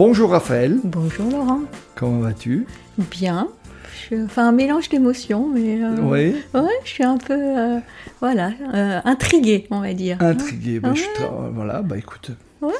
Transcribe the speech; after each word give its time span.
Bonjour 0.00 0.30
Raphaël. 0.30 0.78
Bonjour 0.82 1.30
Laurent. 1.30 1.60
Comment 1.94 2.20
vas-tu? 2.20 2.64
Bien. 3.10 3.48
Je, 4.08 4.24
enfin, 4.24 4.48
un 4.48 4.52
mélange 4.52 4.88
d'émotions, 4.88 5.46
mais. 5.52 5.84
Euh, 5.84 5.94
oui. 6.00 6.36
Ouais, 6.54 6.70
je 6.84 6.88
suis 6.88 7.04
un 7.04 7.18
peu. 7.18 7.34
Euh, 7.38 7.80
voilà, 8.18 8.52
euh, 8.72 9.02
intriguée, 9.04 9.66
on 9.70 9.82
va 9.82 9.92
dire. 9.92 10.16
Intriguée. 10.20 10.80
Bah, 10.80 10.94
voilà, 11.52 11.82
bah 11.82 11.98
écoute. 11.98 12.30
Ouais, 12.62 12.72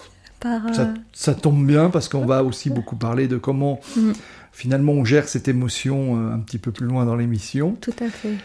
ça, 1.12 1.34
tombe 1.34 1.66
bien 1.66 1.91
parce 1.91 2.09
qu'on 2.09 2.24
va 2.24 2.43
aussi 2.43 2.70
beaucoup 2.70 2.96
parler 2.96 3.29
de 3.29 3.37
comment. 3.37 3.80
Mm. 3.98 4.12
Finalement, 4.52 4.93
on 4.93 5.05
gère 5.05 5.29
cette 5.29 5.46
émotion 5.46 6.16
un 6.16 6.38
petit 6.38 6.57
peu 6.57 6.73
plus 6.73 6.87
loin 6.87 7.05
dans 7.05 7.16
l'émission. 7.16 7.77
Tout 7.82 7.93
à 8.01 8.09
fait. 8.09 8.37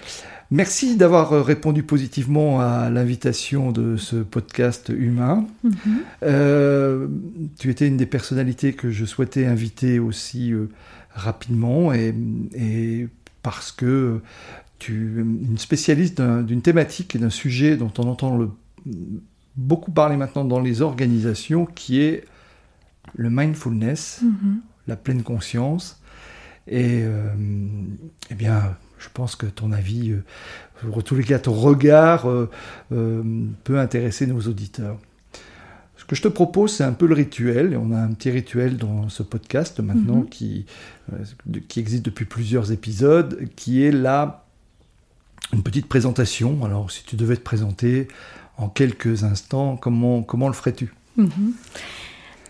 Merci 0.52 0.96
d'avoir 0.96 1.34
euh, 1.34 1.42
répondu 1.42 1.82
positivement 1.82 2.62
à 2.62 2.90
l'invitation 2.90 3.72
de 3.72 3.98
ce 3.98 4.18
podcast 4.18 4.92
humain. 4.96 5.48
Mhm. 5.64 5.74
Euh, 6.24 7.08
tu 7.58 7.70
étais 7.72 7.88
une 7.88 7.98
des 7.98 8.06
personnalités 8.06 8.74
que 8.74 8.92
je 8.92 9.06
souhaitais 9.06 9.46
inviter 9.46 9.98
aussi 9.98 10.54
euh, 10.54 10.70
rapidement 11.14 11.94
et, 11.94 13.08
parce 13.42 13.72
que 13.72 14.22
tu 14.78 15.18
es 15.18 15.22
une 15.22 15.58
spécialiste 15.58 16.22
d'une 16.22 16.62
thématique 16.62 17.16
et 17.16 17.20
d'un 17.20 17.30
sujet 17.30 17.78
dont 17.78 17.92
on 17.98 18.04
entend 18.04 18.38
le, 18.38 18.50
beaucoup 19.56 19.92
parler 19.92 20.18
maintenant 20.18 20.46
dans 20.46 20.60
les 20.60 20.82
organisations 20.82 21.66
qui 21.66 22.02
est 22.02 22.26
le 23.16 23.30
mindfulness, 23.30 24.22
mhm. 24.24 24.62
la 24.88 24.96
pleine 24.96 25.24
conscience. 25.24 26.02
Et 26.68 27.04
eh 28.32 28.34
bien, 28.34 28.76
je 29.06 29.10
pense 29.14 29.36
que 29.36 29.46
ton 29.46 29.72
avis, 29.72 30.12
euh, 30.12 30.24
en 30.92 31.02
tous 31.02 31.16
les 31.16 31.24
cas 31.24 31.40
ton 31.40 31.54
regard, 31.54 32.28
euh, 32.28 32.50
euh, 32.92 33.24
peut 33.64 33.80
intéresser 33.80 34.26
nos 34.26 34.42
auditeurs. 34.42 34.98
Ce 35.98 36.06
que 36.06 36.16
je 36.16 36.22
te 36.22 36.28
propose, 36.28 36.74
c'est 36.74 36.84
un 36.84 36.94
peu 36.94 37.06
le 37.06 37.14
rituel, 37.14 37.74
et 37.74 37.78
on 37.78 37.92
a 37.92 37.98
un 37.98 38.12
petit 38.14 38.32
rituel 38.32 38.78
dans 38.78 39.10
ce 39.10 39.24
podcast 39.24 39.80
maintenant 39.80 40.18
mhm. 40.18 40.30
qui, 40.30 40.66
qui 41.68 41.80
existe 41.80 42.04
depuis 42.04 42.26
plusieurs 42.26 42.72
épisodes, 42.72 43.48
qui 43.56 43.84
est 43.84 43.92
là 43.92 44.46
une 45.54 45.64
petite 45.64 45.88
présentation. 45.88 46.64
Alors, 46.66 46.92
si 46.92 47.04
tu 47.06 47.16
devais 47.16 47.38
te 47.38 47.42
présenter 47.42 48.08
en 48.58 48.70
quelques 48.70 49.24
instants, 49.24 49.78
comment, 49.78 50.22
comment 50.22 50.48
le 50.48 50.54
ferais-tu? 50.54 50.94
Mhm. 51.18 51.54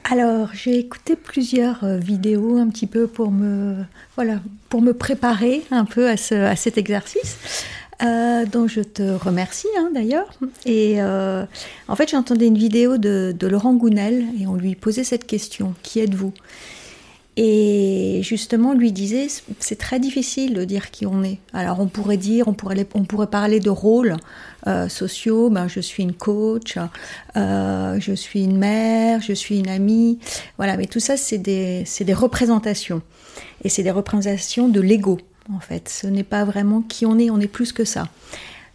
Alors, 0.07 0.49
j'ai 0.53 0.77
écouté 0.77 1.15
plusieurs 1.15 1.83
euh, 1.83 1.97
vidéos 1.97 2.57
un 2.57 2.69
petit 2.69 2.85
peu 2.85 3.07
pour 3.07 3.31
me, 3.31 3.75
voilà, 4.15 4.39
pour 4.69 4.83
me 4.83 4.93
préparer 4.93 5.63
un 5.71 5.83
peu 5.83 6.07
à, 6.07 6.15
ce, 6.15 6.35
à 6.35 6.55
cet 6.55 6.77
exercice. 6.77 7.37
Euh, 8.03 8.45
dont 8.45 8.67
je 8.67 8.81
te 8.81 9.01
remercie 9.01 9.69
hein, 9.79 9.89
d'ailleurs. 9.93 10.29
Et 10.65 11.01
euh, 11.01 11.45
en 11.87 11.95
fait, 11.95 12.11
j'entendais 12.11 12.47
une 12.47 12.57
vidéo 12.57 12.97
de, 12.97 13.33
de, 13.37 13.47
Laurent 13.47 13.73
Gounel 13.73 14.25
et 14.37 14.47
on 14.47 14.55
lui 14.55 14.75
posait 14.75 15.05
cette 15.05 15.25
question 15.25 15.73
Qui 15.81 16.01
êtes-vous? 16.01 16.33
Et 17.37 18.21
justement, 18.23 18.73
lui 18.73 18.91
disait 18.91 19.27
C'est 19.59 19.77
très 19.77 19.99
difficile 19.99 20.53
de 20.53 20.63
dire 20.63 20.89
qui 20.89 21.05
on 21.05 21.23
est. 21.23 21.39
Alors, 21.53 21.79
on 21.79 21.87
pourrait 21.87 22.17
dire, 22.17 22.47
on 22.47 22.53
pourrait, 22.53 22.87
on 22.93 23.03
pourrait 23.03 23.27
parler 23.27 23.59
de 23.59 23.69
rôle. 23.69 24.15
Euh, 24.67 24.89
sociaux, 24.89 25.51
ben, 25.51 25.67
je 25.67 25.79
suis 25.79 26.01
une 26.01 26.13
coach, 26.13 26.79
euh, 27.37 27.99
je 27.99 28.13
suis 28.13 28.43
une 28.43 28.57
mère, 28.57 29.21
je 29.21 29.33
suis 29.33 29.59
une 29.59 29.69
amie. 29.69 30.17
Voilà, 30.57 30.75
mais 30.75 30.87
tout 30.87 30.99
ça, 30.99 31.17
c'est 31.17 31.37
des, 31.37 31.83
des 31.99 32.13
représentations. 32.13 33.03
Et 33.63 33.69
c'est 33.69 33.83
des 33.83 33.91
représentations 33.91 34.67
de 34.67 34.81
l'ego, 34.81 35.19
en 35.53 35.59
fait. 35.59 35.87
Ce 35.87 36.07
n'est 36.07 36.23
pas 36.23 36.45
vraiment 36.45 36.81
qui 36.81 37.05
on 37.05 37.19
est, 37.19 37.29
on 37.29 37.39
est 37.39 37.47
plus 37.47 37.73
que 37.73 37.85
ça. 37.85 38.07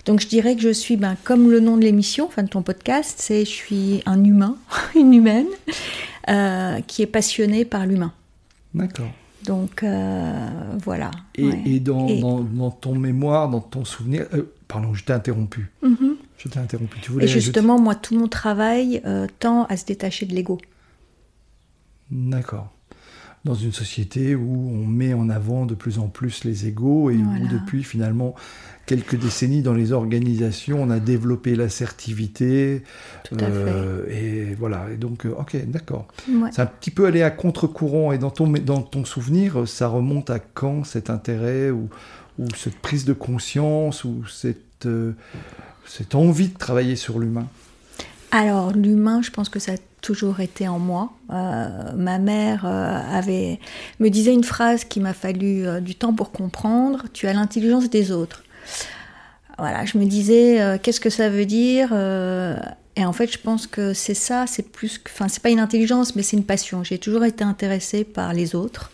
Donc 0.05 0.21
je 0.21 0.29
dirais 0.29 0.55
que 0.55 0.63
je 0.63 0.73
suis, 0.73 0.97
ben, 0.97 1.17
comme 1.25 1.51
le 1.51 1.59
nom 1.59 1.77
de 1.77 1.83
l'émission, 1.83 2.27
enfin 2.27 2.45
de 2.45 2.49
ton 2.49 2.63
podcast, 2.63 3.17
c'est 3.19 3.45
je 3.45 3.51
suis 3.51 4.03
un 4.07 4.23
humain, 4.23 4.57
une 4.95 5.13
humaine, 5.13 5.49
euh, 6.29 6.79
qui 6.87 7.03
est 7.03 7.07
passionnée 7.07 7.65
par 7.65 7.85
l'humain. 7.85 8.13
D'accord. 8.75 9.11
Donc 9.45 9.85
voilà. 10.85 11.11
Et, 11.35 11.81
dans, 11.81 12.43
Dans, 12.43 12.71
ton 12.71 12.95
mémoire, 12.95 13.49
dans 13.49 13.61
ton 13.61 13.85
souvenir, 13.85 14.27
Pardon, 14.71 14.95
je 14.95 15.03
t'ai 15.03 15.13
interrompu. 15.13 15.69
Mhm. 15.83 16.17
Je 16.39 16.49
t'ai 16.49 16.61
interrompu. 16.61 17.01
Tu 17.01 17.11
voulais 17.11 17.25
Et 17.25 17.29
justement, 17.29 17.81
moi, 17.81 17.97
tout 17.97 18.17
mon 18.17 18.29
travail 18.29 19.03
euh, 19.05 19.27
tend 19.41 19.65
à 19.65 19.77
se 19.77 19.85
détacher 19.85 20.27
de 20.27 20.35
l'ego. 20.35 20.59
D'accord. 22.09 22.73
Dans 23.45 23.55
une 23.55 23.73
société 23.73 24.35
où 24.35 24.71
on 24.71 24.87
met 24.87 25.15
en 25.15 25.31
avant 25.31 25.65
de 25.65 25.75
plus 25.75 25.99
en 25.99 26.09
plus 26.09 26.45
les 26.45 26.67
égos 26.67 27.11
et 27.11 27.17
où 27.17 27.49
depuis 27.51 27.83
finalement 27.83 28.35
quelques 28.85 29.17
décennies 29.17 29.63
dans 29.63 29.73
les 29.73 29.93
organisations, 29.93 30.83
on 30.83 30.91
a 30.91 30.99
développé 30.99 31.55
l'assertivité. 31.55 32.83
Euh, 33.41 34.05
Et 34.11 34.55
voilà. 34.55 34.89
Et 34.93 34.97
donc, 34.97 35.25
euh, 35.25 35.35
ok, 35.39 35.57
d'accord. 35.69 36.07
C'est 36.53 36.61
un 36.61 36.67
petit 36.67 36.91
peu 36.91 37.07
aller 37.07 37.23
à 37.23 37.31
contre-courant. 37.31 38.13
Et 38.13 38.19
dans 38.19 38.31
ton, 38.31 38.47
dans 38.49 38.83
ton 38.83 39.05
souvenir, 39.07 39.67
ça 39.67 39.89
remonte 39.89 40.29
à 40.29 40.39
quand 40.39 40.85
cet 40.85 41.09
intérêt 41.09 41.71
ou 41.71 41.89
ou 42.39 42.47
cette 42.57 42.77
prise 42.79 43.05
de 43.05 43.13
conscience, 43.13 44.05
ou 44.05 44.27
cette, 44.27 44.87
euh, 44.87 45.13
cette 45.87 46.15
envie 46.15 46.49
de 46.49 46.57
travailler 46.57 46.97
sur 46.97 47.19
l'humain? 47.19 47.47
Alors, 48.31 48.73
l'humain, 48.73 49.23
je 49.23 49.31
pense 49.31 49.49
que 49.49 49.59
ça 49.59 49.73
a 49.73 49.77
toujours 50.01 50.41
été 50.41 50.69
en 50.69 50.79
moi. 50.79 51.13
Euh, 51.31 51.93
ma 51.97 52.19
mère 52.19 52.65
euh, 52.65 53.19
avait, 53.19 53.59
me 53.99 54.09
disait 54.09 54.33
une 54.33 54.45
phrase 54.45 54.85
qui 54.85 55.01
m'a 55.01 55.13
fallu 55.13 55.65
du 55.81 55.95
temps 55.95 56.15
pour 56.15 56.31
comprendre, 56.31 57.05
tu 57.13 57.27
as 57.27 57.33
l'intelligence 57.33 57.91
des 57.91 58.13
autres. 58.13 58.45
Voilà, 59.59 59.85
je 59.85 59.99
me 59.99 60.05
disais, 60.07 60.79
qu'est-ce 60.83 61.01
que 61.01 61.11
ça 61.11 61.29
veut 61.29 61.45
dire 61.45 61.93
et 62.97 63.05
en 63.05 63.13
fait, 63.13 63.33
je 63.33 63.39
pense 63.39 63.67
que 63.67 63.95
c'est 63.95 64.15
ça, 64.15 64.47
c'est 64.47 64.73
plus, 64.73 65.01
enfin, 65.07 65.29
c'est 65.29 65.43
pas 65.43 65.51
une 65.51 65.61
intelligence, 65.61 66.17
mais 66.17 66.23
c'est 66.23 66.37
une 66.37 66.45
passion. 66.45 66.83
J'ai 66.83 66.99
toujours 66.99 67.25
été 67.25 67.45
intéressée 67.45 68.05
par 68.05 68.33
les 68.33 68.55
autres, 68.55 68.91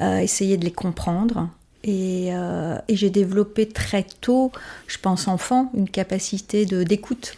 essayer 0.00 0.56
de 0.56 0.64
les 0.64 0.72
comprendre, 0.72 1.48
euh, 1.86 2.78
et, 2.88 2.96
j'ai 2.96 3.10
développé 3.10 3.68
très 3.68 4.04
tôt, 4.20 4.52
je 4.86 4.98
pense 4.98 5.28
enfant, 5.28 5.70
une 5.74 5.88
capacité 5.88 6.66
de 6.66 6.82
d'écoute. 6.82 7.36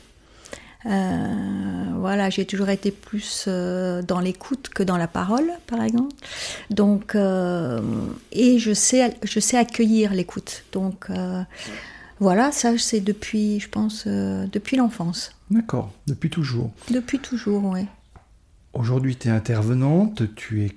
Euh, 0.86 1.84
voilà, 1.96 2.30
j'ai 2.30 2.46
toujours 2.46 2.70
été 2.70 2.90
plus 2.90 3.44
euh, 3.46 4.02
dans 4.02 4.20
l'écoute 4.20 4.70
que 4.70 4.82
dans 4.82 4.96
la 4.96 5.06
parole, 5.06 5.50
par 5.66 5.82
exemple. 5.82 6.14
Donc, 6.70 7.14
et 8.32 8.58
je 8.58 8.72
sais, 8.72 9.16
je 9.22 9.40
sais 9.40 9.58
accueillir 9.58 10.12
l'écoute. 10.14 10.64
Donc, 10.72 11.08
voilà, 12.18 12.52
ça 12.52 12.76
c'est 12.78 13.00
depuis, 13.00 13.60
je 13.60 13.68
pense, 13.68 14.06
depuis 14.06 14.76
l'enfance. 14.76 15.32
D'accord, 15.50 15.92
depuis 16.06 16.30
toujours. 16.30 16.70
Depuis 16.90 17.18
toujours, 17.18 17.64
oui. 17.64 17.86
Aujourd'hui, 18.72 19.16
tu 19.16 19.28
es 19.28 19.30
intervenante, 19.32 20.22
tu 20.36 20.62
es 20.62 20.70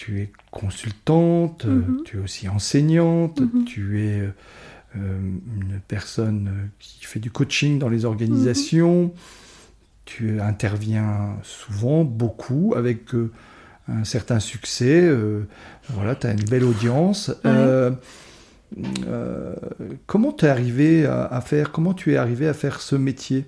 tu 0.00 0.18
es 0.22 0.32
consultante, 0.50 1.66
mhm. 1.66 2.04
tu 2.06 2.16
es 2.16 2.20
aussi 2.20 2.48
enseignante, 2.48 3.40
mhm. 3.40 3.64
tu 3.66 4.00
es 4.00 4.20
euh, 4.22 4.32
une 4.96 5.78
personne 5.86 6.70
qui 6.78 7.04
fait 7.04 7.20
du 7.20 7.30
coaching 7.30 7.78
dans 7.78 7.90
les 7.90 8.06
organisations, 8.06 9.04
mhm. 9.04 9.10
Tu 10.04 10.40
interviens 10.40 11.36
souvent, 11.42 12.04
beaucoup, 12.04 12.74
avec 12.76 13.14
euh, 13.14 13.30
un 13.88 14.04
certain 14.04 14.40
succès, 14.40 15.00
euh, 15.00 15.46
voilà, 15.90 16.14
tu 16.14 16.26
as 16.26 16.32
une 16.32 16.44
belle 16.44 16.64
audience. 16.64 17.32
comment 20.06 20.32
tu 20.32 20.44
es 20.44 20.48
arrivé 20.48 21.06
à, 21.06 21.40
faire, 21.40 21.72
comment 21.72 21.94
tu 21.94 22.12
es 22.12 22.16
arrivé 22.16 22.48
à 22.48 22.54
faire 22.54 22.80
ce 22.80 22.96
métier? 22.96 23.46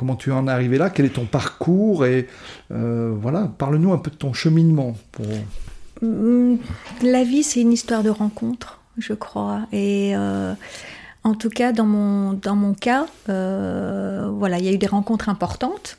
Comment 0.00 0.16
tu 0.16 0.32
en 0.32 0.48
es 0.48 0.50
arrivé 0.50 0.78
là? 0.78 0.88
Quel 0.88 1.04
est 1.04 1.10
ton 1.10 1.26
parcours? 1.26 2.06
Et 2.06 2.26
euh, 2.72 3.14
voilà, 3.20 3.52
parle-nous 3.58 3.92
un 3.92 3.98
peu 3.98 4.10
de 4.10 4.16
ton 4.16 4.32
cheminement. 4.32 4.96
Pour... 5.12 5.26
Mm, 6.00 6.56
la 7.02 7.22
vie, 7.22 7.42
c'est 7.42 7.60
une 7.60 7.72
histoire 7.72 8.02
de 8.02 8.08
rencontres, 8.08 8.80
je 8.96 9.12
crois. 9.12 9.66
Et 9.72 10.16
euh, 10.16 10.54
en 11.24 11.34
tout 11.34 11.50
cas, 11.50 11.72
dans 11.72 11.86
mon, 11.86 12.32
dans 12.32 12.56
mon 12.56 12.74
cas, 12.74 13.06
euh, 13.28 14.30
voilà, 14.32 14.58
il 14.58 14.64
y 14.64 14.68
a 14.68 14.72
eu 14.72 14.78
des 14.78 14.86
rencontres 14.86 15.28
importantes. 15.28 15.98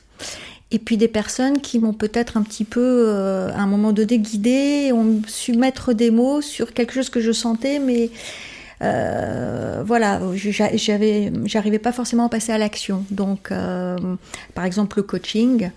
Et 0.70 0.78
puis 0.78 0.96
des 0.96 1.08
personnes 1.08 1.60
qui 1.60 1.78
m'ont 1.78 1.92
peut-être 1.92 2.38
un 2.38 2.42
petit 2.42 2.64
peu, 2.64 3.10
à 3.54 3.60
un 3.60 3.66
moment 3.66 3.92
donné, 3.92 4.18
guidée, 4.18 4.90
ont 4.94 5.20
su 5.26 5.52
mettre 5.52 5.92
des 5.92 6.10
mots 6.10 6.40
sur 6.40 6.72
quelque 6.72 6.94
chose 6.94 7.10
que 7.10 7.20
je 7.20 7.30
sentais, 7.30 7.78
mais 7.78 8.10
euh, 8.82 9.82
voilà, 9.86 10.20
j'avais, 10.34 11.32
j'arrivais 11.44 11.78
pas 11.78 11.92
forcément 11.92 12.26
à 12.26 12.28
passer 12.28 12.52
à 12.52 12.58
l'action. 12.58 13.04
Donc, 13.10 13.52
euh, 13.52 13.96
par 14.54 14.64
exemple, 14.64 14.98
le 14.98 15.02
coaching. 15.04 15.70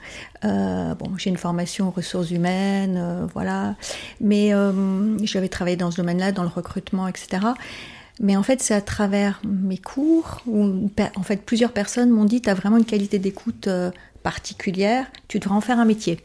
Euh, 0.44 0.96
bon, 0.96 1.12
j'ai 1.18 1.30
une 1.30 1.38
formation 1.38 1.88
en 1.88 1.92
ressources 1.92 2.32
humaines, 2.32 3.28
voilà, 3.34 3.76
mais 4.22 4.52
j'avais 5.24 5.50
travaillé 5.50 5.78
dans 5.78 5.92
ce 5.92 5.98
domaine-là, 5.98 6.32
dans 6.32 6.44
le 6.44 6.50
recrutement, 6.50 7.08
etc. 7.08 7.40
Mais 8.20 8.36
en 8.38 8.44
fait, 8.44 8.62
c'est 8.62 8.74
à 8.74 8.82
travers 8.82 9.42
mes 9.46 9.78
cours 9.78 10.42
où, 10.48 10.90
en 11.16 11.24
fait, 11.24 11.42
plusieurs 11.42 11.72
personnes 11.72 12.10
m'ont 12.10 12.26
dit, 12.26 12.42
tu 12.42 12.50
as 12.50 12.54
vraiment 12.54 12.78
une 12.78 12.86
qualité 12.86 13.20
d'écoute 13.20 13.68
particulière, 14.24 15.06
tu 15.28 15.40
devrais 15.40 15.56
en 15.56 15.62
faire 15.62 15.80
un 15.80 15.86
métier. 15.86 16.20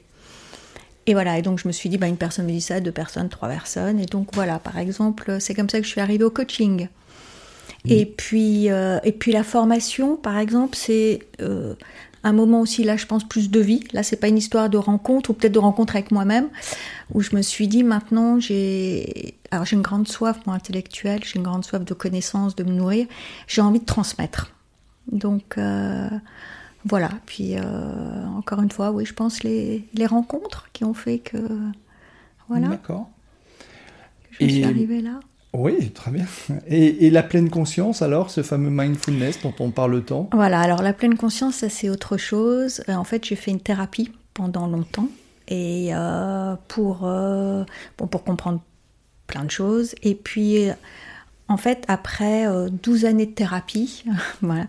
Et 1.06 1.12
voilà, 1.12 1.38
et 1.38 1.42
donc 1.42 1.58
je 1.58 1.66
me 1.66 1.72
suis 1.72 1.88
dit, 1.88 1.98
bah, 1.98 2.06
une 2.06 2.16
personne 2.16 2.46
me 2.46 2.52
dit 2.52 2.60
ça, 2.60 2.81
deux 2.81 2.92
personnes, 2.92 3.28
trois 3.28 3.48
personnes. 3.48 3.98
Et 3.98 4.06
donc 4.06 4.28
voilà, 4.34 4.58
par 4.58 4.78
exemple, 4.78 5.38
c'est 5.40 5.54
comme 5.54 5.69
ça 5.69 5.78
que 5.78 5.84
je 5.84 5.90
suis 5.90 6.00
arrivée 6.00 6.25
au 6.25 6.31
coaching. 6.31 6.88
Et, 7.87 8.04
puis, 8.04 8.70
euh, 8.70 8.98
et 9.04 9.12
puis 9.12 9.32
la 9.32 9.42
formation, 9.42 10.16
par 10.16 10.38
exemple, 10.38 10.76
c'est 10.76 11.20
euh, 11.40 11.75
un 12.22 12.32
moment 12.32 12.61
aussi, 12.61 12.84
là, 12.84 12.96
je 12.96 13.06
pense, 13.06 13.26
plus 13.26 13.50
de 13.50 13.61
vie. 13.61 13.84
Là, 13.93 14.02
c'est 14.02 14.17
pas 14.17 14.28
une 14.28 14.38
histoire 14.38 14.69
de 14.69 14.78
rencontre, 14.78 15.31
ou 15.31 15.32
peut-être 15.32 15.52
de 15.52 15.58
rencontre 15.58 15.96
avec 15.96 16.11
moi-même, 16.11 16.49
où 17.14 17.20
je 17.20 17.34
me 17.34 17.43
suis 17.43 17.69
dit, 17.69 17.82
maintenant, 17.82 18.38
j'ai. 18.38 19.34
Alors, 19.50 19.64
j'ai 19.64 19.76
une 19.76 19.82
grande 19.82 20.08
soif, 20.08 20.38
moi, 20.46 20.55
intellectuelle, 20.55 21.20
j'ai 21.25 21.37
une 21.37 21.44
grande 21.44 21.64
soif 21.64 21.84
de 21.84 21.94
connaissances, 21.94 22.55
de 22.55 22.64
me 22.64 22.72
nourrir. 22.72 23.06
J'ai 23.46 23.62
envie 23.62 23.81
de 23.81 23.87
transmettre. 23.87 24.52
Donc. 25.11 25.56
Euh, 25.58 26.08
voilà, 26.84 27.11
puis 27.26 27.56
euh, 27.56 28.26
encore 28.38 28.62
une 28.62 28.70
fois, 28.70 28.90
oui, 28.90 29.05
je 29.05 29.12
pense 29.12 29.43
les, 29.43 29.87
les 29.93 30.06
rencontres 30.06 30.69
qui 30.73 30.84
ont 30.84 30.94
fait 30.94 31.19
que. 31.19 31.37
Voilà. 32.49 32.69
D'accord. 32.69 33.11
je 34.32 34.46
suis 34.46 34.64
arrivée 34.64 35.02
là. 35.02 35.20
Oui, 35.52 35.91
très 35.91 36.11
bien. 36.11 36.26
Et, 36.69 37.11
la 37.11 37.23
pleine 37.23 37.50
conscience, 37.50 38.02
alors, 38.02 38.31
ce 38.31 38.43
fameux 38.43 38.70
mindfulness 38.70 39.43
dont 39.43 39.55
on 39.58 39.70
parle 39.70 40.05
tant? 40.05 40.31
Voilà, 40.32 40.61
alors 40.61 40.82
la 40.82 40.93
pleine 40.93 41.17
conscience, 41.17 41.56
ça 41.56 41.69
c'est 41.69 41.88
autre 41.91 42.17
chose. 42.17 42.82
Euh, 42.88 42.94
en 42.94 43.05
fait, 43.05 43.25
j'ai 43.25 43.35
fait 43.35 43.50
une 43.50 43.61
thérapie 43.61 44.12
pendant 44.32 44.69
longtemps 44.69 45.08
et 45.49 45.91
euh, 45.93 46.55
pour, 46.69 47.00
bon, 47.00 48.06
pour 48.06 48.23
comprendre 48.23 48.61
plein 49.26 49.44
de 49.44 49.50
choses. 49.50 49.97
Et 50.05 50.14
puis, 50.14 50.69
en 51.49 51.56
fait, 51.56 51.85
après 51.88 52.47
12 52.70 53.05
années 53.05 53.26
de 53.26 53.32
thérapie, 53.32 54.05
voilà, 54.43 54.69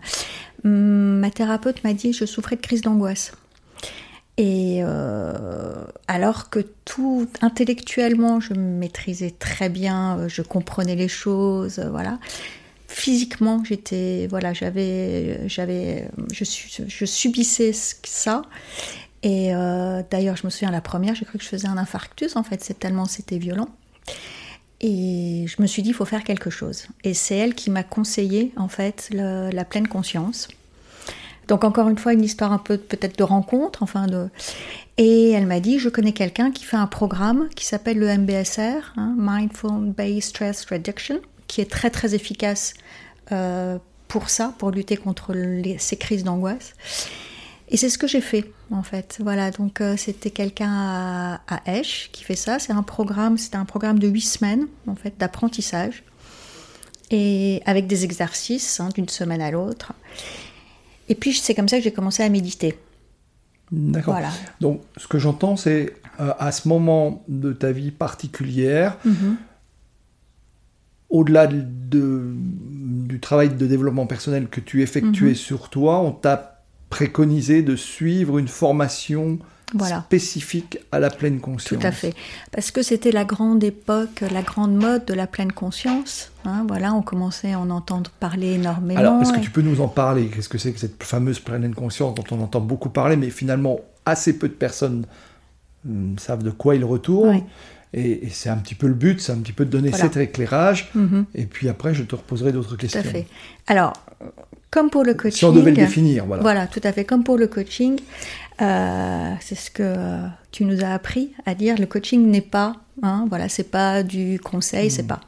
ma 0.64 1.30
thérapeute 1.30 1.84
m'a 1.84 1.92
dit 1.92 2.10
que 2.10 2.16
je 2.16 2.26
souffrais 2.26 2.56
de 2.56 2.60
crise 2.60 2.82
d'angoisse. 2.82 3.32
Et 4.38 4.78
euh, 4.82 5.84
alors 6.08 6.48
que 6.48 6.60
tout 6.84 7.28
intellectuellement, 7.42 8.40
je 8.40 8.54
maîtrisais 8.54 9.30
très 9.30 9.68
bien, 9.68 10.18
euh, 10.18 10.28
je 10.28 10.40
comprenais 10.40 10.94
les 10.94 11.08
choses, 11.08 11.78
euh, 11.78 11.90
voilà. 11.90 12.18
Physiquement, 12.88 13.62
j'étais, 13.64 14.26
voilà, 14.28 14.52
j'avais, 14.52 15.48
j'avais, 15.48 16.08
je, 16.30 16.44
je, 16.86 17.04
subissais 17.06 17.72
ça. 17.72 18.42
Et 19.22 19.52
d'ailleurs, 20.10 20.36
je 20.36 20.44
me 20.44 20.50
souviens 20.50 20.70
la 20.70 20.82
première, 20.82 21.14
j'ai 21.14 21.24
cru 21.24 21.38
que 21.38 21.44
je 21.44 21.48
faisais 21.48 21.68
un 21.68 21.78
infarctus. 21.78 22.36
En 22.36 22.42
fait, 22.42 22.62
c'est 22.62 22.78
tellement 22.78 23.06
c'était 23.06 23.38
violent. 23.38 23.68
Et 24.82 25.46
je 25.46 25.62
me 25.62 25.66
suis 25.66 25.80
dit, 25.80 25.90
il 25.90 25.94
faut 25.94 26.04
faire 26.04 26.22
quelque 26.22 26.50
chose. 26.50 26.86
Et 27.02 27.14
c'est 27.14 27.36
elle 27.36 27.54
qui 27.54 27.70
m'a 27.70 27.82
conseillé, 27.82 28.52
en 28.56 28.68
fait, 28.68 29.08
la 29.10 29.64
pleine 29.64 29.88
conscience. 29.88 30.48
Donc 31.48 31.64
encore 31.64 31.88
une 31.88 31.98
fois, 31.98 32.12
une 32.12 32.24
histoire 32.24 32.52
un 32.52 32.58
peu 32.58 32.78
peut-être 32.78 33.18
de 33.18 33.24
rencontre, 33.24 33.82
enfin 33.82 34.06
de... 34.06 34.28
Et 34.98 35.30
elle 35.30 35.46
m'a 35.46 35.60
dit, 35.60 35.78
je 35.78 35.88
connais 35.88 36.12
quelqu'un 36.12 36.50
qui 36.50 36.64
fait 36.64 36.76
un 36.76 36.86
programme 36.86 37.48
qui 37.56 37.64
s'appelle 37.64 37.98
le 37.98 38.16
MBSR, 38.18 38.92
hein, 38.96 39.14
Mindful 39.18 39.92
Based 39.96 40.22
Stress 40.22 40.66
Reduction, 40.66 41.20
qui 41.46 41.60
est 41.60 41.70
très 41.70 41.90
très 41.90 42.14
efficace 42.14 42.74
euh, 43.32 43.78
pour 44.08 44.28
ça, 44.28 44.54
pour 44.58 44.70
lutter 44.70 44.96
contre 44.96 45.34
ces 45.78 45.96
crises 45.96 46.24
d'angoisse. 46.24 46.74
Et 47.68 47.78
c'est 47.78 47.88
ce 47.88 47.96
que 47.96 48.06
j'ai 48.06 48.20
fait, 48.20 48.50
en 48.70 48.82
fait. 48.82 49.16
Voilà, 49.20 49.50
donc 49.50 49.80
euh, 49.80 49.96
c'était 49.96 50.30
quelqu'un 50.30 51.40
à, 51.48 51.60
Esch 51.64 52.10
qui 52.12 52.22
fait 52.22 52.36
ça. 52.36 52.58
C'est 52.58 52.72
un 52.72 52.82
programme, 52.82 53.38
c'était 53.38 53.56
un 53.56 53.64
programme 53.64 53.98
de 53.98 54.08
huit 54.08 54.20
semaines, 54.20 54.66
en 54.86 54.94
fait, 54.94 55.14
d'apprentissage. 55.18 56.04
Et 57.10 57.62
avec 57.64 57.86
des 57.86 58.04
exercices 58.04 58.78
hein, 58.78 58.90
d'une 58.94 59.08
semaine 59.08 59.40
à 59.40 59.50
l'autre. 59.50 59.94
Et 61.08 61.14
puis 61.14 61.32
c'est 61.34 61.54
comme 61.54 61.68
ça 61.68 61.78
que 61.78 61.84
j'ai 61.84 61.92
commencé 61.92 62.22
à 62.22 62.28
méditer. 62.28 62.78
D'accord. 63.70 64.14
Voilà. 64.14 64.30
Donc 64.60 64.82
ce 64.96 65.06
que 65.06 65.18
j'entends, 65.18 65.56
c'est 65.56 65.94
euh, 66.20 66.32
à 66.38 66.52
ce 66.52 66.68
moment 66.68 67.24
de 67.28 67.52
ta 67.52 67.72
vie 67.72 67.90
particulière, 67.90 68.98
mhm. 69.04 69.36
au-delà 71.08 71.46
de, 71.46 72.34
du 72.34 73.18
travail 73.18 73.48
de 73.48 73.66
développement 73.66 74.06
personnel 74.06 74.48
que 74.48 74.60
tu 74.60 74.82
effectuais 74.82 75.30
mhm. 75.30 75.34
sur 75.34 75.70
toi, 75.70 76.00
on 76.00 76.12
t'a 76.12 76.62
préconisé 76.90 77.62
de 77.62 77.74
suivre 77.74 78.36
une 78.38 78.48
formation 78.48 79.38
spécifique 80.04 80.78
à 80.90 80.98
la 80.98 81.10
pleine 81.10 81.40
conscience. 81.40 81.80
Tout 81.80 81.86
à 81.86 81.92
fait. 81.92 82.14
Parce 82.50 82.70
que 82.70 82.82
c'était 82.82 83.12
la 83.12 83.24
grande 83.24 83.62
époque, 83.64 84.22
la 84.30 84.42
grande 84.42 84.74
mode 84.74 85.04
de 85.04 85.14
la 85.14 85.26
pleine 85.26 85.52
conscience. 85.52 86.32
Hein, 86.44 86.64
voilà, 86.68 86.92
on 86.94 87.02
commençait 87.02 87.52
à 87.52 87.60
en 87.60 87.70
entendre 87.70 88.10
parler 88.20 88.54
énormément. 88.54 88.98
Alors, 88.98 89.22
est-ce 89.22 89.32
que 89.32 89.40
tu 89.40 89.50
peux 89.50 89.62
nous 89.62 89.80
en 89.80 89.88
parler? 89.88 90.26
Qu'est-ce 90.26 90.48
que 90.48 90.58
c'est 90.58 90.72
que 90.72 90.80
cette 90.80 91.02
fameuse 91.02 91.38
pleine 91.38 91.74
conscience 91.74 92.14
dont 92.14 92.24
on 92.30 92.40
entend 92.42 92.60
beaucoup 92.60 92.90
parler, 92.90 93.16
mais 93.16 93.30
finalement 93.30 93.80
assez 94.04 94.38
peu 94.38 94.48
de 94.48 94.54
personnes 94.54 95.06
hum, 95.88 96.16
savent 96.18 96.42
de 96.42 96.50
quoi 96.50 96.74
il 96.74 96.84
retourne 96.84 97.42
Et, 97.92 98.28
c'est 98.30 98.48
un 98.48 98.56
petit 98.56 98.74
peu 98.74 98.88
le 98.88 98.94
but, 98.94 99.20
c'est 99.20 99.32
un 99.32 99.38
petit 99.38 99.52
peu 99.52 99.64
de 99.64 99.70
donner 99.70 99.92
cet 99.92 100.16
éclairage. 100.16 100.90
Mhm. 100.94 101.26
Et 101.34 101.46
puis 101.46 101.68
après, 101.68 101.94
je 101.94 102.02
te 102.02 102.14
reposerai 102.14 102.52
d'autres 102.52 102.76
questions. 102.76 103.02
Tout 103.02 103.08
à 103.08 103.10
fait. 103.10 103.26
Alors, 103.66 103.92
comme 104.72 104.88
pour 104.88 105.04
le 105.04 105.12
coaching. 105.12 105.38
Si 105.38 105.44
on 105.44 105.52
devait 105.52 105.70
le 105.70 105.76
définir, 105.76 106.24
voilà. 106.24 106.42
Voilà, 106.42 106.66
tout 106.66 106.80
à 106.82 106.92
fait. 106.92 107.04
Comme 107.04 107.24
pour 107.24 107.36
le 107.36 107.46
coaching, 107.46 108.00
euh, 108.60 109.34
c'est 109.40 109.54
ce 109.54 109.70
que 109.70 109.94
tu 110.50 110.64
nous 110.64 110.84
as 110.84 110.92
appris 110.92 111.32
à 111.46 111.54
dire. 111.54 111.78
Le 111.78 111.86
coaching 111.86 112.26
n'est 112.30 112.40
pas, 112.40 112.76
hein, 113.02 113.26
voilà, 113.28 113.48
c'est 113.48 113.70
pas 113.70 114.02
du 114.02 114.38
conseil, 114.38 114.90
c'est 114.90 115.02
hmm. 115.02 115.08
pas. 115.08 115.20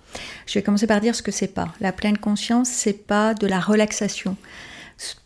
Je 0.46 0.54
vais 0.54 0.62
commencer 0.62 0.86
par 0.86 1.00
dire 1.00 1.14
ce 1.14 1.22
que 1.22 1.32
c'est 1.32 1.48
pas. 1.48 1.72
La 1.80 1.92
pleine 1.92 2.18
conscience, 2.18 2.68
c'est 2.68 3.06
pas 3.06 3.34
de 3.34 3.46
la 3.46 3.60
relaxation. 3.60 4.36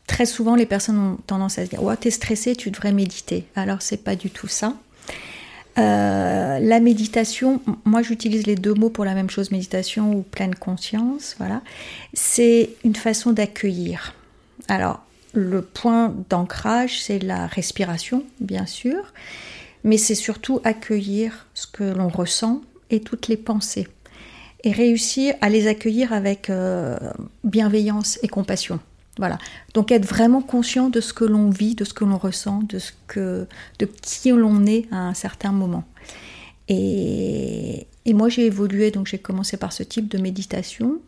Très 0.06 0.27
souvent, 0.27 0.55
les 0.55 0.67
personnes 0.67 0.99
ont 0.99 1.17
tendance 1.27 1.59
à 1.59 1.65
se 1.65 1.71
dire, 1.71 1.83
ouais, 1.83 1.97
t'es 1.97 2.11
stressé, 2.11 2.56
tu 2.56 2.71
devrais 2.71 2.93
méditer. 2.93 3.47
Alors, 3.56 3.83
c'est 3.83 4.03
pas 4.03 4.17
du 4.17 4.31
tout 4.31 4.49
ça. 4.49 4.75
Euh, 5.79 6.59
la 6.59 6.81
méditation, 6.81 7.61
moi 7.84 8.03
j'utilise 8.03 8.46
les 8.46 8.56
deux 8.56 8.75
mots 8.75 8.91
pour 8.91 9.05
la 9.05 9.15
même 9.15 9.31
chose, 9.31 9.53
méditation 9.53 10.13
ou 10.13 10.22
pleine 10.22 10.56
conscience, 10.56 11.37
voilà. 11.39 11.63
C'est 12.15 12.70
une 12.84 12.96
façon 12.96 13.32
d'accueillir. 13.32 14.15
Alors, 14.67 15.05
le 15.32 15.63
point 15.63 16.15
d'ancrage, 16.29 17.01
c'est 17.01 17.19
la 17.19 17.47
respiration, 17.47 18.25
bien 18.41 18.67
sûr, 18.67 19.13
mais 19.85 19.99
c'est 19.99 20.15
surtout 20.15 20.61
accueillir 20.65 21.47
ce 21.55 21.67
que 21.67 21.85
l'on 21.85 22.08
ressent 22.08 22.63
et 22.91 23.01
toutes 23.01 23.29
les 23.29 23.37
pensées, 23.37 23.89
et 24.65 24.73
réussir 24.73 25.35
à 25.41 25.49
les 25.49 25.67
accueillir 25.67 26.13
avec 26.13 26.51
euh, 26.51 26.99
bienveillance 27.44 28.19
et 28.23 28.29
compassion. 28.29 28.81
Voilà. 29.19 29.39
Donc 29.75 29.91
être 29.91 30.06
vraiment 30.06 30.43
conscient 30.43 30.91
de 30.91 31.01
ce 31.01 31.13
que 31.13 31.25
l'on 31.25 31.51
vit, 31.51 31.75
de 31.75 31.85
ce 31.85 31.93
que 31.93 32.05
l'on 32.05 32.19
ressent, 32.19 32.61
de 32.63 32.79
ce 32.79 32.93
que, 33.08 33.47
de 33.79 33.87
qui 33.87 34.31
l'on 34.31 34.65
est 34.65 34.87
à 34.93 34.99
un 34.99 35.15
certain 35.15 35.53
moment. 35.53 35.85
Et, 36.69 37.87
et 38.05 38.13
moi, 38.15 38.29
j'ai 38.29 38.47
évolué, 38.47 38.91
donc 38.91 39.06
j'ai 39.06 39.19
commencé 39.19 39.56
par 39.56 39.73
ce 39.73 39.82
type 39.82 40.08
de 40.08 40.19
méditation. 40.19 40.99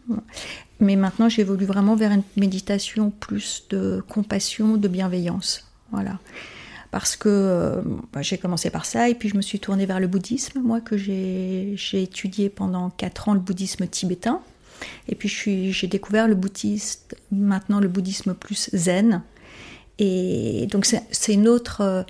Mais 0.81 0.97
maintenant, 0.97 1.29
j'évolue 1.29 1.67
vraiment 1.67 1.95
vers 1.95 2.11
une 2.11 2.23
méditation 2.37 3.11
plus 3.11 3.67
de 3.69 4.03
compassion, 4.09 4.77
de 4.77 4.89
bienveillance. 4.89 5.71
Voilà. 5.93 6.19
Parce 6.91 7.17
que 7.17 7.29
euh, 7.29 7.83
bah, 8.13 8.23
j'ai 8.23 8.39
commencé 8.39 8.71
par 8.71 8.85
ça, 8.85 9.09
et 9.09 9.15
puis 9.15 9.29
je 9.29 9.37
me 9.37 9.43
suis 9.43 9.61
tournée 9.61 9.87
vers 9.87 10.01
le 10.01 10.09
bouddhisme, 10.09 10.61
moi, 10.61 10.81
que 10.81 10.97
j'ai 10.97 11.77
étudié 11.93 12.49
pendant 12.49 12.91
4 12.91 13.29
ans 13.29 13.35
le 13.35 13.41
bouddhisme 13.41 13.87
tibétain. 13.87 14.41
Et 15.09 15.15
puis 15.15 15.29
j'ai 15.73 15.87
découvert 15.87 16.27
le 16.27 16.35
bouddhisme, 16.35 17.01
maintenant 17.31 17.81
le 17.81 17.89
bouddhisme 17.89 18.35
plus 18.35 18.71
zen. 18.73 19.23
Et 19.99 20.67
donc 20.71 20.87
c'est 20.87 21.35
une 21.35 21.47
autre 21.47 21.83
euh, 21.83 22.03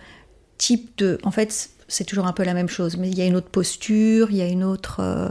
type 0.56 0.96
de... 0.98 1.18
En 1.24 1.32
fait, 1.32 1.70
c'est 1.90 2.04
toujours 2.04 2.26
un 2.26 2.32
peu 2.32 2.44
la 2.44 2.54
même 2.54 2.68
chose, 2.68 2.96
mais 2.96 3.08
il 3.08 3.18
y 3.18 3.20
a 3.20 3.26
une 3.26 3.34
autre 3.34 3.50
posture, 3.50 4.30
il 4.30 4.36
y 4.36 4.42
a 4.42 4.46
une 4.46 4.62
autre... 4.62 5.00
Euh, 5.00 5.28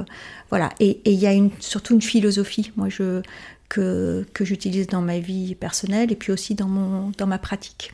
voilà, 0.49 0.69
et, 0.79 1.01
il 1.05 1.17
y 1.17 1.25
a 1.25 1.33
une, 1.33 1.51
surtout 1.59 1.93
une 1.93 2.01
philosophie, 2.01 2.71
moi, 2.75 2.89
je, 2.89 3.21
que, 3.69 4.25
que 4.33 4.43
j'utilise 4.43 4.87
dans 4.87 5.01
ma 5.01 5.19
vie 5.19 5.55
personnelle 5.55 6.11
et 6.11 6.15
puis 6.15 6.33
aussi 6.33 6.55
dans, 6.55 6.67
mon, 6.67 7.11
dans 7.17 7.27
ma 7.27 7.37
pratique. 7.37 7.93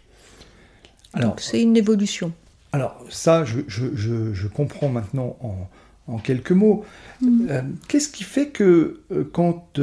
Alors, 1.14 1.30
Donc 1.30 1.42
c'est 1.42 1.62
une 1.62 1.78
évolution. 1.78 2.34
Alors 2.72 3.06
ça, 3.10 3.46
je, 3.46 3.60
je, 3.68 4.34
je, 4.34 4.48
comprends 4.48 4.90
maintenant 4.90 5.38
en, 5.42 5.70
en 6.08 6.18
quelques 6.18 6.52
mots. 6.52 6.84
Mm. 7.22 7.48
Euh, 7.50 7.62
qu'est-ce 7.88 8.10
qui 8.10 8.24
fait 8.24 8.48
que 8.48 9.02
euh, 9.12 9.30
quand, 9.32 9.80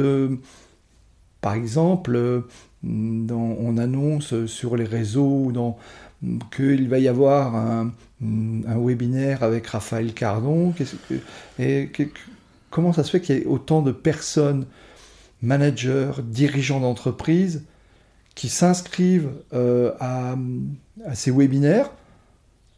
par 1.39 1.53
exemple, 1.53 2.43
on 2.83 3.77
annonce 3.77 4.45
sur 4.45 4.75
les 4.75 4.85
réseaux 4.85 5.51
dans, 5.53 5.77
qu'il 6.55 6.89
va 6.89 6.99
y 6.99 7.07
avoir 7.07 7.55
un, 7.55 7.91
un, 8.67 8.77
webinaire 8.77 9.43
avec 9.43 9.67
Raphaël 9.67 10.13
Cardon. 10.13 10.73
comment 12.69 12.93
ça 12.93 13.03
se 13.03 13.11
fait 13.11 13.21
qu'il 13.21 13.35
y 13.35 13.39
ait 13.39 13.45
autant 13.45 13.81
de 13.81 13.91
personnes 13.91 14.65
managers, 15.41 16.11
dirigeants 16.23 16.79
d'entreprise 16.79 17.63
qui 18.35 18.49
s'inscrivent 18.49 19.31
à, 19.53 20.35
ces 21.13 21.31
webinaires 21.31 21.91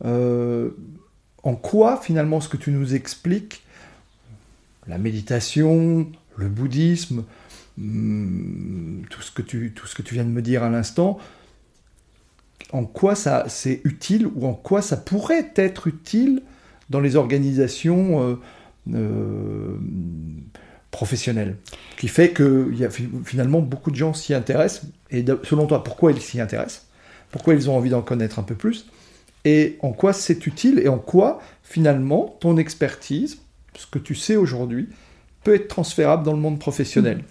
En 0.03 1.55
quoi 1.61 2.01
finalement 2.01 2.41
ce 2.41 2.49
que 2.49 2.57
tu 2.57 2.71
nous 2.71 2.93
expliques, 2.95 3.63
la 4.87 4.97
méditation, 4.97 6.07
le 6.35 6.47
bouddhisme, 6.47 7.23
tu, 7.77 9.05
tout 9.07 9.21
ce 9.21 9.31
que 9.95 10.01
tu 10.01 10.13
viens 10.13 10.23
de 10.23 10.29
me 10.29 10.41
dire 10.41 10.63
à 10.63 10.69
l'instant, 10.69 11.19
en 12.71 12.85
quoi 12.85 13.15
ça 13.15 13.45
c'est 13.47 13.81
utile 13.83 14.27
ou 14.35 14.47
en 14.47 14.53
quoi 14.53 14.81
ça 14.81 14.97
pourrait 14.97 15.51
être 15.55 15.87
utile 15.87 16.41
dans 16.89 16.99
les 16.99 17.15
organisations 17.15 18.21
euh, 18.21 18.35
euh, 18.93 19.77
professionnelles. 20.91 21.57
Qui 21.97 22.07
fait 22.07 22.33
a 22.39 22.89
finalement 23.23 23.59
beaucoup 23.59 23.91
de 23.91 23.95
gens 23.95 24.13
s'y 24.13 24.33
intéressent. 24.33 24.83
Et 25.11 25.25
selon 25.43 25.67
toi, 25.67 25.83
pourquoi 25.83 26.11
ils 26.11 26.21
s'y 26.21 26.39
intéressent? 26.39 26.85
Pourquoi 27.31 27.53
ils 27.53 27.69
ont 27.69 27.75
envie 27.75 27.89
d'en 27.89 28.01
connaître 28.01 28.39
un 28.39 28.43
peu 28.43 28.55
plus? 28.55 28.87
Et 29.43 29.77
en 29.81 29.91
quoi 29.91 30.13
c'est 30.13 30.47
utile? 30.47 30.79
Et 30.79 30.87
en 30.87 30.97
quoi 30.97 31.41
finalement 31.63 32.37
ton 32.39 32.57
expertise, 32.57 33.39
ce 33.77 33.85
que 33.87 33.99
tu 33.99 34.15
sais 34.15 34.35
aujourd'hui, 34.35 34.89
peut 35.43 35.55
être 35.55 35.67
transférable 35.67 36.23
dans 36.23 36.33
le 36.33 36.39
monde 36.39 36.59
professionnel? 36.59 37.23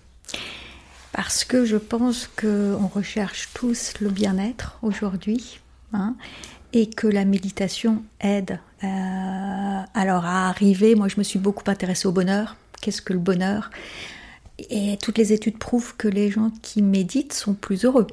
Parce 1.14 1.44
que 1.44 1.64
je 1.64 1.76
pense 1.76 2.28
qu'on 2.28 2.88
recherche 2.92 3.49
tous 3.54 3.94
le 4.00 4.11
bien-être 4.11 4.78
aujourd'hui. 4.83 5.61
Hein, 5.92 6.16
et 6.73 6.90
que 6.90 7.06
la 7.06 7.25
méditation 7.25 8.02
aide 8.21 8.59
euh, 8.83 8.87
alors 9.94 10.25
à 10.25 10.49
arriver. 10.49 10.97
Moi, 10.97 11.06
je 11.06 11.14
me 11.18 11.23
suis 11.23 11.38
beaucoup 11.38 11.62
intéressée 11.71 12.09
au 12.09 12.12
bonheur. 12.12 12.56
Qu'est-ce 12.80 13.00
que 13.00 13.12
le 13.12 13.21
bonheur? 13.21 13.71
Et 14.71 14.99
toutes 15.00 15.16
les 15.16 15.33
études 15.33 15.56
prouvent 15.56 15.94
que 15.97 16.09
les 16.09 16.33
gens 16.33 16.50
qui 16.62 16.83
méditent 16.83 17.33
sont 17.33 17.54
plus 17.54 17.85
heureux. 17.85 18.09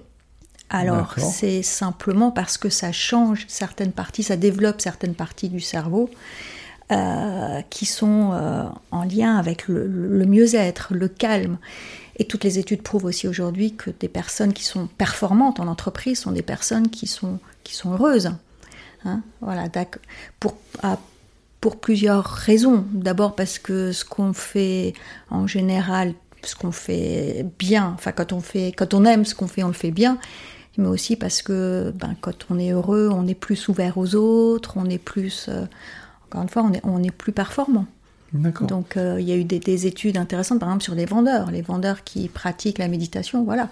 Alors, 0.69 1.15
c'est 1.17 1.63
simplement 1.63 2.29
parce 2.29 2.59
que 2.59 2.69
ça 2.69 2.91
change 2.91 3.45
certaines 3.47 3.91
parties, 3.91 4.23
ça 4.23 4.37
développe 4.37 4.79
certaines 4.79 5.15
parties 5.15 5.49
du 5.49 5.59
cerveau 5.59 6.09
euh, 6.91 7.61
qui 7.71 7.87
sont 7.87 8.31
euh, 8.31 8.63
en 8.91 9.03
lien 9.03 9.37
avec 9.37 9.67
le 9.67 10.25
mieux-être, 10.25 10.93
le 10.93 11.07
calme. 11.07 11.57
Et 12.17 12.25
toutes 12.25 12.43
les 12.43 12.59
études 12.59 12.81
prouvent 12.81 13.05
aussi 13.05 13.27
aujourd'hui 13.27 13.75
que 13.75 13.89
des 13.89 14.09
personnes 14.09 14.53
qui 14.53 14.63
sont 14.63 14.87
performantes 14.87 15.59
en 15.59 15.67
entreprise 15.67 16.19
sont 16.19 16.31
des 16.31 16.41
personnes 16.41 16.89
qui 16.89 17.07
sont, 17.07 17.39
qui 17.63 17.75
sont 17.75 17.93
heureuses. 17.93 18.31
Hein 19.05 19.21
voilà, 19.41 19.67
pour, 20.39 20.57
pour 21.61 21.79
plusieurs 21.79 22.25
raisons. 22.25 22.85
D'abord 22.91 23.35
parce 23.35 23.59
que 23.59 23.91
ce 23.91 24.03
qu'on 24.03 24.33
fait 24.33 24.93
en 25.29 25.47
général, 25.47 26.13
ce 26.43 26.55
qu'on 26.55 26.71
fait 26.71 27.45
bien, 27.59 27.93
enfin 27.95 28.11
quand 28.11 28.33
on, 28.33 28.41
fait, 28.41 28.73
quand 28.75 28.93
on 28.93 29.05
aime 29.05 29.25
ce 29.25 29.35
qu'on 29.35 29.47
fait, 29.47 29.63
on 29.63 29.67
le 29.67 29.73
fait 29.73 29.91
bien, 29.91 30.17
mais 30.77 30.87
aussi 30.87 31.15
parce 31.15 31.41
que 31.41 31.93
ben, 31.95 32.15
quand 32.19 32.47
on 32.49 32.59
est 32.59 32.71
heureux, 32.71 33.09
on 33.11 33.27
est 33.27 33.35
plus 33.35 33.67
ouvert 33.67 33.97
aux 33.97 34.15
autres, 34.15 34.73
on 34.77 34.85
est 34.85 34.97
plus, 34.97 35.47
euh, 35.49 35.65
encore 36.25 36.41
une 36.41 36.49
fois, 36.49 36.63
on 36.63 36.73
est, 36.73 36.81
on 36.83 37.03
est 37.03 37.11
plus 37.11 37.31
performant. 37.31 37.85
Donc 38.33 38.95
euh, 38.95 39.17
il 39.19 39.27
y 39.27 39.31
a 39.31 39.35
eu 39.35 39.43
des, 39.43 39.87
études 39.87 40.17
intéressantes, 40.17 40.59
par 40.59 40.69
exemple 40.69 40.83
sur 40.83 40.95
les 40.95 41.05
vendeurs. 41.05 41.51
Les 41.51 41.61
vendeurs 41.61 42.03
qui 42.03 42.29
pratiquent 42.29 42.77
la 42.77 42.87
méditation, 42.87 43.43
voilà, 43.43 43.69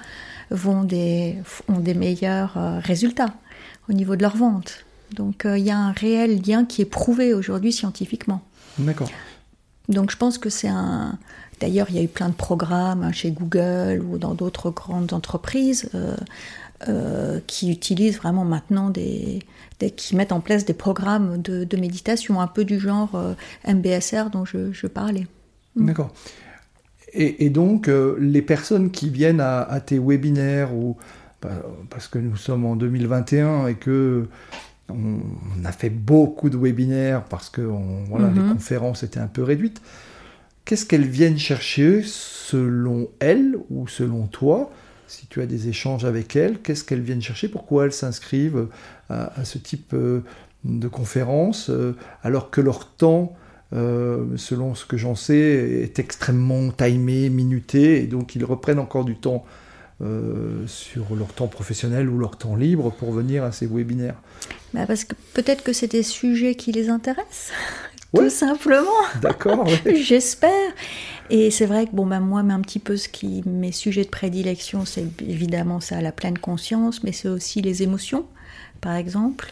vont 0.52 0.84
des, 0.84 1.38
ont 1.70 1.80
des 1.80 1.94
meilleurs 1.94 2.58
euh, 2.58 2.80
résultats 2.80 3.34
au 3.90 3.94
niveau 3.94 4.16
de 4.16 4.22
leur 4.22 4.36
vente. 4.36 4.86
Donc 5.14 5.46
euh, 5.46 5.58
il 5.58 5.66
y 5.66 5.72
a 5.72 5.78
un 5.78 5.92
réel 5.92 6.42
lien 6.46 6.66
qui 6.66 6.82
est 6.82 6.86
prouvé 6.86 7.34
aujourd'hui 7.34 7.72
scientifiquement. 7.72 8.42
D'accord. 8.78 9.10
Donc 9.88 10.12
je 10.12 10.18
pense 10.18 10.38
que 10.38 10.50
c'est 10.50 10.68
un. 10.68 11.18
D'ailleurs, 11.62 11.88
il 11.90 11.96
y 11.96 12.00
a 12.00 12.04
eu 12.04 12.08
plein 12.08 12.30
de 12.30 12.34
programmes 12.34 13.04
hein, 13.04 13.12
chez 13.12 13.32
Google 13.32 14.02
ou 14.02 14.18
dans 14.18 14.34
d'autres 14.34 14.72
grandes 14.72 15.14
entreprises 15.14 15.90
qui 17.48 17.70
utilisent 17.70 18.16
vraiment 18.16 18.46
maintenant 18.46 18.90
des, 18.90 19.40
qui 19.96 20.16
mettent 20.16 20.32
en 20.32 20.42
place 20.42 20.66
des 20.66 20.74
programmes 20.74 21.42
de, 21.42 21.78
méditation, 21.78 22.42
un 22.42 22.48
peu 22.48 22.66
du 22.66 22.80
genre 22.80 23.16
euh, 23.16 23.34
MBSR 23.68 24.30
dont 24.32 24.46
je, 24.46 24.88
parlais. 24.88 25.28
Mm. 25.76 25.86
D'accord. 25.86 26.14
Et, 27.14 27.50
donc, 27.50 27.88
euh, 27.88 28.18
les 28.20 28.44
personnes 28.44 28.92
qui 28.92 29.10
viennent 29.10 29.42
à, 29.42 29.82
tes 29.84 29.98
webinaires, 29.98 30.76
ou, 30.76 30.96
bah, 31.42 31.50
parce 31.90 32.08
que 32.08 32.20
nous 32.20 32.36
sommes 32.36 32.66
en 32.66 32.76
2021 32.76 33.68
et 33.68 33.76
que 33.76 34.28
on, 34.90 35.20
a 35.66 35.72
fait 35.72 35.90
beaucoup 35.90 36.50
de 36.50 36.58
webinaires 36.58 37.24
parce 37.24 37.50
que 37.50 37.62
voilà, 37.62 38.30
les 38.30 38.40
mm-hmm. 38.40 38.54
conférences 38.54 39.04
étaient 39.04 39.20
un 39.20 39.28
peu 39.28 39.44
réduites, 39.44 39.82
qu'est-ce 40.66 40.86
qu'elles 40.86 41.08
viennent 41.08 41.38
chercher 41.38 42.02
selon 42.04 43.10
elles 43.20 43.56
ou 43.72 43.88
selon 43.88 44.28
toi? 44.28 44.72
Si 45.08 45.26
tu 45.26 45.42
as 45.42 45.48
des 45.48 45.68
échanges 45.68 46.06
avec 46.06 46.36
elles, 46.36 46.60
qu'est-ce 46.60 46.84
qu'elles 46.84 47.02
viennent 47.02 47.22
chercher, 47.22 47.48
pourquoi 47.48 47.86
elles 47.86 47.92
s'inscrivent? 47.92 48.68
À, 49.10 49.44
ce 49.44 49.58
type 49.58 49.94
euh, 49.94 50.24
de 50.64 50.88
conférences, 50.88 51.70
euh, 51.70 51.96
alors 52.24 52.52
que 52.52 52.62
leur 52.62 52.86
temps, 52.86 53.36
euh, 53.74 54.26
selon 54.36 54.76
ce 54.76 54.86
que 54.86 54.98
j'en 54.98 55.16
sais, 55.16 55.36
est 55.36 56.00
extrêmement 56.00 56.72
timé, 56.72 57.30
minuté, 57.30 58.04
et 58.04 58.08
donc 58.08 58.36
ils 58.36 58.46
reprennent 58.46 58.80
encore 58.80 59.06
du 59.06 59.16
temps 59.16 59.46
sur 60.66 61.14
leur 61.14 61.28
temps 61.34 61.48
professionnel 61.48 62.08
ou 62.08 62.18
leur 62.18 62.38
temps 62.38 62.56
libre 62.56 62.90
pour 62.90 63.12
venir 63.12 63.44
à 63.44 63.52
ces 63.52 63.68
webinaires 63.68 64.16
bah 64.74 64.86
Parce 64.88 65.04
que 65.04 65.14
peut-être 65.34 65.62
que 65.62 65.74
c'est 65.74 65.92
des 65.92 66.04
sujets 66.04 66.56
qui 66.56 66.72
les 66.72 66.88
intéressent, 66.88 67.52
tout 68.16 68.30
simplement. 68.30 68.88
D'accord. 69.22 69.68
J'espère. 69.94 70.72
Et 71.30 71.52
c'est 71.52 71.66
vrai 71.66 71.86
que 71.86 71.92
bon, 71.92 72.06
ben 72.06 72.22
moi, 72.22 72.44
mais 72.44 72.54
un 72.54 72.62
petit 72.62 72.80
peu 72.80 72.96
ce 72.96 73.10
qui 73.10 73.44
mes 73.46 73.74
sujets 73.74 74.06
de 74.06 74.10
prédilection, 74.10 74.86
c'est 74.86 75.06
évidemment 75.22 75.82
ça, 75.82 76.02
la 76.02 76.14
pleine 76.14 76.38
conscience, 76.38 77.04
mais 77.04 77.12
c'est 77.12 77.28
aussi 77.28 77.62
les 77.62 77.84
émotions, 77.84 78.26
par 78.82 78.96
exemple, 78.96 79.52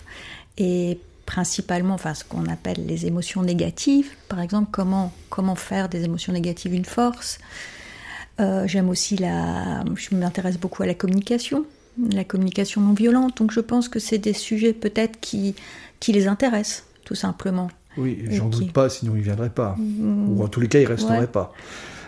et 0.58 1.00
principalement, 1.26 1.94
enfin, 1.94 2.14
ce 2.14 2.24
qu'on 2.24 2.46
appelle 2.48 2.86
les 2.88 3.06
émotions 3.06 3.44
négatives, 3.44 4.10
par 4.30 4.40
exemple, 4.40 4.70
comment 4.72 5.14
comment 5.30 5.56
faire 5.56 5.90
des 5.90 6.04
émotions 6.04 6.34
négatives 6.34 6.74
une 6.74 6.86
force. 6.86 7.40
Euh, 8.40 8.68
j'aime 8.68 8.90
aussi 8.90 9.18
la, 9.18 9.84
je 9.96 10.16
m'intéresse 10.16 10.58
beaucoup 10.58 10.84
à 10.84 10.86
la 10.86 10.94
communication, 10.94 11.66
la 12.12 12.24
communication 12.24 12.82
non 12.82 12.94
violente. 12.94 13.38
Donc, 13.38 13.52
je 13.52 13.60
pense 13.60 13.90
que 13.90 14.00
c'est 14.00 14.20
des 14.20 14.34
sujets 14.34 14.74
peut-être 14.74 15.20
qui 15.20 15.56
qui 16.00 16.14
les 16.14 16.28
intéressent, 16.28 16.86
tout 17.04 17.16
simplement. 17.16 17.70
Oui, 17.98 18.24
j'en 18.30 18.48
doute 18.48 18.72
pas, 18.72 18.90
sinon 18.90 19.14
il 19.16 19.20
ne 19.20 19.24
viendrait 19.24 19.50
pas. 19.50 19.76
Mm. 19.78 20.30
Ou 20.30 20.44
en 20.44 20.48
tous 20.48 20.60
les 20.60 20.68
cas, 20.68 20.80
il 20.80 20.84
ne 20.84 20.90
resterait 20.90 21.28
pas. 21.28 21.52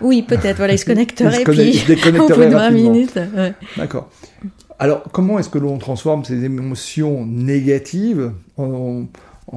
Oui, 0.02 0.22
peut-être, 0.22 0.58
voilà, 0.58 0.74
il 0.74 0.80
se 0.80 0.86
connecterait, 0.86 1.44
puis 1.44 1.62
il 1.62 1.80
se 1.80 1.88
déconnecterait 1.88 2.48
au 2.56 2.58
20 2.58 2.70
minutes. 2.70 3.20
D'accord. 3.76 4.10
Alors, 4.80 5.04
comment 5.12 5.38
est-ce 5.40 5.50
que 5.50 5.58
l'on 5.58 5.78
transforme 5.78 6.24
ces 6.24 6.44
émotions 6.46 7.26
négatives 7.26 8.32
en, 8.58 9.06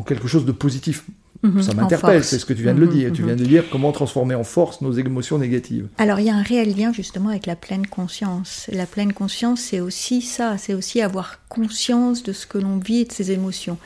quelque 0.04 0.26
chose 0.26 0.44
de 0.44 0.52
positif 0.52 1.04
mhm, 1.44 1.62
Ça 1.62 1.74
m'interpelle, 1.74 2.24
c'est 2.24 2.40
ce 2.40 2.44
que 2.44 2.52
tu 2.52 2.62
viens 2.62 2.74
de 2.74 2.80
le 2.80 2.86
mhm, 2.86 2.92
dire. 2.92 3.12
Tu 3.12 3.22
mhm. 3.22 3.28
viens 3.28 3.36
de 3.36 3.44
dire 3.44 3.64
comment 3.70 3.92
transformer 3.92 4.34
en 4.34 4.42
force 4.42 4.80
nos 4.80 4.92
émotions 4.92 5.38
négatives. 5.38 5.86
Alors, 5.98 6.18
il 6.18 6.26
y 6.26 6.30
a 6.30 6.34
un 6.34 6.42
réel 6.42 6.76
lien 6.76 6.92
justement 6.92 7.28
avec 7.28 7.46
la 7.46 7.54
pleine 7.54 7.86
conscience. 7.86 8.68
La 8.72 8.86
pleine 8.86 9.12
conscience, 9.12 9.60
c'est 9.60 9.80
aussi 9.80 10.22
ça, 10.22 10.58
c'est 10.58 10.74
aussi 10.74 11.00
avoir 11.00 11.38
conscience 11.48 12.24
de 12.24 12.32
ce 12.32 12.46
que 12.46 12.58
l'on 12.58 12.78
vit 12.78 13.02
et 13.02 13.04
de 13.04 13.12
ses 13.12 13.30
émotions 13.30 13.78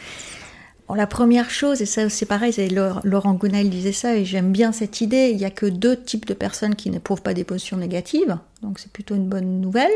la 0.95 1.07
première 1.07 1.51
chose, 1.51 1.83
et 1.83 1.87
ça 1.87 2.09
c'est 2.09 2.27
pareil, 2.27 2.53
c'est 2.53 2.69
Laurent 2.69 3.35
Gounel 3.35 3.71
disait 3.71 3.93
ça, 3.93 4.15
et 4.15 4.25
j'aime 4.25 4.53
bien 4.53 4.71
cette 4.73 5.01
idée, 5.01 5.31
il 5.31 5.37
n'y 5.37 5.45
a 5.45 5.51
que 5.51 5.67
deux 5.67 6.01
types 6.01 6.27
de 6.27 6.35
personnes 6.35 6.77
qui 6.77 6.91
n'éprouvent 6.91 7.23
pas 7.23 7.35
d'émotions 7.35 7.77
négatives, 7.77 8.39
donc 8.63 8.79
c'est 8.79 8.93
plutôt 8.93 9.17
une 9.17 9.27
bonne 9.27 9.61
nouvelle, 9.61 9.91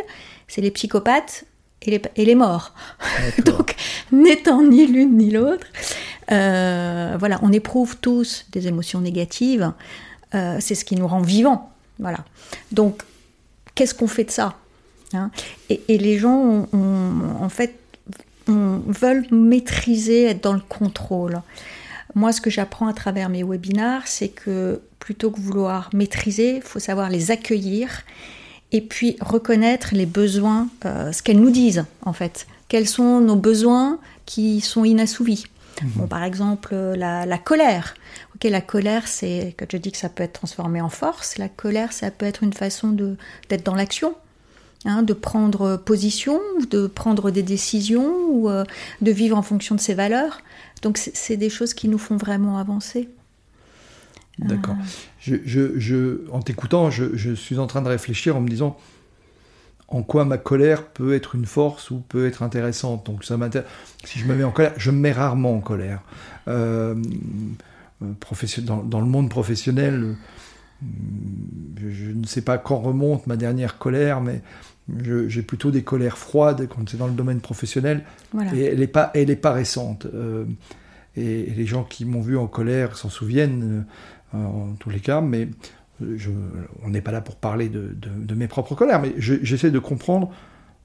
c'est 0.49 0.61
les 0.61 0.70
psychopathes 0.73 1.44
et 1.82 1.92
les, 1.92 2.02
et 2.16 2.25
les 2.25 2.35
morts. 2.35 2.75
donc, 3.44 3.76
n'étant 4.11 4.62
ni 4.62 4.87
l'une 4.87 5.16
ni 5.16 5.30
l'autre, 5.30 5.66
euh, 6.32 7.16
voilà, 7.18 7.38
on 7.42 7.52
éprouve 7.52 7.97
tous 7.99 8.47
des 8.50 8.66
émotions 8.66 9.00
négatives, 9.00 9.73
euh, 10.35 10.56
c'est 10.61 10.75
ce 10.75 10.85
qui 10.85 10.97
nous 10.97 11.06
rend 11.06 11.23
vivants, 11.23 11.70
voilà. 12.00 12.25
Donc, 12.73 13.02
qu'est-ce 13.76 13.94
qu'on 13.94 14.09
fait 14.09 14.25
de 14.25 14.30
ça 14.30 14.56
hein? 15.12 15.30
Et, 15.68 15.80
et, 15.88 15.99
les 15.99 16.18
gens 16.18 16.66
ont, 16.73 17.37
en 17.40 17.49
fait 17.49 17.79
veulent 18.87 19.26
maîtriser, 19.30 20.25
être 20.25 20.42
dans 20.42 20.52
le 20.52 20.61
contrôle. 20.61 21.40
Moi, 22.14 22.33
ce 22.33 22.40
que 22.40 22.50
j'apprends 22.50 22.88
à 22.88 22.92
travers 22.92 23.28
mes 23.28 23.45
webinars, 23.45 24.07
c'est 24.07 24.28
que 24.28 24.80
plutôt 24.99 25.30
que 25.30 25.40
vouloir 25.40 25.90
maîtriser, 25.92 26.57
il 26.57 26.62
faut 26.62 26.78
savoir 26.78 27.09
les 27.09 27.30
accueillir 27.30 28.02
et 28.73 28.80
puis 28.80 29.16
reconnaître 29.21 29.90
les 29.92 30.07
besoins, 30.07 30.69
euh, 30.85 31.12
ce 31.12 31.23
qu'elles 31.23 31.40
nous 31.40 31.50
disent 31.50 31.85
en 32.02 32.12
fait. 32.12 32.47
Quels 32.69 32.87
sont 32.87 33.21
nos 33.21 33.37
besoins 33.37 33.99
qui 34.26 34.61
sont 34.61 34.85
inassouvis? 34.85 35.45
Mhm. 35.83 35.90
Bon, 35.97 36.07
par 36.07 36.23
exemple, 36.23 36.75
la, 36.75 37.38
colère. 37.38 37.95
Ok, 38.35 38.45
la 38.45 38.61
colère, 38.61 39.09
c'est, 39.09 39.54
quand 39.59 39.66
je 39.71 39.76
dis 39.76 39.90
que 39.90 39.99
ça 39.99 40.09
peut 40.09 40.23
être 40.23 40.35
transformé 40.35 40.80
en 40.80 40.88
force, 40.88 41.38
la 41.38 41.49
colère, 41.49 41.92
ça 41.92 42.11
peut 42.11 42.26
être 42.26 42.42
une 42.42 42.52
façon 42.52 42.88
d'être 43.49 43.64
dans 43.64 43.75
l'action. 43.75 44.14
Hein, 44.87 45.02
de 45.02 45.12
prendre 45.12 45.76
position, 45.76 46.40
de 46.70 46.87
prendre 46.87 47.30
des 47.30 47.42
décisions 47.42 48.14
ou 48.30 48.49
euh, 48.49 48.64
de 49.02 49.10
vivre 49.10 49.37
en 49.37 49.42
fonction 49.42 49.75
de 49.75 49.80
ses 49.80 49.92
valeurs. 49.92 50.40
Donc 50.80 50.96
c'est 50.96 51.37
des 51.37 51.50
choses 51.50 51.75
qui 51.75 51.87
nous 51.87 51.99
font 51.99 52.16
vraiment 52.16 52.56
avancer. 52.56 53.10
D'accord. 54.38 54.76
Je, 55.18 55.37
je, 55.44 56.20
en 56.30 56.40
t'écoutant, 56.40 56.90
je, 56.90 57.14
je, 57.14 57.34
suis 57.34 57.58
en 57.58 57.66
train 57.66 57.82
de 57.82 57.90
réfléchir 57.90 58.38
en 58.38 58.40
me 58.40 58.49
disant 58.49 58.78
en 59.88 60.02
quoi 60.02 60.25
ma 60.25 60.38
colère 60.38 60.87
peut 60.87 61.12
être 61.14 61.34
une 61.34 61.44
force 61.44 61.90
ou 61.90 61.99
peut 61.99 62.26
être 62.26 62.42
intéressante? 62.42 63.04
Donc 63.04 63.22
ça 63.22 63.37
m'intéresse. 63.37 63.68
Si 64.04 64.18
je 64.18 64.25
me 64.25 64.34
mets 64.34 64.44
en 64.44 64.50
colère, 64.50 64.72
je 64.78 64.90
me 64.90 64.96
mets 64.96 65.12
rarement 65.12 65.54
en 65.54 65.60
colère. 65.60 66.00
Euh, 66.49 66.94
euh 68.02 68.14
dans, 68.62 68.82
dans, 68.82 69.00
le 69.00 69.06
monde 69.06 69.28
professionnel, 69.28 70.02
euh, 70.02 70.14
je, 71.76 72.10
ne 72.12 72.26
sais 72.26 72.42
pas 72.42 72.58
quand 72.58 72.78
remonte 72.78 73.26
ma 73.26 73.37
dernière 73.37 73.78
colère, 73.78 74.20
mais 74.20 74.42
j'ai 75.04 75.42
plutôt 75.42 75.70
des 75.70 75.82
colères 75.82 76.18
froides 76.18 76.68
quand 76.68 76.88
c'est 76.88 76.96
dans 76.96 77.06
le 77.06 77.12
domaine 77.12 77.40
professionnel. 77.40 78.04
Et 78.54 78.64
elle 78.64 78.78
n'est 78.78 78.87
pas, 78.87 79.10
elle 79.14 79.30
est 79.30 79.37
pas 79.37 79.52
récente. 79.52 80.06
Euh, 80.06 80.44
et, 81.16 81.46
les 81.46 81.66
gens 81.66 81.84
qui 81.84 82.04
m'ont 82.04 82.20
vu 82.20 82.37
en 82.37 82.46
colère 82.46 82.96
s'en 82.96 83.10
souviennent, 83.10 83.84
en 84.32 84.75
tous 84.78 84.90
les 84.90 85.00
cas, 85.00 85.20
mais 85.20 85.49
on 86.82 86.88
n'est 86.88 87.00
pas 87.00 87.12
là 87.12 87.20
pour 87.20 87.37
parler 87.37 87.68
de, 87.68 88.34
mes 88.34 88.49
propres 88.49 88.75
colères, 88.75 89.00
mais 89.00 89.14
j'essaie 89.18 89.70
de 89.70 89.78
comprendre. 89.78 90.30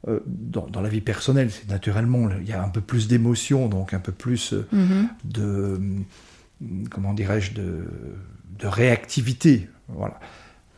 Euh, 0.07 0.19
dans, 0.27 0.81
la 0.81 0.89
vie 0.89 1.01
personnelle, 1.01 1.49
c'est 1.49 1.67
naturellement, 1.67 2.29
il 2.39 2.47
y 2.47 2.53
a 2.53 2.63
un 2.63 2.69
peu 2.69 2.81
plus 2.81 3.07
d'émotion, 3.07 3.67
donc 3.67 3.95
un 3.95 3.99
peu 3.99 4.11
plus 4.11 4.53
euh, 4.53 4.67
mm-hmm. 4.71 5.07
de, 5.23 5.41
euh, 5.41 5.79
comment 6.91 7.13
dirais-je, 7.13 7.53
de, 7.53 7.87
réactivité. 8.63 9.67
Voilà. 9.89 10.19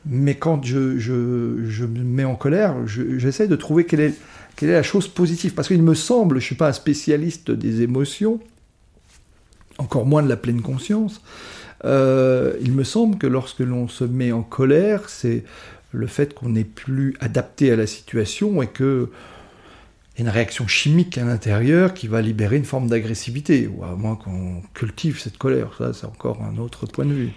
Mais 0.06 0.36
quand 0.36 0.64
je, 0.64 1.12
me 1.12 2.04
mets 2.04 2.26
en 2.26 2.36
colère, 2.36 2.76
j'essaie 2.86 3.48
de 3.48 3.56
trouver 3.56 3.86
quelle 3.86 4.00
est, 4.00 4.14
quelle 4.56 4.70
est 4.70 4.74
la 4.74 4.84
chose 4.84 5.08
positive. 5.08 5.54
Parce 5.54 5.68
qu'il 5.68 5.84
me 5.84 5.94
semble, 5.94 6.36
je 6.36 6.44
ne 6.44 6.46
suis 6.46 6.56
pas 6.56 6.70
un 6.70 6.74
spécialiste 6.74 7.52
des 7.52 7.82
émotions, 7.82 8.40
encore 9.78 10.06
moins 10.06 10.24
de 10.24 10.30
la 10.30 10.38
pleine 10.38 10.62
conscience, 10.62 11.22
euh, 11.86 12.54
il 12.62 12.72
me 12.72 12.84
semble 12.84 13.18
que 13.18 13.28
lorsque 13.28 13.60
l'on 13.60 13.88
se 13.88 14.04
met 14.04 14.32
en 14.32 14.42
colère, 14.42 15.10
c'est 15.10 15.44
le 15.92 16.08
fait 16.08 16.34
qu'on 16.34 16.50
n'est 16.50 16.64
plus 16.64 17.16
adapté 17.20 17.72
à 17.72 17.76
la 17.76 17.88
situation 17.88 18.62
et 18.62 18.68
que 18.68 19.10
y 20.18 20.22
a 20.22 20.24
une 20.24 20.30
réaction 20.30 20.68
chimique 20.68 21.18
à 21.20 21.26
l'intérieur 21.26 21.94
qui 21.94 22.08
va 22.08 22.22
libérer 22.22 22.58
une 22.58 22.66
forme 22.66 22.88
d'agressivité, 22.88 23.68
ou 23.68 23.84
à 23.84 23.96
moins 23.96 24.16
qu'on 24.16 24.64
cultive 24.74 25.20
cette 25.20 25.38
colère. 25.38 25.76
Ça, 25.78 25.94
c'est 25.94 26.08
encore 26.08 26.42
un 26.42 26.58
autre 26.58 26.88
point 26.88 27.06
de 27.06 27.14
vue. 27.14 27.34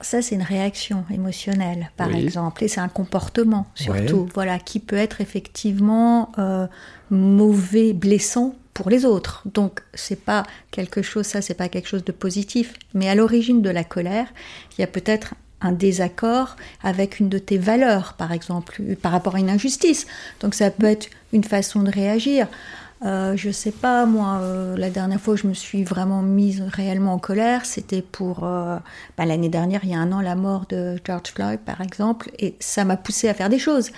Ça, 0.00 0.22
c'est 0.22 0.34
une 0.34 0.42
réaction 0.42 1.04
émotionnelle, 1.10 1.90
par 1.96 2.14
exemple, 2.14 2.64
et 2.64 2.68
c'est 2.68 2.80
un 2.80 2.88
comportement 2.88 3.66
surtout, 3.74 4.28
voilà, 4.34 4.58
qui 4.58 4.80
peut 4.80 4.96
être 4.96 5.20
effectivement 5.20 6.32
euh, 6.38 6.66
mauvais, 7.10 7.92
blessant 7.92 8.54
pour 8.74 8.90
les 8.90 9.04
autres. 9.04 9.42
Donc 9.52 9.82
c'est 9.94 10.24
pas 10.24 10.44
quelque 10.70 11.02
chose, 11.02 11.26
ça 11.26 11.42
c'est 11.42 11.54
pas 11.54 11.68
quelque 11.68 11.88
chose 11.88 12.04
de 12.04 12.12
positif. 12.12 12.74
Mais 12.94 13.08
à 13.08 13.14
l'origine 13.14 13.62
de 13.62 13.70
la 13.70 13.84
colère, 13.84 14.26
il 14.76 14.80
y 14.80 14.84
a 14.84 14.88
peut-être 14.88 15.34
un 15.60 15.72
désaccord 15.72 16.56
avec 16.82 17.20
une 17.20 17.28
de 17.28 17.38
tes 17.38 17.58
valeurs, 17.58 18.14
par 18.14 18.32
exemple, 18.32 18.82
par 19.00 19.12
rapport 19.12 19.36
à 19.36 19.38
une 19.38 19.50
injustice. 19.50 20.06
Donc 20.40 20.54
ça 20.54 20.70
peut 20.70 20.86
être 20.86 21.08
une 21.32 21.44
façon 21.44 21.82
de 21.82 21.90
réagir. 21.90 22.48
Euh, 23.04 23.36
je 23.36 23.50
sais 23.50 23.72
pas, 23.72 24.06
moi, 24.06 24.38
euh, 24.40 24.76
la 24.76 24.88
dernière 24.88 25.20
fois 25.20 25.34
où 25.34 25.36
je 25.36 25.48
me 25.48 25.54
suis 25.54 25.82
vraiment 25.82 26.22
mise 26.22 26.62
réellement 26.62 27.14
en 27.14 27.18
colère, 27.18 27.64
c'était 27.64 28.02
pour 28.02 28.44
euh, 28.44 28.76
bah, 29.18 29.24
l'année 29.24 29.48
dernière, 29.48 29.80
il 29.82 29.90
y 29.90 29.94
a 29.94 29.98
un 29.98 30.12
an, 30.12 30.20
la 30.20 30.36
mort 30.36 30.66
de 30.68 30.96
George 31.04 31.30
Floyd, 31.34 31.58
par 31.64 31.80
exemple, 31.80 32.30
et 32.38 32.54
ça 32.60 32.84
m'a 32.84 32.96
poussé 32.96 33.28
à 33.28 33.34
faire 33.34 33.48
des 33.48 33.58
choses. 33.58 33.90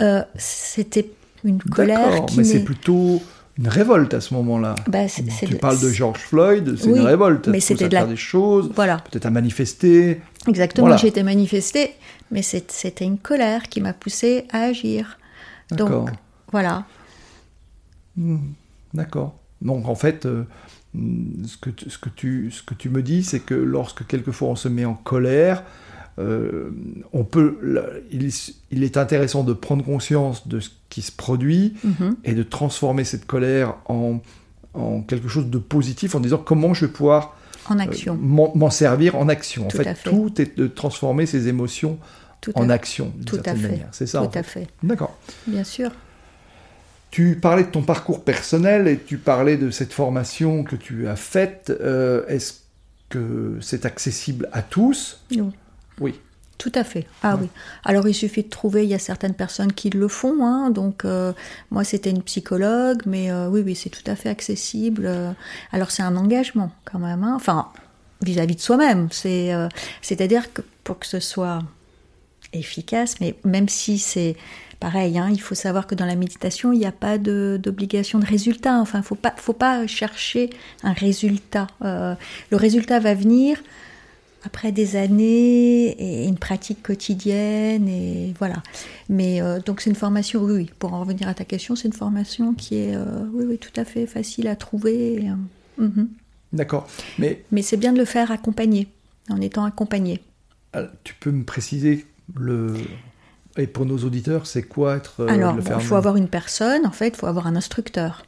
Euh, 0.00 0.22
c'était 0.36 1.08
une 1.44 1.62
colère 1.62 2.26
qui. 2.26 2.38
Mais 2.38 2.44
c'est 2.44 2.62
plutôt 2.62 3.22
une 3.58 3.68
révolte 3.68 4.12
à 4.12 4.20
ce 4.20 4.34
moment-là. 4.34 4.74
Bah, 4.86 5.06
tu 5.06 5.56
parles 5.56 5.80
de 5.80 5.88
George 5.88 6.20
Floyd, 6.20 6.76
c'est 6.78 6.88
une 6.88 7.00
révolte. 7.00 7.48
Mais 7.48 7.60
c'était 7.60 7.88
de 7.88 7.94
la... 7.94 8.00
faire 8.00 8.08
des 8.08 8.16
choses, 8.16 8.70
voilà. 8.74 8.98
peut-être 9.10 9.26
à 9.26 9.30
manifester. 9.30 10.20
Exactement, 10.46 10.94
j'ai 10.98 11.08
été 11.08 11.22
manifester, 11.22 11.94
mais 12.30 12.42
c'était 12.42 13.04
une 13.04 13.18
colère 13.18 13.62
qui 13.62 13.80
m'a 13.80 13.94
poussé 13.94 14.46
à 14.52 14.64
agir. 14.64 15.18
Donc 15.70 16.10
voilà. 16.50 16.84
Hmm, 18.16 18.38
d'accord. 18.94 19.34
Donc 19.60 19.88
en 19.88 19.94
fait, 19.94 20.26
euh, 20.26 20.44
ce, 20.94 21.56
que 21.56 21.70
ce, 21.88 21.98
que 21.98 22.08
tu, 22.08 22.50
ce 22.50 22.62
que 22.62 22.74
tu 22.74 22.90
me 22.90 23.02
dis, 23.02 23.22
c'est 23.22 23.40
que 23.40 23.54
lorsque 23.54 24.06
quelquefois 24.06 24.48
on 24.48 24.56
se 24.56 24.68
met 24.68 24.84
en 24.84 24.94
colère, 24.94 25.62
euh, 26.18 26.70
on 27.12 27.24
peut, 27.24 28.04
il, 28.10 28.82
est 28.82 28.96
intéressant 28.98 29.44
de 29.44 29.54
prendre 29.54 29.82
conscience 29.82 30.46
de 30.46 30.60
ce 30.60 30.68
qui 30.90 31.00
se 31.00 31.12
produit 31.12 31.74
mhm. 31.84 32.16
et 32.24 32.34
de 32.34 32.42
transformer 32.42 33.04
cette 33.04 33.24
colère 33.24 33.76
en, 33.86 34.20
quelque 35.06 35.28
chose 35.28 35.46
de 35.46 35.58
positif 35.58 36.14
en 36.14 36.20
disant 36.20 36.38
comment 36.38 36.74
je 36.74 36.86
vais 36.86 36.92
pouvoir 36.92 37.36
en 37.68 37.78
action. 37.78 38.14
Euh, 38.14 38.48
m'en 38.54 38.70
servir 38.70 39.16
en 39.16 39.28
action. 39.28 39.66
en 39.66 39.70
fait, 39.70 39.96
tout 40.04 40.40
est 40.40 40.58
de 40.58 40.66
transformer 40.66 41.26
ces 41.26 41.48
émotions 41.48 41.98
en 42.54 42.68
action 42.68 43.12
d'une 43.16 43.28
certaine 43.28 43.60
manière. 43.60 43.88
C'est 43.92 44.06
ça. 44.06 44.26
Tout 44.26 44.38
à 44.38 44.42
fait. 44.42 44.66
D'accord. 44.82 45.16
Bien 45.46 45.64
sûr. 45.64 45.92
Tu 47.12 47.36
parlais 47.36 47.64
de 47.64 47.68
ton 47.68 47.82
parcours 47.82 48.24
personnel 48.24 48.88
et 48.88 48.98
tu 48.98 49.18
parlais 49.18 49.58
de 49.58 49.70
cette 49.70 49.92
formation 49.92 50.64
que 50.64 50.76
tu 50.76 51.06
as 51.08 51.14
faite. 51.14 51.70
Euh, 51.82 52.26
est-ce 52.26 52.54
que 53.10 53.58
c'est 53.60 53.84
accessible 53.84 54.48
à 54.50 54.62
tous? 54.62 55.20
Non. 55.36 55.52
Oui. 56.00 56.18
Tout 56.56 56.72
à 56.74 56.84
fait. 56.84 57.06
Ah 57.22 57.36
oui. 57.38 57.48
Alors 57.84 58.08
il 58.08 58.14
suffit 58.14 58.44
de 58.44 58.48
trouver, 58.48 58.84
il 58.84 58.88
y 58.88 58.94
a 58.94 58.98
certaines 58.98 59.34
personnes 59.34 59.74
qui 59.74 59.90
le 59.90 60.08
font. 60.08 60.42
Hein, 60.46 60.70
donc 60.70 61.04
euh, 61.04 61.34
moi 61.70 61.84
c'était 61.84 62.08
une 62.08 62.22
psychologue, 62.22 63.02
mais 63.04 63.30
euh, 63.30 63.46
oui, 63.48 63.60
oui, 63.60 63.74
c'est 63.74 63.90
tout 63.90 64.10
à 64.10 64.16
fait 64.16 64.30
accessible. 64.30 65.06
alors 65.70 65.90
c'est 65.90 66.02
un 66.02 66.16
engagement 66.16 66.72
quand 66.86 66.98
même. 66.98 67.24
Hein. 67.24 67.34
Enfin, 67.36 67.68
vis-à-vis 68.22 68.56
de 68.56 68.60
soi-même. 68.60 69.08
C'est, 69.10 69.52
c'est-à-dire 70.00 70.50
que 70.54 70.62
pour 70.82 70.98
que 70.98 71.06
ce 71.06 71.20
soit 71.20 71.58
efficace, 72.52 73.20
mais 73.20 73.34
même 73.44 73.68
si 73.68 73.98
c'est 73.98 74.36
pareil, 74.80 75.18
hein, 75.18 75.28
il 75.30 75.40
faut 75.40 75.54
savoir 75.54 75.86
que 75.86 75.94
dans 75.94 76.06
la 76.06 76.16
méditation, 76.16 76.72
il 76.72 76.78
n'y 76.78 76.86
a 76.86 76.92
pas 76.92 77.18
d'obligation 77.18 78.18
de, 78.18 78.26
résultat. 78.26 78.78
Enfin, 78.80 78.98
il 78.98 79.04
faut 79.04 79.14
pas, 79.14 79.32
faut 79.36 79.52
pas 79.52 79.86
chercher 79.86 80.50
un 80.82 80.92
résultat. 80.92 81.68
le 81.80 82.16
résultat 82.56 82.98
va 82.98 83.14
venir 83.14 83.62
après 84.44 84.72
des 84.72 84.96
années 84.96 85.90
et 85.90 86.26
une 86.26 86.38
pratique 86.38 86.82
quotidienne 86.82 87.88
et 87.88 88.34
voilà. 88.38 88.62
Mais 89.08 89.40
euh, 89.40 89.60
donc 89.60 89.80
c'est 89.80 89.90
une 89.90 89.96
formation, 89.96 90.42
oui, 90.42 90.52
oui, 90.54 90.70
pour 90.78 90.92
en 90.94 91.00
revenir 91.00 91.28
à 91.28 91.34
ta 91.34 91.44
question, 91.44 91.76
c'est 91.76 91.88
une 91.88 91.94
formation 91.94 92.54
qui 92.54 92.76
est, 92.76 92.94
euh, 92.94 93.24
oui, 93.32 93.44
oui, 93.46 93.58
tout 93.58 93.72
à 93.76 93.84
fait 93.84 94.06
facile 94.06 94.48
à 94.48 94.56
trouver. 94.56 95.28
Euh, 95.78 95.84
mhm. 95.84 96.08
D'accord. 96.52 96.86
Mais, 97.18 97.44
Mais 97.50 97.62
c'est 97.62 97.76
bien 97.76 97.92
de 97.92 97.98
le 97.98 98.04
faire 98.04 98.30
accompagner, 98.30 98.88
en 99.30 99.40
étant 99.40 99.64
accompagné. 99.64 100.20
Tu 101.04 101.14
peux 101.20 101.30
me 101.30 101.44
préciser 101.44 102.06
le... 102.34 102.74
Et 103.58 103.66
pour 103.66 103.84
nos 103.84 103.98
auditeurs, 103.98 104.46
c'est 104.46 104.62
quoi 104.62 104.96
être... 104.96 105.26
Alors, 105.28 105.56
il 105.58 105.82
faut 105.82 105.96
avoir 105.96 106.16
une 106.16 106.28
personne, 106.28 106.86
en 106.86 106.90
fait, 106.90 107.08
il 107.08 107.16
faut 107.16 107.26
avoir 107.26 107.46
un 107.46 107.56
instructeur 107.56 108.22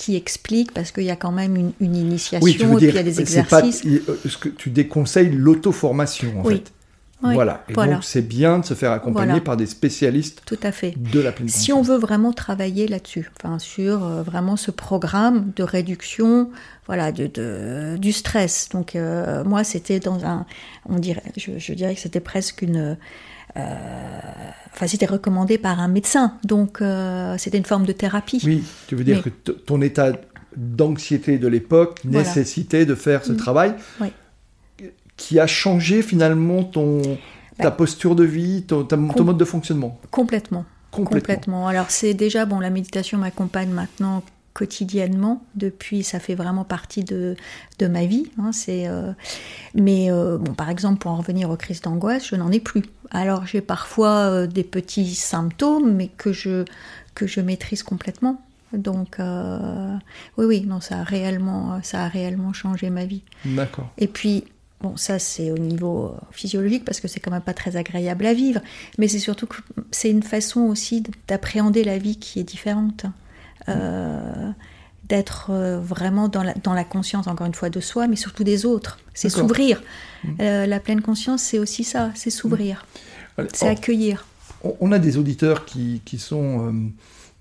qui 0.00 0.16
explique, 0.16 0.72
parce 0.72 0.92
qu'il 0.92 1.04
y 1.04 1.10
a 1.10 1.16
quand 1.16 1.32
même 1.32 1.56
une, 1.56 1.94
initiation, 1.94 2.46
et 2.46 2.54
puis 2.54 2.88
il 2.88 2.94
y 2.94 2.98
a 2.98 3.02
des 3.02 3.20
exercices. 3.20 3.82
Pas, 3.82 4.12
ce 4.26 4.38
que 4.38 4.48
tu 4.48 4.70
déconseilles 4.70 5.30
l'auto-formation, 5.30 6.40
en 6.40 6.44
fait. 6.44 6.72
voilà. 7.20 7.64
Et 7.68 7.74
donc, 7.74 8.02
c'est 8.02 8.26
bien 8.26 8.60
de 8.60 8.64
se 8.64 8.72
faire 8.72 8.92
accompagner 8.92 9.40
par 9.42 9.58
des 9.58 9.66
spécialistes 9.66 10.42
Tout 10.46 10.58
à 10.62 10.72
fait. 10.72 10.94
de 10.96 11.20
la 11.20 11.32
pleine 11.32 11.48
Si 11.48 11.72
on 11.72 11.82
veut 11.82 11.98
vraiment 11.98 12.32
travailler 12.32 12.88
là-dessus, 12.88 13.30
enfin, 13.36 13.58
sur 13.58 14.04
euh, 14.04 14.22
vraiment 14.22 14.56
ce 14.56 14.70
programme 14.70 15.52
de 15.54 15.62
réduction 15.62 16.50
voilà, 16.86 17.12
de, 17.12 17.98
du 17.98 18.12
stress. 18.12 18.70
Donc, 18.70 18.96
euh, 18.96 19.44
moi, 19.44 19.64
c'était 19.64 20.00
dans 20.00 20.24
un. 20.24 20.46
On 20.88 20.98
dirait, 20.98 21.22
je, 21.36 21.58
je 21.58 21.74
dirais 21.74 21.94
que 21.94 22.00
c'était 22.00 22.20
presque 22.20 22.62
une 22.62 22.96
euh, 23.56 24.18
enfin, 24.72 24.86
c'était 24.86 25.06
recommandé 25.06 25.58
par 25.58 25.80
un 25.80 25.88
médecin, 25.88 26.34
donc 26.44 26.80
euh, 26.80 27.36
c'était 27.38 27.58
une 27.58 27.64
forme 27.64 27.86
de 27.86 27.92
thérapie. 27.92 28.40
Oui, 28.44 28.64
tu 28.86 28.96
veux 28.96 29.04
dire 29.04 29.22
que 29.22 29.30
ton 29.50 29.80
état 29.82 30.12
d'anxiété 30.56 31.38
de 31.38 31.48
l'époque 31.48 32.00
nécessitait 32.04 32.86
de 32.86 32.94
faire 32.94 33.24
ce 33.24 33.32
mm. 33.32 33.36
travail 33.36 33.74
qui 35.16 35.38
a 35.38 35.46
changé 35.46 36.02
finalement 36.02 36.64
ton, 36.64 37.02
ta 37.58 37.64
bah. 37.64 37.70
posture 37.72 38.16
de 38.16 38.24
vie, 38.24 38.62
ton, 38.62 38.84
ton 38.84 39.24
mode 39.24 39.36
de 39.36 39.44
fonctionnement? 39.44 40.00
Complètement. 40.10 40.64
Complètement. 40.90 41.68
Alors 41.68 41.90
c'est 41.90 42.14
déjà, 42.14 42.46
bon, 42.46 42.58
la 42.58 42.70
méditation 42.70 43.18
m'accompagne 43.18 43.70
maintenant 43.70 44.24
quotidiennement 44.54 45.44
depuis 45.54 46.02
ça 46.02 46.18
fait 46.18 46.34
vraiment 46.34 46.64
partie 46.64 47.04
de, 47.04 47.36
de 47.78 47.86
ma 47.86 48.04
vie 48.04 48.30
hein, 48.38 48.52
c'est 48.52 48.88
euh, 48.88 49.12
mais 49.74 50.10
euh, 50.10 50.38
bon 50.38 50.54
par 50.54 50.70
exemple 50.70 50.98
pour 50.98 51.12
en 51.12 51.16
revenir 51.16 51.50
aux 51.50 51.56
crises 51.56 51.80
d'angoisse 51.80 52.26
je 52.26 52.36
n'en 52.36 52.50
ai 52.50 52.60
plus. 52.60 52.82
Alors 53.10 53.46
j'ai 53.46 53.60
parfois 53.60 54.30
euh, 54.30 54.46
des 54.46 54.64
petits 54.64 55.14
symptômes 55.14 55.94
mais 55.94 56.08
que 56.08 56.32
je 56.32 56.64
que 57.14 57.26
je 57.26 57.40
maîtrise 57.40 57.82
complètement. 57.82 58.42
Donc 58.72 59.16
oui 59.18 60.44
oui 60.44 60.64
non 60.66 60.80
ça 60.80 61.00
a 61.00 61.02
réellement 61.02 61.80
ça 61.82 62.04
a 62.04 62.08
réellement 62.08 62.52
changé 62.52 62.90
ma 62.90 63.04
vie. 63.04 63.22
D'accord. 63.44 63.90
Et 63.98 64.06
puis 64.06 64.44
Bon, 64.82 64.96
ça 64.96 65.18
c'est 65.18 65.50
au 65.50 65.58
niveau 65.58 66.14
physiologique 66.30 66.86
parce 66.86 67.00
que 67.00 67.08
c'est 67.08 67.20
quand 67.20 67.30
même 67.30 67.42
pas 67.42 67.52
très 67.52 67.76
agréable 67.76 68.24
à 68.24 68.32
vivre, 68.32 68.62
mais 68.96 69.08
c'est 69.08 69.18
surtout 69.18 69.46
que 69.46 69.58
c'est 69.90 70.10
une 70.10 70.22
façon 70.22 70.60
aussi 70.62 71.02
d'appréhender 71.28 71.84
la 71.84 71.98
vie 71.98 72.16
qui 72.16 72.40
est 72.40 72.44
différente. 72.44 73.04
Euh, 73.68 74.50
d'être 75.04 75.52
vraiment 75.82 76.28
dans 76.28 76.44
la, 76.44 76.54
dans 76.54 76.72
la, 76.72 76.84
conscience, 76.84 77.26
encore 77.26 77.46
une 77.46 77.54
fois, 77.54 77.68
de 77.68 77.80
soi, 77.80 78.06
mais 78.06 78.14
surtout 78.14 78.44
des 78.44 78.64
autres. 78.64 79.00
C'est 79.12 79.28
s'ouvrir. 79.28 79.82
Mmh. 80.22 80.36
la 80.38 80.78
pleine 80.78 81.02
conscience, 81.02 81.42
c'est 81.42 81.58
aussi 81.58 81.82
ça, 81.82 82.12
c'est 82.14 82.30
s'ouvrir. 82.30 82.86
Mmh. 83.36 83.42
C'est 83.52 83.66
accueillir. 83.66 84.24
On 84.62 84.92
a 84.92 85.00
des 85.00 85.18
auditeurs 85.18 85.64
qui, 85.64 86.00
qui 86.04 86.18
sont 86.18 86.72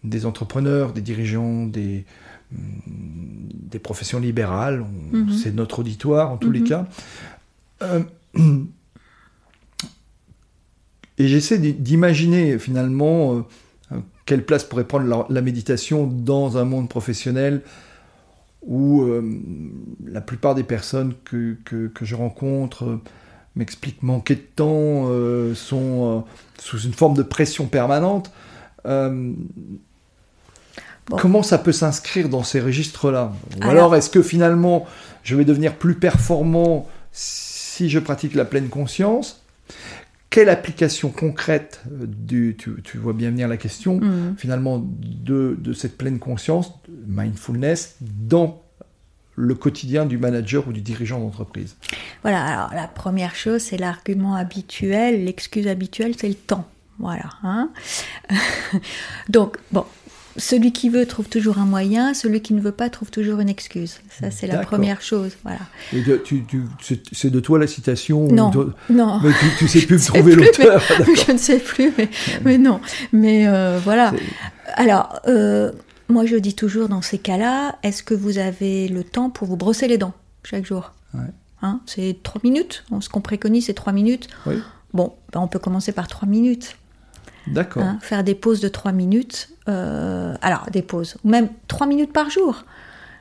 des 0.03 0.25
entrepreneurs, 0.25 0.93
des 0.93 1.01
dirigeants, 1.01 1.67
des, 1.67 2.05
des 2.51 3.79
professions 3.79 4.19
libérales. 4.19 4.85
Mhm. 5.11 5.31
C'est 5.31 5.53
notre 5.53 5.79
auditoire 5.79 6.31
en 6.31 6.37
tous 6.37 6.51
les 6.51 6.61
mhm. 6.61 6.67
cas. 6.67 6.87
Euh, 7.83 8.03
et 11.17 11.27
j'essaie 11.27 11.59
d'imaginer 11.59 12.57
finalement 12.59 13.35
euh, 13.35 13.41
quelle 14.29 14.45
place 14.45 14.63
pourrait 14.63 14.83
prendre 14.83 15.25
la, 15.27 15.41
méditation 15.41 16.05
dans 16.05 16.59
un 16.59 16.63
monde 16.63 16.87
professionnel 16.87 17.61
où 18.61 19.01
euh, 19.01 19.23
la 20.05 20.21
plupart 20.21 20.53
des 20.53 20.61
personnes 20.61 21.15
que, 21.25 21.57
que, 21.65 22.05
je 22.05 22.13
rencontre 22.13 22.99
m'expliquent 23.55 24.03
manquer 24.03 24.35
de 24.35 24.41
temps, 24.41 25.07
sont 25.55 26.23
sous 26.59 26.79
une 26.79 26.93
forme 26.93 27.15
de 27.15 27.23
pression 27.23 27.65
permanente. 27.65 28.31
Comment 31.09 31.41
ça 31.41 31.57
peut 31.57 31.71
s'inscrire 31.71 32.29
dans 32.29 32.43
ces 32.43 32.59
registres-là? 32.59 33.33
Ou 33.57 33.67
alors, 33.67 33.95
est-ce 33.95 34.11
que 34.11 34.21
finalement, 34.21 34.85
je 35.23 35.35
vais 35.35 35.45
devenir 35.45 35.75
plus 35.75 35.95
performant 35.95 36.87
si 37.11 37.89
je 37.89 37.97
pratique 37.97 38.35
la 38.35 38.45
pleine 38.45 38.69
conscience? 38.69 39.41
Quelle 40.29 40.49
application 40.49 41.09
concrète, 41.09 41.81
euh, 41.91 42.05
du, 42.05 42.55
tu, 42.55 42.97
vois 42.97 43.13
bien 43.13 43.31
venir 43.31 43.47
la 43.47 43.57
question, 43.57 43.99
mm. 43.99 44.35
finalement, 44.37 44.79
de, 44.79 45.57
cette 45.73 45.97
pleine 45.97 46.19
conscience, 46.19 46.71
mindfulness, 47.07 47.97
dans 48.01 48.61
le 49.35 49.55
quotidien 49.55 50.05
du 50.05 50.17
manager 50.17 50.67
ou 50.67 50.73
du 50.73 50.81
dirigeant 50.81 51.19
d'entreprise 51.19 51.77
Voilà, 52.21 52.43
alors 52.43 52.73
la 52.73 52.87
première 52.87 53.35
chose, 53.35 53.61
c'est 53.61 53.77
l'argument 53.77 54.35
habituel, 54.35 55.25
l'excuse 55.25 55.67
habituelle, 55.67 56.13
c'est 56.17 56.27
le 56.27 56.35
temps. 56.35 56.67
Voilà. 56.99 57.29
Hein 57.43 57.71
Donc, 59.29 59.57
bon, 59.71 59.85
celui 60.37 60.71
qui 60.71 60.89
veut 60.89 61.05
trouve 61.05 61.27
toujours 61.27 61.57
un 61.59 61.65
moyen, 61.65 62.13
celui 62.13 62.41
qui 62.41 62.53
ne 62.53 62.61
veut 62.61 62.71
pas 62.71 62.89
trouve 62.89 63.11
toujours 63.11 63.39
une 63.39 63.49
excuse. 63.49 63.99
Ça, 64.19 64.31
c'est 64.31 64.47
la 64.47 64.59
première 64.59 65.01
chose. 65.01 65.31
Voilà. 65.43 65.59
Et 65.93 66.03
c'est 67.11 67.29
de 67.29 67.39
toi 67.39 67.59
la 67.59 67.67
citation 67.67 68.27
Non, 68.27 68.51
non. 68.89 69.19
Mais 69.23 69.31
tu, 69.57 69.63
ne 69.63 69.69
sais 69.69 69.81
plus 69.81 70.05
trouver 70.05 70.35
l'auteur. 70.35 70.81
Je 71.27 71.31
ne 71.31 71.37
sais 71.37 71.59
plus, 71.59 71.93
mais, 72.43 72.57
non. 72.57 72.79
Mais 73.11 73.47
euh, 73.47 73.79
voilà. 73.83 74.13
Alors, 74.75 75.19
euh, 75.27 75.71
moi, 76.09 76.25
je 76.25 76.35
dis 76.35 76.55
toujours 76.55 76.89
dans 76.89 77.01
ces 77.01 77.17
cas-là, 77.17 77.77
est-ce 77.83 78.03
que 78.03 78.13
vous 78.13 78.37
avez 78.37 78.87
le 78.87 79.03
temps 79.03 79.29
pour 79.29 79.47
vous 79.47 79.57
brosser 79.57 79.87
les 79.87 79.97
dents 79.97 80.13
chaque 80.43 80.65
jour? 80.65 80.93
Hein, 81.61 81.81
C'est 81.85 82.17
trois 82.23 82.41
minutes. 82.43 82.85
Ce 83.01 83.09
qu'on 83.09 83.21
préconise, 83.21 83.65
c'est 83.65 83.73
trois 83.73 83.93
minutes. 83.93 84.27
Bon, 84.93 85.13
ben, 85.33 85.39
on 85.39 85.47
peut 85.47 85.59
commencer 85.59 85.91
par 85.91 86.07
trois 86.07 86.27
minutes. 86.27 86.77
D'accord. 87.49 87.83
Hein, 87.83 87.99
faire 88.01 88.23
des 88.23 88.35
pauses 88.35 88.59
de 88.59 88.67
3 88.67 88.91
minutes. 88.91 89.49
Euh, 89.67 90.35
alors, 90.41 90.67
des 90.71 90.81
pauses, 90.81 91.17
même 91.23 91.49
3 91.67 91.87
minutes 91.87 92.13
par 92.13 92.29
jour. 92.29 92.63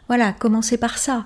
Voilà, 0.08 0.32
commencer 0.32 0.78
par 0.78 0.98
ça. 0.98 1.22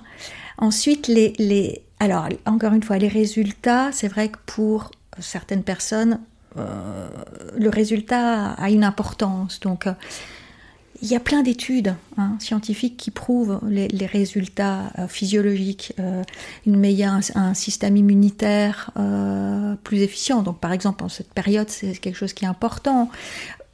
Ensuite, 0.58 1.08
les, 1.08 1.34
les, 1.38 1.82
alors, 2.00 2.28
encore 2.46 2.72
une 2.72 2.82
fois, 2.82 2.98
les 2.98 3.08
résultats, 3.08 3.90
c'est 3.92 4.08
vrai 4.08 4.28
que 4.28 4.38
pour 4.46 4.90
certaines 5.18 5.62
personnes, 5.62 6.20
euh, 6.56 7.08
le 7.56 7.68
résultat 7.68 8.52
a 8.52 8.70
une 8.70 8.84
importance. 8.84 9.60
Donc, 9.60 9.86
euh, 9.86 9.92
il 11.02 11.08
y 11.10 11.16
a 11.16 11.20
plein 11.20 11.42
d'études 11.42 11.96
hein, 12.16 12.36
scientifiques 12.38 12.96
qui 12.96 13.10
prouvent 13.10 13.60
les, 13.68 14.06
résultats 14.06 14.92
euh, 14.98 15.08
physiologiques, 15.08 15.94
euh, 15.98 16.22
une 16.64 16.76
meilleure, 16.78 17.18
un, 17.34 17.54
système 17.54 17.96
immunitaire 17.96 18.92
euh, 18.96 19.74
plus 19.82 20.02
efficient. 20.02 20.42
Donc, 20.42 20.58
par 20.60 20.72
exemple, 20.72 21.02
en 21.02 21.08
cette 21.08 21.32
période, 21.34 21.68
c'est 21.68 21.96
quelque 21.96 22.14
chose 22.14 22.32
qui 22.32 22.44
est 22.44 22.48
important. 22.48 23.10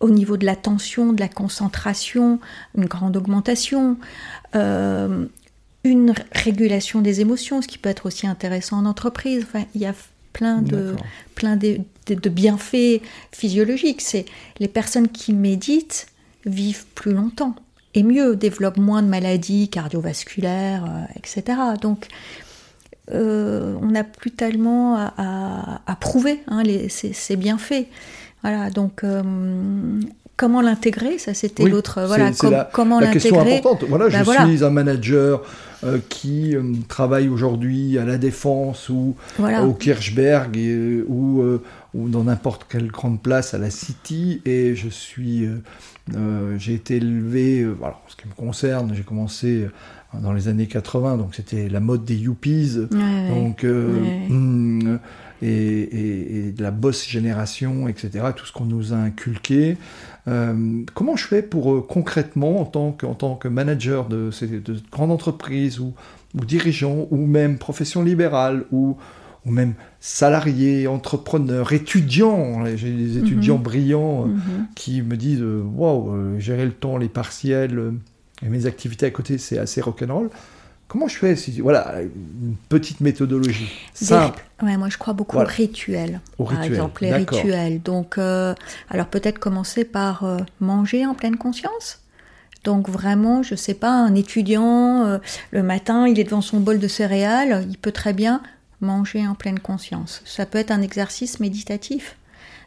Au 0.01 0.09
niveau 0.09 0.39
de 0.39 0.47
l'attention, 0.47 1.13
de 1.13 1.21
la 1.21 1.29
concentration, 1.29 2.41
une 2.77 2.87
grande 2.87 3.17
augmentation, 3.17 3.99
une 4.55 6.15
régulation 6.33 7.01
des 7.01 7.21
émotions, 7.21 7.61
ce 7.61 7.69
qui 7.69 7.79
peut 7.79 7.91
être 7.91 8.07
aussi 8.07 8.27
intéressant 8.27 8.79
en 8.79 8.87
entreprise. 8.87 9.45
Enfin, 9.47 9.65
il 9.75 9.81
y 9.81 9.87
a 9.87 9.95
plein 10.33 10.63
de, 10.63 10.95
plein 11.35 11.57
de, 11.57 11.81
de 12.07 12.29
bienfaits 12.29 13.03
physiologiques. 13.33 14.01
C'est 14.01 14.25
les 14.61 14.69
personnes 14.69 15.09
qui 15.09 15.33
méditent 15.33 16.07
vivent 16.45 16.87
plus 16.95 17.13
longtemps 17.13 17.55
et 17.95 18.03
mieux, 18.03 18.37
développent 18.37 18.79
moins 18.79 19.03
de 19.03 19.09
maladies 19.09 19.69
cardiovasculaires, 19.69 20.85
euh, 20.85 21.05
etc. 21.17 21.59
Donc, 21.81 22.07
euh, 23.13 23.75
on 23.81 23.87
n'a 23.87 24.05
plus 24.05 24.31
tellement 24.31 24.97
à, 24.97 25.97
prouver 26.01 26.41
hein, 26.47 26.63
ces, 26.89 27.37
bienfaits. 27.37 27.87
Voilà, 28.43 28.71
donc 28.71 29.03
euh, 29.03 29.23
comment 30.37 30.61
l'intégrer? 30.61 31.19
Ça, 31.19 31.35
c'était 31.35 31.65
l'autre. 31.65 32.03
Voilà, 32.07 32.31
comment 32.73 33.01
la 33.01 33.09
question 33.09 33.41
importante. 33.41 33.85
Voilà, 33.89 34.11
je 34.11 34.25
ben 34.25 34.47
suis 34.47 34.65
un 34.65 34.71
manager 34.71 35.43
qui 36.09 36.55
travaille 36.89 37.29
aujourd'hui 37.29 37.99
à 37.99 38.05
la 38.05 38.19
Défense 38.19 38.89
ou 38.91 39.17
au 39.39 39.73
Kirchberg 39.73 40.57
ou, 41.09 41.43
ou 41.99 42.09
dans 42.09 42.25
n'importe 42.25 42.67
quelle 42.69 42.89
grande 42.89 43.21
place 43.21 43.55
à 43.55 43.59
la 43.59 43.71
City 43.71 44.41
et 44.45 44.75
je 44.75 44.89
suis 44.89 45.49
euh, 46.17 46.57
j'ai 46.59 46.75
été 46.75 46.97
élevé, 46.97 47.61
euh, 47.61 47.77
alors, 47.83 48.03
en 48.07 48.09
ce 48.09 48.17
qui 48.17 48.27
me 48.29 48.35
concerne, 48.35 48.95
j'ai 48.95 49.03
commencé 49.03 49.65
euh, 49.65 50.21
dans 50.21 50.33
les 50.33 50.49
années 50.49 50.67
80, 50.67 51.19
donc 51.19 51.35
c'était 51.35 51.69
la 51.69 51.81
mode 51.81 52.05
des 52.05 52.17
yuppies, 52.17 52.77
donc, 52.91 53.63
hmm, 53.63 54.99
et, 55.43 56.53
de 56.57 56.63
la 56.63 56.71
boss 56.71 57.07
génération, 57.07 57.89
etc., 57.89 58.25
tout 58.35 58.47
ce 58.47 58.53
qu'on 58.53 58.65
nous 58.65 58.95
a 58.95 58.97
inculqué. 58.97 59.77
comment 60.95 61.17
je 61.17 61.27
fais 61.27 61.43
pour 61.43 61.87
concrètement, 61.87 62.63
en 62.63 62.65
tant 62.65 62.93
que, 62.93 63.05
en 63.05 63.15
tant 63.15 63.37
que 63.37 63.49
manager 63.49 64.09
de, 64.09 64.31
ces, 64.31 64.47
de 64.47 64.81
grandes 64.91 65.11
entreprises 65.11 65.79
ou, 65.79 65.93
ou 66.35 66.45
dirigeant, 66.45 67.07
ou 67.11 67.27
même 67.27 67.59
profession 67.59 68.03
libérale, 68.03 68.65
ou 68.73 68.97
ou 69.47 69.51
même 69.51 69.75
salariés, 70.01 70.87
entrepreneurs, 70.87 71.73
étudiants. 71.73 72.65
J'ai 72.77 72.91
des 72.91 73.19
mhm. 73.19 73.25
étudiants 73.25 73.59
brillants 73.59 74.25
euh, 74.25 74.27
mhm. 74.27 74.67
qui 74.75 75.03
me 75.03 75.17
disent 75.17 75.43
euh, 75.43 75.63
Waouh, 75.75 76.15
euh, 76.15 76.39
gérer 76.39 76.65
le 76.65 76.73
temps, 76.73 76.97
les 76.99 77.09
partiels 77.09 77.95
et 78.45 78.49
mes 78.49 78.67
activités 78.67 79.07
à 79.07 79.11
côté, 79.11 79.39
c'est 79.39 79.59
assez 79.59 79.81
rock'n'roll. 79.81 80.31
Comment 80.87 81.07
je 81.07 81.17
fais 81.17 81.37
si, 81.37 81.61
Voilà, 81.61 81.97
une 82.01 82.55
petite 82.71 83.01
méthodologie 83.01 83.71
simple. 83.93 84.43
Ouais, 84.63 84.79
moi 84.79 84.89
je 84.89 84.97
crois 84.97 85.13
beaucoup 85.13 85.37
au 85.37 85.45
rituel. 85.45 86.21
Au 86.39 86.45
par 86.45 86.63
exemple, 86.63 87.03
les 87.03 87.13
rituels. 87.13 87.83
Donc, 87.83 88.17
alors 88.17 89.07
peut-être 89.11 89.39
commencer 89.39 89.85
par 89.85 90.25
manger 90.61 91.05
en 91.05 91.13
pleine 91.13 91.37
conscience. 91.37 92.01
Donc 92.65 92.89
vraiment, 92.89 93.43
je 93.43 93.55
sais 93.55 93.75
pas, 93.75 93.91
un 93.91 94.15
étudiant, 94.15 95.21
le 95.51 95.63
matin, 95.63 96.09
il 96.09 96.19
est 96.19 96.25
devant 96.25 96.41
son 96.41 96.59
bol 96.59 96.79
de 96.79 96.89
céréales, 96.89 97.67
il 97.69 97.77
peut 97.77 97.93
très 97.93 98.15
bien 98.15 98.41
manger 98.81 99.27
en 99.27 99.35
pleine 99.35 99.59
conscience. 99.59 100.23
Ça 100.25 100.47
peut 100.47 100.59
être 100.59 100.71
un 100.71 100.83
exercice 100.83 101.41
méditatif. 101.41 102.17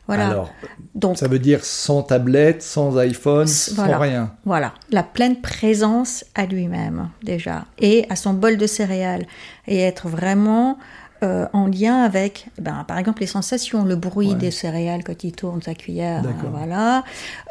Voilà. 0.07 0.27
Alors, 0.27 0.51
Donc, 0.95 1.17
ça 1.17 1.27
veut 1.27 1.39
dire 1.39 1.63
sans 1.63 2.03
tablette, 2.03 2.63
sans 2.63 2.97
iPhone, 2.97 3.47
sans 3.47 3.99
rien. 3.99 4.33
Voilà, 4.45 4.73
la 4.89 5.03
pleine 5.03 5.39
présence 5.39 6.25
à 6.35 6.45
lui-même 6.45 7.09
déjà 7.23 7.65
et 7.79 8.05
à 8.09 8.15
son 8.15 8.33
bol 8.33 8.57
de 8.57 8.67
céréales 8.67 9.25
et 9.67 9.79
être 9.79 10.09
vraiment 10.09 10.79
euh, 11.23 11.45
en 11.53 11.67
lien 11.67 12.01
avec, 12.01 12.47
ben, 12.59 12.83
par 12.87 12.97
exemple, 12.97 13.21
les 13.21 13.27
sensations, 13.27 13.85
le 13.85 13.95
bruit 13.95 14.33
des 14.33 14.49
céréales 14.49 15.03
quand 15.03 15.23
il 15.23 15.33
tourne 15.33 15.61
sa 15.61 15.75
cuillère, 15.75 16.23
voilà. 16.51 17.03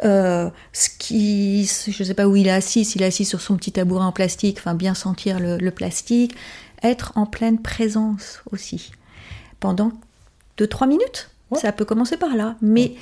Euh, 0.05 0.51
ce 0.73 0.89
qui, 0.99 1.71
je 1.87 2.03
sais 2.03 2.15
pas 2.15 2.27
où 2.27 2.35
il 2.35 2.49
est 2.49 2.53
assis, 2.53 2.85
s'il 2.85 3.03
est 3.03 3.07
assis 3.07 3.25
sur 3.25 3.41
son 3.41 3.57
petit 3.57 3.71
tabouret 3.71 4.05
en 4.05 4.11
plastique, 4.11 4.59
enfin 4.59 4.75
bien 4.75 4.95
sentir 4.95 5.39
le, 5.39 5.57
le 5.57 5.71
plastique, 5.71 6.35
être 6.83 7.13
en 7.17 7.27
pleine 7.27 7.61
présence 7.61 8.43
aussi. 8.51 8.93
Pendant 9.59 9.93
2-3 10.59 10.89
minutes. 10.89 11.31
Ça 11.57 11.73
peut 11.73 11.85
commencer 11.85 12.17
par 12.17 12.37
là. 12.37 12.57
Mais 12.63 12.95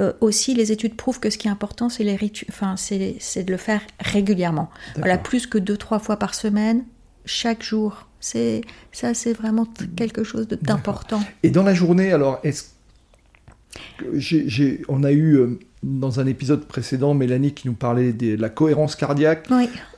euh, 0.00 0.12
aussi, 0.20 0.54
les 0.54 0.70
études 0.72 0.94
prouvent 0.94 1.18
que 1.18 1.30
ce 1.30 1.38
qui 1.38 1.48
est 1.48 1.50
important, 1.50 1.88
c'est 1.88 2.04
les 2.04 2.16
enfin, 2.48 2.76
c'est 2.76 3.42
de 3.42 3.50
le 3.50 3.56
faire 3.56 3.80
régulièrement. 3.98 4.70
Voilà, 4.96 5.18
plus 5.18 5.46
que 5.46 5.58
2-3 5.58 6.00
fois 6.00 6.16
par 6.16 6.34
semaine, 6.34 6.84
chaque 7.24 7.62
jour. 7.62 8.08
C'est 8.20 8.62
ça, 8.92 9.14
c'est 9.14 9.32
vraiment 9.32 9.66
quelque 9.96 10.22
chose 10.22 10.46
d'important. 10.46 11.22
Et 11.42 11.50
dans 11.50 11.64
la 11.64 11.74
journée, 11.74 12.12
alors, 12.12 12.38
est-ce 12.44 12.66
on 14.88 15.02
a 15.02 15.12
eu 15.12 15.36
euh, 15.36 15.58
dans 15.82 16.20
un 16.20 16.26
épisode 16.26 16.64
précédent 16.64 17.14
Mélanie 17.14 17.52
qui 17.52 17.68
nous 17.68 17.74
parlait 17.74 18.12
de 18.12 18.36
la 18.36 18.48
cohérence 18.48 18.96
cardiaque. 18.96 19.48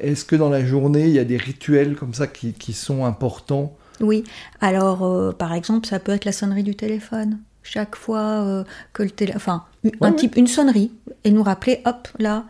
Est-ce 0.00 0.24
que 0.24 0.36
dans 0.36 0.48
la 0.48 0.64
journée, 0.64 1.06
il 1.06 1.12
y 1.12 1.18
a 1.18 1.24
des 1.24 1.36
rituels 1.36 1.96
comme 1.96 2.14
ça 2.14 2.26
qui, 2.26 2.72
sont 2.72 3.04
importants? 3.04 3.76
Oui. 4.00 4.24
Alors, 4.60 5.04
euh, 5.04 5.32
par 5.32 5.52
exemple, 5.52 5.86
ça 5.86 5.98
peut 5.98 6.12
être 6.12 6.24
la 6.24 6.32
sonnerie 6.32 6.62
du 6.62 6.74
téléphone. 6.74 7.38
Chaque 7.62 7.96
fois 7.96 8.42
euh, 8.42 8.64
que 8.92 9.02
le 9.02 9.10
téléphone. 9.10 9.36
Enfin, 9.36 9.64
un 10.00 10.12
type, 10.12 10.36
une 10.36 10.46
sonnerie. 10.46 10.92
Et 11.24 11.30
nous 11.30 11.42
rappeler, 11.42 11.80
hop, 11.84 12.08
là, 12.18 12.44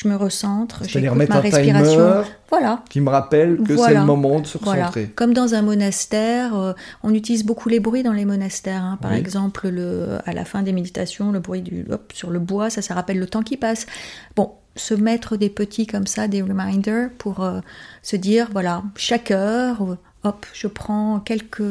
je 0.00 0.08
me 0.08 0.14
recentre, 0.16 0.82
j'écoute 0.84 1.28
ma 1.28 1.36
un 1.36 1.40
respiration. 1.40 2.24
voilà. 2.50 2.82
qui 2.88 3.00
me 3.00 3.10
rappelle 3.10 3.56
que 3.66 3.76
c'est 3.76 3.94
le 3.94 4.04
moment 4.04 4.38
de 4.40 4.46
se 4.46 4.56
Voilà. 4.58 4.82
recentrer. 4.86 5.08
Comme 5.16 5.32
dans 5.34 5.54
un 5.54 5.62
monastère, 5.62 6.56
euh, 6.56 6.72
on 7.02 7.12
utilise 7.14 7.44
beaucoup 7.44 7.68
les 7.68 7.80
bruits 7.80 8.02
dans 8.04 8.12
les 8.12 8.24
monastères. 8.24 8.82
hein. 8.84 8.98
Par 9.02 9.10
Oui. 9.12 9.16
exemple, 9.18 9.68
le, 9.68 10.18
à 10.24 10.32
la 10.32 10.44
fin 10.44 10.62
des 10.62 10.72
méditations, 10.72 11.32
le 11.32 11.40
bruit 11.40 11.62
du 11.62 11.84
hop, 11.90 12.12
sur 12.14 12.30
le 12.30 12.38
bois, 12.38 12.70
ça, 12.70 12.80
ça 12.82 12.94
rappelle 12.94 13.18
le 13.18 13.26
temps 13.26 13.42
qui 13.42 13.56
passe. 13.56 13.86
Bon, 14.36 14.52
se 14.76 14.94
mettre 14.94 15.36
des 15.36 15.50
petits 15.50 15.86
comme 15.88 16.06
ça, 16.06 16.28
des 16.28 16.42
reminders 16.42 17.10
pour 17.18 17.42
euh, 17.42 17.60
se 18.02 18.14
dire, 18.14 18.48
voilà, 18.52 18.82
chaque 18.94 19.32
heure, 19.32 19.82
euh, 19.82 19.96
hop, 20.22 20.46
je 20.52 20.68
prends 20.68 21.18
quelques 21.18 21.62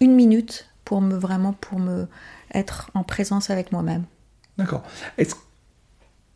une 0.00 0.14
minute 0.14 0.66
pour 0.86 1.02
me 1.02 1.14
vraiment 1.14 1.52
pour 1.52 1.78
me 1.78 2.06
être 2.54 2.90
en 2.94 3.02
présence 3.02 3.50
avec 3.50 3.70
moi-même. 3.72 4.04
D'accord. 4.56 4.82
Est-ce 5.18 5.34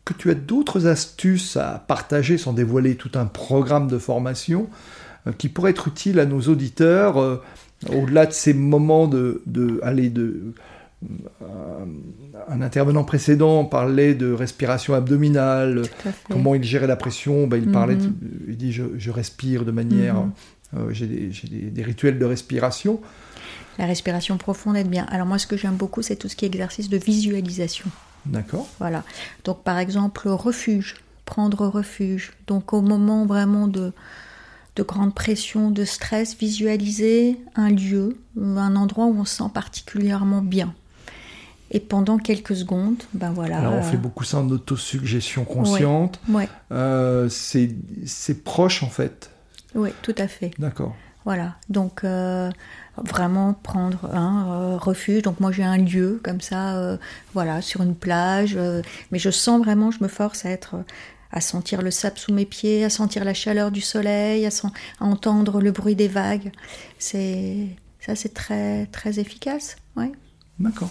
que 0.05 0.13
tu 0.13 0.29
as 0.31 0.35
d'autres 0.35 0.87
astuces 0.87 1.57
à 1.57 1.83
partager 1.87 2.37
sans 2.37 2.53
dévoiler 2.53 2.95
tout 2.95 3.11
un 3.15 3.25
programme 3.25 3.87
de 3.87 3.97
formation 3.97 4.67
euh, 5.27 5.31
qui 5.37 5.47
pourrait 5.49 5.71
être 5.71 5.87
utile 5.87 6.19
à 6.19 6.25
nos 6.25 6.41
auditeurs 6.41 7.17
euh, 7.19 7.41
au-delà 7.91 8.25
de 8.25 8.31
ces 8.33 8.53
moments 8.53 9.07
de, 9.07 9.41
de 9.45 9.79
aller 9.83 10.09
de 10.09 10.53
euh, 11.41 11.45
un 12.47 12.61
intervenant 12.61 13.03
précédent 13.03 13.65
parlait 13.65 14.13
de 14.13 14.31
respiration 14.31 14.93
abdominale, 14.93 15.83
comment 16.29 16.53
il 16.55 16.63
gérait 16.63 16.87
la 16.87 16.95
pression, 16.95 17.47
ben, 17.47 17.57
il 17.57 17.71
parlait, 17.71 17.95
de- 17.95 18.03
Mhm. 18.05 18.13
il 18.49 18.57
dit 18.57 18.71
je, 18.71 18.83
je 18.97 19.09
respire 19.11 19.65
de 19.65 19.71
manière, 19.71 20.15
euh, 20.77 20.89
j'ai 20.91 21.07
des, 21.07 21.31
j'ai 21.31 21.47
des- 21.47 21.69
des 21.71 21.83
rituels 21.83 22.19
de 22.19 22.25
respiration. 22.25 23.01
La 23.79 23.85
respiration 23.85 24.37
profonde 24.37 24.77
aide 24.77 24.89
bien. 24.89 25.05
Alors 25.09 25.25
moi, 25.25 25.39
ce 25.39 25.47
que 25.47 25.57
j'aime 25.57 25.75
beaucoup, 25.75 26.01
c'est 26.03 26.15
tout 26.17 26.27
ce 26.29 26.35
qui 26.35 26.45
est 26.45 26.49
exercice 26.49 26.89
de 26.89 26.97
visualisation. 26.97 27.85
D'accord. 28.25 28.67
Voilà. 28.79 29.03
Donc 29.43 29.63
par 29.63 29.77
exemple, 29.77 30.27
refuge, 30.29 30.95
prendre 31.25 31.67
refuge. 31.67 32.33
Donc 32.47 32.73
au 32.73 32.81
moment 32.81 33.25
vraiment 33.25 33.67
de, 33.67 33.93
de 34.75 34.83
grande 34.83 35.13
pression, 35.15 35.71
de 35.71 35.85
stress, 35.85 36.37
visualiser 36.37 37.39
un 37.55 37.69
lieu, 37.69 38.17
un 38.39 38.75
endroit 38.75 39.05
où 39.05 39.17
on 39.19 39.25
se 39.25 39.37
sent 39.37 39.49
particulièrement 39.53 40.41
bien. 40.41 40.73
Et 41.73 41.79
pendant 41.79 42.17
quelques 42.17 42.55
secondes, 42.57 43.01
ben 43.13 43.31
voilà. 43.31 43.59
Alors 43.59 43.73
on 43.73 43.77
euh, 43.77 43.81
fait 43.81 43.95
beaucoup 43.97 44.25
ça 44.25 44.39
en 44.39 44.49
autosuggestion 44.49 45.45
consciente. 45.45 46.19
Ouais, 46.27 46.49
Euh, 46.71 47.29
c'est 47.29 48.43
proche 48.43 48.83
en 48.83 48.89
fait. 48.89 49.29
ouais, 49.73 49.93
tout 50.01 50.15
à 50.17 50.27
fait. 50.27 50.51
D'accord. 50.59 50.95
Voilà, 51.23 51.55
donc 51.69 52.03
euh, 52.03 52.49
vraiment 52.97 53.53
prendre 53.53 54.05
un 54.13 54.51
euh, 54.51 54.77
refuge. 54.77 55.21
Donc 55.21 55.39
moi 55.39 55.51
j'ai 55.51 55.63
un 55.63 55.77
lieu 55.77 56.19
comme 56.23 56.41
ça, 56.41 56.77
euh, 56.77 56.97
voilà, 57.33 57.61
sur 57.61 57.81
une 57.83 57.95
plage, 57.95 58.57
mais 59.11 59.19
je 59.19 59.29
sens 59.29 59.61
vraiment, 59.63 59.91
je 59.91 60.01
me 60.03 60.07
force 60.07 60.45
à 60.45 60.49
être, 60.49 60.75
à 61.31 61.39
sentir 61.39 61.83
le 61.83 61.91
sable 61.91 62.17
sous 62.17 62.33
mes 62.33 62.45
pieds, 62.45 62.83
à 62.83 62.89
sentir 62.89 63.23
la 63.23 63.35
chaleur 63.35 63.69
du 63.71 63.81
soleil, 63.81 64.45
à, 64.47 64.51
sen- 64.51 64.71
à 64.99 65.05
entendre 65.05 65.61
le 65.61 65.71
bruit 65.71 65.95
des 65.95 66.07
vagues. 66.07 66.51
C'est 66.97 67.67
ça, 67.99 68.15
c'est 68.15 68.33
très 68.33 68.87
très 68.87 69.19
efficace, 69.19 69.75
ouais. 69.95 70.11
D'accord. 70.59 70.89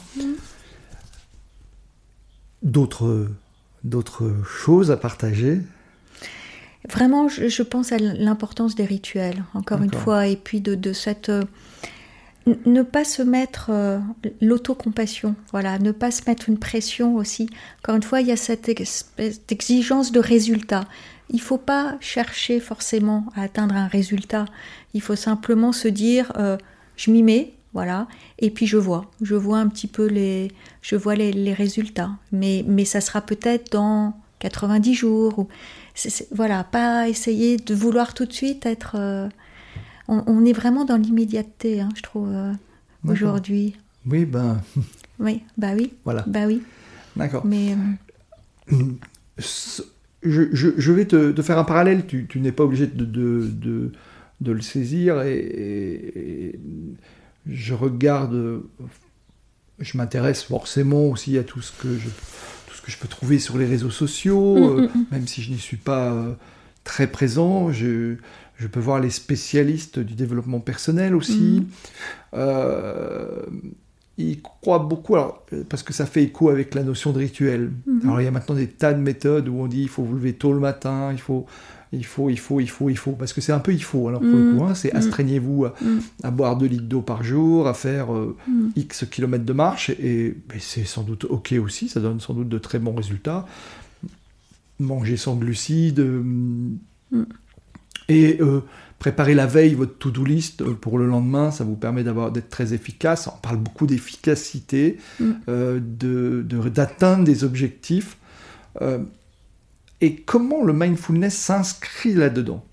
D'autres 2.62 3.28
d'autres 3.82 4.32
choses 4.44 4.90
à 4.90 4.96
partager? 4.96 5.60
Vraiment, 6.88 7.28
je, 7.28 7.48
je 7.48 7.62
pense 7.62 7.92
à 7.92 7.98
l'importance 7.98 8.74
des 8.74 8.84
rituels, 8.86 9.44
encore 9.54 9.82
une 9.82 9.92
fois, 9.92 10.26
et 10.26 10.36
puis 10.36 10.60
de, 10.60 10.74
de 10.74 10.92
cette... 10.92 11.28
euh, 11.28 11.42
ne 12.66 12.82
pas 12.82 13.04
se 13.04 13.22
mettre 13.22 13.68
euh, 13.70 13.98
l'autocompassion, 14.40 15.34
voilà, 15.52 15.78
ne 15.78 15.92
pas 15.92 16.10
se 16.10 16.22
mettre 16.26 16.48
une 16.48 16.58
pression 16.58 17.16
aussi. 17.16 17.48
Encore 17.82 17.96
une 17.96 18.02
fois, 18.02 18.22
il 18.22 18.28
y 18.28 18.32
a 18.32 18.36
cette 18.36 18.68
espèce 18.68 19.44
d'exigence 19.46 20.10
de 20.10 20.20
résultat. 20.20 20.84
Il 21.28 21.40
faut 21.40 21.58
pas 21.58 21.96
chercher 22.00 22.58
forcément 22.60 23.26
à 23.36 23.42
atteindre 23.42 23.76
un 23.76 23.86
résultat. 23.86 24.46
Il 24.94 25.02
faut 25.02 25.16
simplement 25.16 25.72
se 25.72 25.86
dire, 25.86 26.32
euh, 26.38 26.56
je 26.96 27.10
m'y 27.10 27.22
mets, 27.22 27.52
voilà, 27.72 28.08
et 28.38 28.50
puis 28.50 28.66
je 28.66 28.78
vois, 28.78 29.10
je 29.20 29.36
vois 29.36 29.58
un 29.58 29.68
petit 29.68 29.86
peu 29.86 30.06
les, 30.06 30.50
je 30.82 30.96
vois 30.96 31.14
les, 31.14 31.32
les 31.32 31.52
résultats. 31.54 32.10
Mais, 32.32 32.64
mais 32.66 32.84
ça 32.84 33.00
sera 33.00 33.20
peut-être 33.20 33.70
dans 33.70 34.14
90 34.40 34.94
jours. 34.94 35.38
Ou, 35.38 35.48
c'est- 35.94 36.28
voilà, 36.34 36.64
pas 36.64 37.08
essayer 37.08 37.56
de 37.56 37.74
vouloir 37.74 38.14
tout 38.14 38.24
de 38.26 38.32
suite 38.32 38.66
être. 38.66 38.96
euh, 38.98 39.28
on, 40.08 40.22
on 40.26 40.44
est 40.44 40.52
vraiment 40.52 40.84
dans 40.84 40.96
l'immédiateté, 40.96 41.80
hein, 41.80 41.88
je 41.96 42.02
trouve, 42.02 42.28
euh, 42.32 42.52
aujourd'hui. 43.06 43.76
Oui, 44.06 44.24
ben 44.24 44.60
Oui, 45.18 45.42
bah 45.58 45.72
oui, 45.76 45.92
voilà. 46.04 46.24
bah 46.26 46.46
oui. 46.46 46.62
D'accord. 47.16 47.44
Mais 47.44 47.74
euh, 48.72 48.76
Je, 50.22 50.48
je- 50.52 50.68
je 50.76 50.92
vais 50.92 51.06
te, 51.06 51.32
te 51.32 51.42
faire 51.42 51.58
un 51.58 51.64
parallèle. 51.64 52.06
Tu, 52.06 52.26
tu 52.26 52.40
n'es 52.40 52.52
pas 52.52 52.64
obligé 52.64 52.86
de, 52.86 53.04
de, 53.04 53.46
de- 53.50 53.92
de 54.40 54.52
le 54.52 54.60
saisir. 54.60 55.22
Et, 55.22 55.34
et- 55.38 56.48
et 56.54 56.60
je 57.46 57.74
regarde. 57.74 58.62
Je 59.78 59.96
m'intéresse 59.96 60.42
forcément 60.42 61.06
aussi 61.06 61.38
à 61.38 61.42
tout 61.42 61.62
ce 61.62 61.72
que 61.72 61.96
je, 61.96 62.08
que 62.90 62.96
je 62.96 63.00
peux 63.00 63.08
trouver 63.08 63.38
sur 63.38 63.56
les 63.56 63.66
réseaux 63.66 63.90
sociaux, 63.90 64.56
Mm, 64.56 64.62
euh, 64.62 64.82
mm, 64.82 64.98
mm. 64.98 65.06
même 65.12 65.26
si 65.26 65.42
je 65.42 65.50
n'y 65.50 65.58
suis 65.58 65.76
pas 65.76 66.12
euh, 66.12 66.32
très 66.84 67.06
présent. 67.06 67.72
Je, 67.72 68.16
je 68.56 68.66
peux 68.66 68.80
voir 68.80 69.00
les 69.00 69.10
spécialistes 69.10 69.98
du 69.98 70.14
développement 70.14 70.60
personnel 70.60 71.14
aussi. 71.14 71.66
Euh, 72.34 73.42
ils 74.18 74.42
croient 74.42 74.80
beaucoup, 74.80 75.14
alors, 75.14 75.46
parce 75.68 75.82
que 75.82 75.94
ça 75.94 76.04
fait 76.04 76.22
écho 76.24 76.50
avec 76.50 76.74
la 76.74 76.82
notion 76.82 77.12
de 77.12 77.18
rituel. 77.18 77.70
Mhm. 77.86 78.00
Alors 78.04 78.20
il 78.20 78.24
y 78.24 78.26
a 78.26 78.30
maintenant 78.30 78.54
des 78.54 78.66
tas 78.66 78.92
de 78.92 79.00
méthodes 79.00 79.48
où 79.48 79.54
on 79.54 79.66
dit 79.66 79.82
il 79.82 79.88
faut 79.88 80.02
vous 80.02 80.14
lever 80.14 80.34
tôt 80.34 80.52
le 80.52 80.60
matin, 80.60 81.10
il 81.12 81.20
faut, 81.20 81.46
il 81.92 82.04
faut, 82.06 82.30
il 82.30 82.38
faut, 82.38 82.60
il 82.60 82.68
faut, 82.70 82.88
il 82.88 82.96
faut, 82.96 83.12
parce 83.12 83.32
que 83.32 83.40
c'est 83.40 83.52
un 83.52 83.58
peu 83.58 83.72
il 83.72 83.82
faut. 83.82 84.06
Alors 84.08 84.20
pour 84.20 84.30
le 84.30 84.52
Mhm. 84.52 84.56
coup, 84.58 84.64
hein, 84.64 84.74
c'est 84.74 84.92
Mhm. 84.92 84.98
astreignez-vous 85.00 85.64
à, 85.64 85.74
Mm. 85.82 85.98
à 86.22 86.30
boire 86.30 86.56
2 86.56 86.66
litres 86.66 86.84
d'eau 86.84 87.02
par 87.02 87.24
jour, 87.24 87.66
à 87.66 87.74
faire 87.74 88.14
euh, 88.14 88.36
Mm. 88.46 88.68
X 88.76 89.04
kilomètres 89.10 89.44
de 89.44 89.52
marche, 89.52 89.90
et, 89.90 90.26
et 90.26 90.34
c'est 90.60 90.84
sans 90.84 91.02
doute 91.02 91.24
ok 91.24 91.54
aussi, 91.62 91.88
ça 91.88 92.00
donne 92.00 92.20
sans 92.20 92.34
doute 92.34 92.48
de 92.48 92.58
très 92.58 92.78
bons 92.78 92.94
résultats. 92.94 93.46
Manger 94.78 95.16
sans 95.16 95.34
glucides, 95.36 95.98
euh, 96.00 96.22
Mm. 97.12 97.24
et 98.08 98.38
euh, 98.40 98.60
préparer 99.00 99.34
la 99.34 99.46
veille 99.46 99.74
votre 99.74 99.96
to-do 99.98 100.24
list 100.24 100.62
pour 100.62 100.96
le 100.98 101.06
lendemain, 101.06 101.50
ça 101.50 101.64
vous 101.64 101.74
permet 101.74 102.04
d'avoir 102.04 102.30
d'être 102.30 102.50
très 102.50 102.72
efficace. 102.72 103.26
On 103.28 103.38
parle 103.40 103.56
beaucoup 103.56 103.86
d'efficacité, 103.86 104.98
Mm. 105.18 105.24
de- 105.48 106.44
de- 106.48 106.68
d'atteindre 106.68 107.24
des 107.24 107.42
objectifs. 107.42 108.16
Et 110.00 110.16
comment 110.16 110.64
le 110.64 110.72
mindfulness 110.72 111.34
s'inscrit 111.34 112.14
là-dedans 112.14 112.64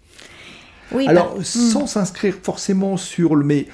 oui, 0.91 1.05
bah, 1.05 1.11
alors, 1.11 1.39
mm. 1.39 1.43
sans 1.43 1.87
s'inscrire 1.87 2.35
forcément 2.41 2.97
sur 2.97 3.35
le... 3.35 3.43
Mais 3.43 3.67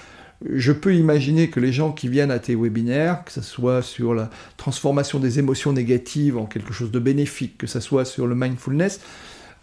je 0.52 0.72
peux 0.72 0.96
imaginer 0.96 1.50
que 1.50 1.60
les 1.60 1.72
gens 1.72 1.92
qui 1.92 2.08
viennent 2.08 2.32
à 2.32 2.39
tes 2.39 2.56
webinaires, 2.56 3.24
que 3.24 3.32
ce 3.32 3.42
soit 3.42 3.82
sur 3.82 4.13
la 4.13 4.30
transformation 4.58 5.20
des 5.20 5.39
émotions 5.39 5.74
négatives 5.74 6.38
en 6.38 6.46
quelque 6.46 6.74
chose 6.74 6.92
de 6.92 7.00
bénéfique, 7.00 7.58
que 7.58 7.68
ce 7.68 7.80
soit 7.80 8.06
sur 8.06 8.28
le 8.28 8.36
mindfulness, 8.36 9.00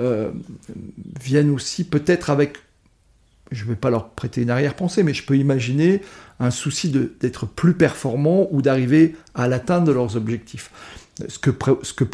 euh, 0.01 0.31
viennent 1.21 1.51
aussi 1.51 1.85
peut-être 1.85 2.31
avec... 2.31 2.59
Je 3.51 3.65
ne 3.65 3.71
vais 3.71 3.77
pas 3.77 3.91
leur 3.91 4.11
prêter 4.11 4.43
une 4.43 4.51
arrière-pensée, 4.51 5.03
mais 5.03 5.13
je 5.13 5.27
peux 5.27 5.37
imaginer 5.37 6.03
un 6.39 6.53
souci 6.53 6.89
d'être 6.89 7.47
plus 7.47 7.75
performant 7.75 8.47
ou 8.53 8.63
d'arriver 8.63 9.17
à 9.35 9.49
l'atteinte 9.49 9.85
de 9.85 9.91
leurs 9.91 10.17
objectifs. 10.17 10.71
Ce 11.29 11.41
que, 11.41 11.51
ce 11.83 11.93
que, 11.93 12.05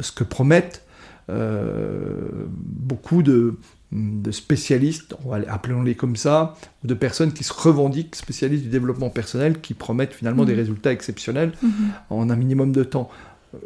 ce 0.00 0.12
que 0.12 0.22
promettent 0.22 0.82
beaucoup 1.28 3.22
de, 3.22 3.54
de 3.92 4.30
spécialistes, 4.30 5.14
appelons-les 5.48 5.94
comme 5.94 6.16
ça, 6.16 6.54
ou 6.82 6.86
de 6.86 6.94
personnes 6.94 7.32
qui 7.32 7.44
se 7.44 7.52
revendiquent 7.52 8.16
spécialistes 8.16 8.64
du 8.64 8.70
développement 8.70 9.10
personnel, 9.10 9.60
qui 9.60 9.74
promettent 9.74 10.14
finalement 10.14 10.44
des 10.44 10.52
Mhm. 10.52 10.58
résultats 10.58 10.92
exceptionnels 10.92 11.52
Mhm. 11.62 11.70
en 12.10 12.30
un 12.30 12.36
minimum 12.36 12.72
de 12.72 12.84
temps. 12.84 13.10
Euh, 13.54 13.58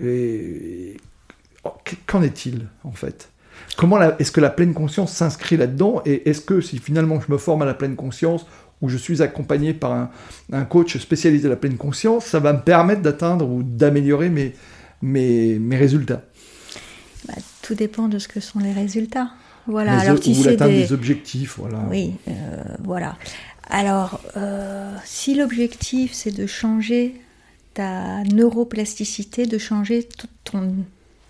Et, 0.00 0.96
oh, 1.64 1.70
qu'en 2.06 2.22
est-il 2.22 2.68
en 2.84 2.92
fait? 2.92 3.28
Comment 3.76 4.00
est-ce 4.18 4.30
que 4.32 4.40
la 4.40 4.48
pleine 4.50 4.72
conscience 4.72 5.12
s'inscrit 5.12 5.56
là-dedans? 5.56 6.00
Et 6.06 6.28
est-ce 6.30 6.40
que 6.40 6.60
si 6.60 6.78
finalement 6.78 7.20
je 7.20 7.30
me 7.30 7.36
forme 7.38 7.62
à 7.62 7.66
la 7.66 7.74
pleine 7.74 7.96
conscience 7.96 8.46
ou 8.80 8.88
je 8.88 8.96
suis 8.96 9.20
accompagné 9.20 9.74
par 9.74 9.92
un, 9.92 10.10
un 10.52 10.64
coach 10.64 10.96
spécialisé 10.98 11.44
de 11.44 11.48
la 11.50 11.56
pleine 11.56 11.76
conscience, 11.76 12.24
ça 12.26 12.38
va 12.38 12.52
me 12.52 12.60
permettre 12.60 13.02
d'atteindre 13.02 13.46
ou 13.48 13.62
d'améliorer 13.64 14.30
mes, 14.30 14.54
mes, 15.02 15.58
mes 15.58 15.76
résultats? 15.76 16.22
Bah, 17.28 17.34
tout 17.62 17.74
dépend 17.74 18.08
de 18.08 18.18
ce 18.18 18.26
que 18.26 18.40
sont 18.40 18.58
les 18.58 18.72
résultats. 18.72 19.30
Voilà. 19.66 19.98
Alors 19.98 20.16
si 20.22 20.30
Ou 20.30 20.34
c'est 20.42 20.50
l'atteinte 20.52 20.70
des, 20.70 20.82
des 20.84 20.92
objectifs, 20.92 21.58
voilà. 21.58 21.78
Oui, 21.90 22.14
euh, 22.28 22.32
voilà. 22.82 23.16
Alors, 23.68 24.20
euh, 24.38 24.94
si 25.04 25.34
l'objectif 25.34 26.14
c'est 26.14 26.30
de 26.30 26.46
changer 26.46 27.20
ta 27.74 28.22
neuroplasticité, 28.24 29.44
de 29.46 29.58
changer 29.58 30.04
tout 30.04 30.26
ton, 30.44 30.74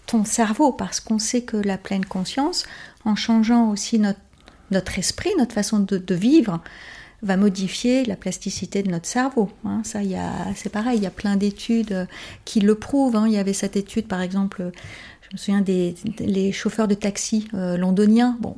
ton 0.07 0.25
cerveau, 0.25 0.71
parce 0.73 1.01
qu'on 1.01 1.19
sait 1.19 1.43
que 1.43 1.57
la 1.57 1.79
pleine 1.79 2.05
conscience, 2.05 2.65
en 3.05 3.17
changeant 3.17 3.71
aussi 3.71 3.99
notre, 3.99 4.21
notre 4.71 4.99
esprit, 5.01 5.31
notre 5.37 5.53
façon 5.55 5.81
de, 5.81 5.99
de 5.99 6.15
vivre, 6.15 6.63
va 7.23 7.37
modifier 7.37 8.05
la 8.05 8.15
plasticité 8.15 8.85
de 8.85 8.91
notre 8.93 9.09
cerveau. 9.09 9.51
hein. 9.65 9.81
Ça, 9.85 10.05
il 10.05 10.11
y 10.11 10.15
a, 10.15 10.31
c'est 10.55 10.71
pareil, 10.71 10.99
il 10.99 11.03
y 11.03 11.07
a 11.07 11.11
plein 11.11 11.35
d'études 11.35 11.91
euh, 11.93 12.07
qui 12.45 12.61
le 12.61 12.77
prouvent. 12.77 13.17
hein. 13.17 13.27
Il 13.27 13.33
y 13.33 13.39
avait 13.39 13.53
cette 13.53 13.77
étude, 13.77 14.07
par 14.07 14.21
exemple, 14.23 14.71
je 15.31 15.35
me 15.35 15.39
souviens 15.39 15.61
des, 15.61 16.53
chauffeurs 16.53 16.89
de 16.89 16.95
taxi 16.95 17.49
euh, 17.53 17.77
londoniens. 17.77 18.39
Bon, 18.41 18.57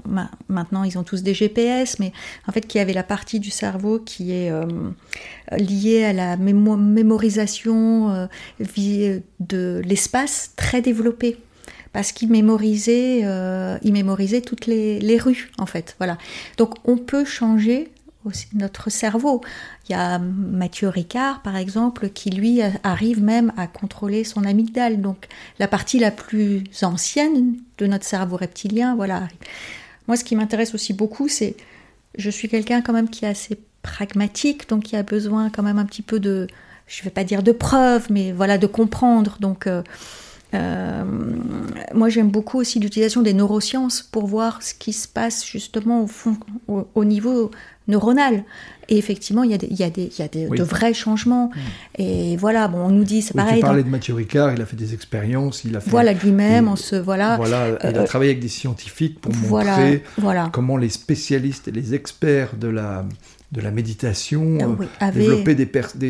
maintenant 0.49 0.85
ils 0.85 0.99
ont 0.99 1.03
tous 1.03 1.23
des 1.23 1.35
GPS, 1.35 1.99
mais 1.99 2.13
en 2.47 2.53
fait 2.53 2.67
qui 2.67 2.79
avait 2.79 2.93
la 2.93 3.03
partie 3.03 3.41
du 3.41 3.51
cerveau 3.51 3.99
qui 3.99 4.33
est 4.33 4.53
euh, 4.53 4.65
liée 5.59 6.05
à 6.05 6.13
la 6.13 6.37
mémorisation 6.37 8.11
euh, 8.11 9.19
de 9.41 9.83
l'espace 9.85 10.53
très 10.57 10.81
développée 10.81 11.39
parce 11.93 12.13
qu'il 12.13 12.31
mémorisait, 12.31 13.23
il 13.83 13.93
mémorisait 13.93 14.43
toutes 14.43 14.67
les, 14.67 15.01
les, 15.01 15.19
rues 15.19 15.51
en 15.59 15.67
fait. 15.67 15.97
Voilà. 15.99 16.19
Donc 16.57 16.75
on 16.85 16.97
peut 16.97 17.25
changer 17.25 17.89
notre 18.55 18.91
cerveau. 18.91 19.41
Il 19.89 19.93
y 19.93 19.95
a 19.95 20.19
Mathieu 20.19 20.89
Ricard, 20.89 21.43
par 21.43 21.57
exemple, 21.57 22.11
qui 22.11 22.31
lui 22.31 22.61
arrive 22.83 23.23
même 23.23 23.53
à 23.57 23.67
contrôler 23.67 24.25
son 24.25 24.45
amygdale, 24.45 25.01
donc 25.01 25.29
la 25.59 25.69
partie 25.69 25.99
la 25.99 26.11
plus 26.11 26.65
ancienne 26.83 27.57
de 27.79 27.87
notre 27.87 28.05
cerveau 28.05 28.37
reptilien. 28.37 28.95
Voilà. 28.95 29.29
Moi, 30.07 30.17
ce 30.17 30.25
qui 30.25 30.37
m'intéresse 30.37 30.75
aussi 30.75 30.93
beaucoup, 30.93 31.29
c'est 31.29 31.57
je 32.17 32.31
suis 32.31 32.49
quelqu'un 32.49 32.83
quand 32.83 32.93
même 32.93 33.09
qui 33.09 33.25
est 33.25 33.29
assez 33.29 33.59
pragmatique, 33.83 34.69
donc 34.69 34.85
qui 34.85 34.97
a 34.97 35.03
besoin 35.03 35.51
quand 35.51 35.63
même 35.63 35.79
un 35.79 35.87
petit 35.87 36.03
peu 36.03 36.21
de, 36.21 36.47
je 36.87 37.01
ne 37.01 37.05
vais 37.05 37.11
pas 37.11 37.25
dire 37.25 37.43
de 37.43 37.53
preuves, 37.53 38.09
mais 38.11 38.33
voilà, 38.33 38.59
de 38.59 38.67
comprendre. 38.67 39.37
Donc 39.41 39.67
euh, 39.67 39.83
euh, 40.55 41.05
moi, 41.95 42.09
j'aime 42.09 42.31
beaucoup 42.31 42.59
aussi 42.59 42.81
l'utilisation 42.81 43.23
des 43.23 43.35
neurosciences 43.35 44.03
pour 44.03 44.27
voir 44.27 44.63
ce 44.63 44.75
qui 44.75 44.93
se 44.93 45.07
passe 45.07 45.47
justement 45.47 46.07
au, 46.69 47.05
niveau 47.05 47.51
neuronal. 47.91 48.45
Et 48.89 48.99
effectivement, 48.99 49.45
il 49.45 49.53
y 49.53 49.55
a, 49.55 49.59
des, 49.59 49.69
il 49.69 49.79
y 49.79 49.85
a, 49.85 49.91
des, 49.91 50.05
il 50.05 50.19
y 50.19 50.23
a 50.23 50.29
des, 50.29 50.49
de 50.49 50.63
vrais 50.65 50.95
changements. 50.95 51.51
Mm. 51.55 52.03
Et 52.03 52.37
voilà, 52.37 52.67
bon, 52.67 52.79
on 52.79 52.91
nous 52.91 53.05
dit, 53.05 53.23
c'est 53.23 53.35
pareil. 53.35 53.57
Tu 53.57 53.61
parlais 53.61 53.85
de 53.85 53.89
Mathieu 53.89 54.15
Ricard, 54.15 54.53
il 54.53 54.61
a 54.61 54.67
fait 54.67 54.77
des 54.77 54.95
expériences, 54.95 55.65
il 55.65 55.77
a 55.77 55.81
fait. 55.81 55.91
Voilà, 55.91 56.13
lui-même, 56.13 56.67
on 56.67 56.77
se. 56.77 56.97
Voilà. 56.97 57.37
Voilà, 57.37 57.69
il 57.85 57.97
a 57.97 58.01
euh, 58.01 58.05
travaillé 58.05 58.33
avec 58.33 58.43
des 58.43 58.49
scientifiques 58.49 59.21
pour 59.21 59.33
montrer 59.35 60.03
voilà. 60.19 60.51
comment 60.53 60.77
les 60.77 60.89
spécialistes 60.89 61.69
et 61.69 61.71
les 61.71 61.95
experts 61.95 62.57
de 62.57 62.69
la 62.69 63.05
de 63.53 63.61
la 63.61 63.73
méditation, 63.73 64.59
ah 65.01 65.09
euh, 65.09 65.11
développer 65.11 65.55
des, 65.57 65.67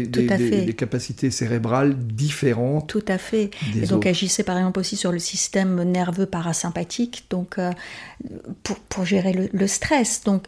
des, 0.06 0.74
capacités 0.74 1.30
cérébrales 1.30 1.96
différentes. 1.96 2.86
Tout 2.88 3.04
à 3.08 3.16
fait. 3.16 3.50
Et 3.74 3.86
donc 3.86 4.04
agissait 4.04 4.42
par 4.42 4.58
exemple 4.58 4.78
aussi 4.78 4.96
sur 4.96 5.10
le 5.10 5.18
système 5.18 5.82
nerveux 5.84 6.26
parasympathique, 6.26 7.24
donc 7.30 7.58
euh, 7.58 7.70
pour, 8.62 8.76
pour, 8.76 9.06
gérer 9.06 9.48
le, 9.52 9.66
stress. 9.66 10.22
Donc 10.24 10.44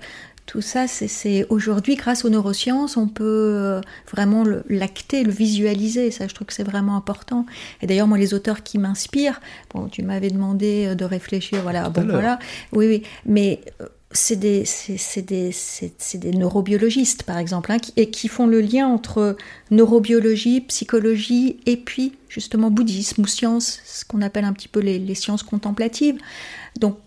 tout 0.46 0.60
ça, 0.60 0.86
c'est 0.88 1.46
aujourd'hui, 1.50 1.94
grâce 1.94 2.24
aux 2.24 2.28
neurosciences, 2.28 2.96
on 2.96 3.08
peut 3.08 3.24
euh, 3.24 3.80
vraiment 4.10 4.44
l'acter, 4.68 5.22
le, 5.22 5.30
visualiser. 5.30 6.10
Ça, 6.10 6.26
je 6.26 6.34
trouve 6.34 6.48
que 6.48 6.52
c'est 6.52 6.64
vraiment 6.64 6.96
important. 6.96 7.46
Et 7.80 7.86
d'ailleurs, 7.86 8.08
moi, 8.08 8.18
les 8.18 8.34
auteurs 8.34 8.62
qui 8.62 8.78
m'inspirent, 8.78 9.40
bon, 9.72 9.88
tu 9.88 10.02
m'avais 10.02 10.30
demandé 10.30 10.94
de 10.94 11.04
réfléchir, 11.04 11.62
voilà, 11.62 11.88
bon, 11.88 12.06
voilà, 12.06 12.38
oui, 12.72 12.86
oui, 12.86 13.02
mais 13.24 13.60
c'est 14.12 14.36
des, 14.36 14.64
des, 15.16 15.54
des, 16.14 16.30
neurobiologistes, 16.32 17.22
par 17.22 17.38
exemple, 17.38 17.72
hein, 17.72 17.78
qui, 17.78 17.92
et 17.96 18.10
qui 18.10 18.28
font 18.28 18.46
le 18.46 18.60
lien 18.60 18.86
entre 18.86 19.36
neurobiologie, 19.70 20.60
psychologie 20.62 21.60
et 21.66 21.76
puis 21.76 22.12
justement 22.28 22.70
bouddhisme 22.70 23.22
ou 23.22 23.26
sciences, 23.26 23.80
ce 23.84 24.04
qu'on 24.04 24.22
appelle 24.22 24.44
un 24.44 24.52
petit 24.52 24.68
peu 24.68 24.80
les, 24.80 25.14
sciences 25.14 25.42
contemplatives. 25.42 26.18
Donc 26.78 26.98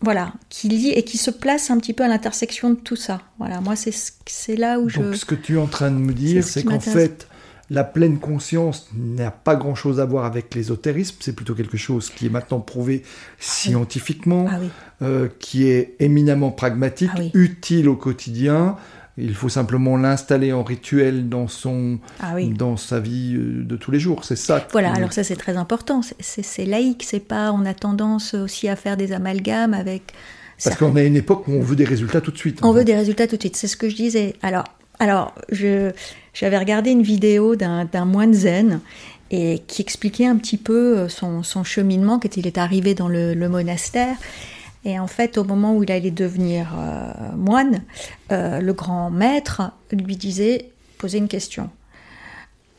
voilà, 0.00 0.32
qui 0.48 0.68
lit 0.68 0.90
et 0.90 1.02
qui 1.02 1.18
se 1.18 1.30
place 1.30 1.70
un 1.70 1.78
petit 1.78 1.92
peu 1.92 2.04
à 2.04 2.08
l'intersection 2.08 2.70
de 2.70 2.76
tout 2.76 2.96
ça. 2.96 3.20
Voilà, 3.38 3.60
moi 3.60 3.74
c'est 3.76 4.56
là 4.56 4.78
où 4.78 4.88
je... 4.88 5.00
Donc 5.00 5.14
ce 5.14 5.24
que 5.24 5.34
tu 5.34 5.54
es 5.54 5.58
en 5.58 5.66
train 5.66 5.90
de 5.90 5.96
me 5.96 6.12
dire, 6.12 6.42
c'est 6.42 6.62
qu'en 6.62 6.80
fait, 6.80 7.28
la 7.68 7.84
pleine 7.84 8.18
conscience 8.18 8.88
n'a 8.94 9.30
pas 9.30 9.56
grand-chose 9.56 10.00
à 10.00 10.04
voir 10.04 10.24
avec 10.24 10.54
l'ésotérisme, 10.54 11.16
c'est 11.20 11.34
plutôt 11.34 11.54
quelque 11.54 11.76
chose 11.76 12.10
qui 12.10 12.26
est 12.26 12.30
maintenant 12.30 12.60
prouvé 12.60 13.02
scientifiquement, 13.38 14.46
ah 14.50 14.58
euh, 15.02 15.28
qui 15.38 15.68
est 15.68 15.96
éminemment 16.00 16.50
pragmatique, 16.50 17.10
ah 17.14 17.20
utile 17.34 17.88
au 17.88 17.96
quotidien. 17.96 18.76
Il 19.18 19.34
faut 19.34 19.48
simplement 19.48 19.96
l'installer 19.96 20.52
en 20.52 20.62
rituel 20.62 21.28
dans, 21.28 21.48
son, 21.48 21.98
ah 22.20 22.34
dans 22.56 22.76
sa 22.76 23.00
vie 23.00 23.34
euh, 23.36 23.64
de 23.64 23.76
tous 23.76 23.90
les 23.90 24.00
jours. 24.00 24.24
C'est 24.24 24.36
ça. 24.36 24.66
Voilà, 24.72 24.92
alors 24.92 25.12
ça 25.12 25.24
c'est 25.24 25.36
très 25.36 25.56
important. 25.56 26.00
C'est 26.20 26.64
laïque, 26.64 27.04
c'est 27.06 27.20
pas. 27.20 27.52
On 27.52 27.66
a 27.66 27.74
tendance 27.74 28.34
aussi 28.34 28.68
à 28.68 28.76
faire 28.76 28.96
des 28.96 29.12
amalgames 29.12 29.74
avec. 29.74 30.14
Parce 30.62 30.76
qu'on 30.76 30.96
est 30.96 31.02
à 31.02 31.04
une 31.04 31.16
époque 31.16 31.48
où 31.48 31.52
on 31.52 31.60
veut 31.60 31.76
des 31.76 31.84
résultats 31.84 32.20
tout 32.20 32.30
de 32.30 32.38
suite. 32.38 32.60
On 32.62 32.72
veut 32.72 32.84
des 32.84 32.94
résultats 32.94 33.26
tout 33.26 33.36
de 33.36 33.42
suite. 33.42 33.56
C'est 33.56 33.66
ce 33.66 33.76
que 33.76 33.88
je 33.88 33.96
disais. 33.96 34.34
Alors, 34.42 34.64
alors 34.98 35.34
je 35.50 35.92
j'avais 36.32 36.58
regardé 36.58 36.90
une 36.90 37.02
vidéo 37.02 37.56
d'un 37.56 38.04
moine 38.04 38.34
zen 38.34 38.80
et 39.30 39.62
qui 39.66 39.82
expliquait 39.82 40.26
un 40.26 40.36
petit 40.36 40.56
peu 40.56 40.98
euh, 40.98 41.08
son, 41.08 41.64
cheminement 41.64 42.18
quand 42.18 42.36
il 42.36 42.46
est 42.46 42.58
arrivé 42.58 42.94
dans 42.94 43.08
le, 43.08 43.34
monastère. 43.48 44.16
Et 44.84 44.98
en 44.98 45.06
fait, 45.06 45.36
au 45.36 45.44
moment 45.44 45.76
où 45.76 45.82
il 45.82 45.92
allait 45.92 46.10
devenir 46.10 46.74
euh, 46.78 47.12
moine, 47.36 47.82
euh, 48.32 48.60
le 48.60 48.72
grand 48.72 49.10
maître 49.10 49.62
lui 49.92 50.16
disait, 50.16 50.70
posait 50.98 51.18
une 51.18 51.28
question. 51.28 51.68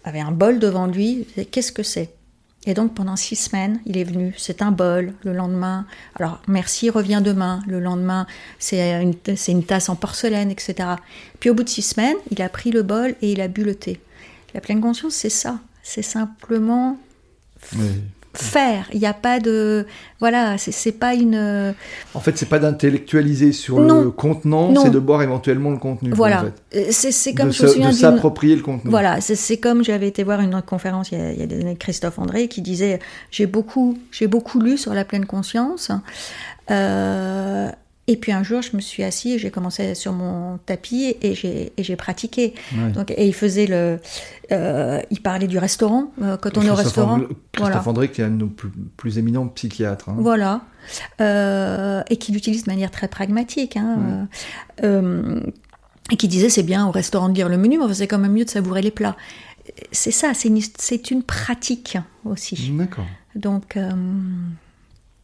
Il 0.03 0.09
avait 0.09 0.19
un 0.19 0.31
bol 0.31 0.59
devant 0.59 0.87
lui, 0.87 1.27
qu'est-ce 1.51 1.71
que 1.71 1.83
c'est? 1.83 2.11
Et 2.65 2.73
donc 2.75 2.93
pendant 2.93 3.15
six 3.15 3.35
semaines, 3.35 3.79
il 3.85 3.97
est 3.97 4.03
venu, 4.03 4.35
c'est 4.37 4.61
un 4.61 4.71
bol, 4.71 5.13
le 5.23 5.33
lendemain, 5.33 5.87
alors 6.15 6.39
merci, 6.47 6.91
revient 6.91 7.21
demain, 7.23 7.61
le 7.67 7.79
lendemain, 7.79 8.27
c'est 8.59 9.01
une, 9.01 9.15
une 9.47 9.63
tasse 9.63 9.89
en 9.89 9.95
porcelaine, 9.95 10.51
etc. 10.51 10.89
Puis 11.39 11.49
au 11.49 11.55
bout 11.55 11.63
de 11.63 11.69
six 11.69 11.81
semaines, 11.81 12.17
il 12.29 12.39
a 12.41 12.49
pris 12.49 12.71
le 12.71 12.83
bol 12.83 13.15
et 13.23 13.31
il 13.31 13.41
a 13.41 13.47
bu 13.47 13.63
le 13.63 13.73
thé. 13.73 13.99
La 14.53 14.61
pleine 14.61 14.79
conscience, 14.79 15.15
c'est 15.15 15.29
ça, 15.29 15.59
c'est 15.81 16.03
simplement 16.03 16.99
faire. 18.33 18.87
Il 18.93 18.99
n'y 18.99 19.05
a 19.05 19.13
pas 19.13 19.39
de. 19.39 19.85
Voilà, 20.19 20.57
c'est 20.57 20.91
pas 20.91 21.13
une. 21.13 21.73
En 22.13 22.19
fait, 22.19 22.37
c'est 22.37 22.47
pas 22.47 22.59
d'intellectualiser 22.59 23.51
sur 23.51 23.79
le 23.79 24.11
contenant, 24.11 24.73
c'est 24.81 24.89
de 24.89 24.99
boire 24.99 25.21
éventuellement 25.21 25.71
le 25.71 25.77
contenu. 25.77 26.11
Voilà. 26.11 26.45
Euh, 26.75 26.85
c'est 26.91 27.33
comme 27.33 27.49
de, 27.49 27.87
de 27.87 27.91
s'approprier 27.91 28.55
le 28.55 28.61
contenu. 28.61 28.89
Voilà, 28.89 29.21
c'est 29.21 29.57
comme 29.57 29.83
j'avais 29.83 30.07
été 30.07 30.23
voir 30.23 30.41
une 30.41 30.61
conférence 30.61 31.11
il 31.11 31.17
y 31.17 31.21
a, 31.21 31.31
il 31.31 31.39
y 31.39 31.43
a 31.43 31.47
des 31.47 31.61
années, 31.61 31.75
Christophe 31.75 32.19
André, 32.19 32.47
qui 32.47 32.61
disait 32.61 32.99
J'ai 33.31 33.45
beaucoup, 33.45 33.97
beaucoup 34.29 34.59
lu 34.59 34.77
sur 34.77 34.93
la 34.93 35.05
pleine 35.05 35.25
conscience. 35.25 35.91
Euh, 36.69 37.69
et 38.11 38.17
puis 38.17 38.33
un 38.33 38.43
jour, 38.43 38.61
je 38.61 38.75
me 38.75 38.81
suis 38.81 39.03
assis 39.03 39.31
et 39.31 39.39
j'ai 39.39 39.51
commencé 39.51 39.95
sur 39.95 40.11
mon 40.11 40.57
tapis 40.57 41.15
et 41.21 41.33
j'ai 41.33 41.95
pratiqué. 41.95 42.53
Donc, 42.93 43.11
et 43.11 43.25
il 43.25 43.33
faisait 43.33 43.67
le. 43.67 43.99
Euh, 44.51 44.99
il 45.09 45.21
parlait 45.21 45.47
du 45.47 45.57
restaurant, 45.57 46.11
euh, 46.21 46.35
quand 46.35 46.57
on 46.57 46.61
est 46.61 46.69
au 46.69 46.75
restaurant. 46.75 47.21
Christophe 47.53 47.87
André, 47.87 48.11
qui 48.11 48.19
est 48.19 48.25
un 48.25 48.31
de 48.31 48.35
nos 48.35 48.51
plus, 48.97 49.17
éminents 49.17 49.47
psychiatres. 49.47 50.09
Hein. 50.09 50.15
Voilà. 50.17 50.61
Euh, 51.21 52.03
et 52.09 52.17
qui 52.17 52.33
l'utilise 52.33 52.65
de 52.65 52.69
manière 52.69 52.91
très 52.91 53.07
pragmatique. 53.07 53.77
Hein, 53.77 54.27
et 56.11 56.17
qui 56.17 56.27
disait 56.27 56.49
c'est 56.49 56.63
bien 56.63 56.85
au 56.85 56.91
restaurant 56.91 57.29
de 57.29 57.35
lire 57.35 57.47
le 57.47 57.57
menu, 57.57 57.77
mais 57.77 57.93
c'est 57.93 58.07
quand 58.07 58.19
même 58.19 58.33
mieux 58.33 58.43
de 58.43 58.49
savourer 58.49 58.81
les 58.81 58.91
plats. 58.91 59.15
C'est 59.93 60.11
ça, 60.11 60.33
c'est 60.33 60.49
une, 60.49 60.59
une, 61.11 61.23
pratique 61.23 61.97
aussi. 62.25 62.73
D'accord. 62.73 63.05
Donc 63.35 63.77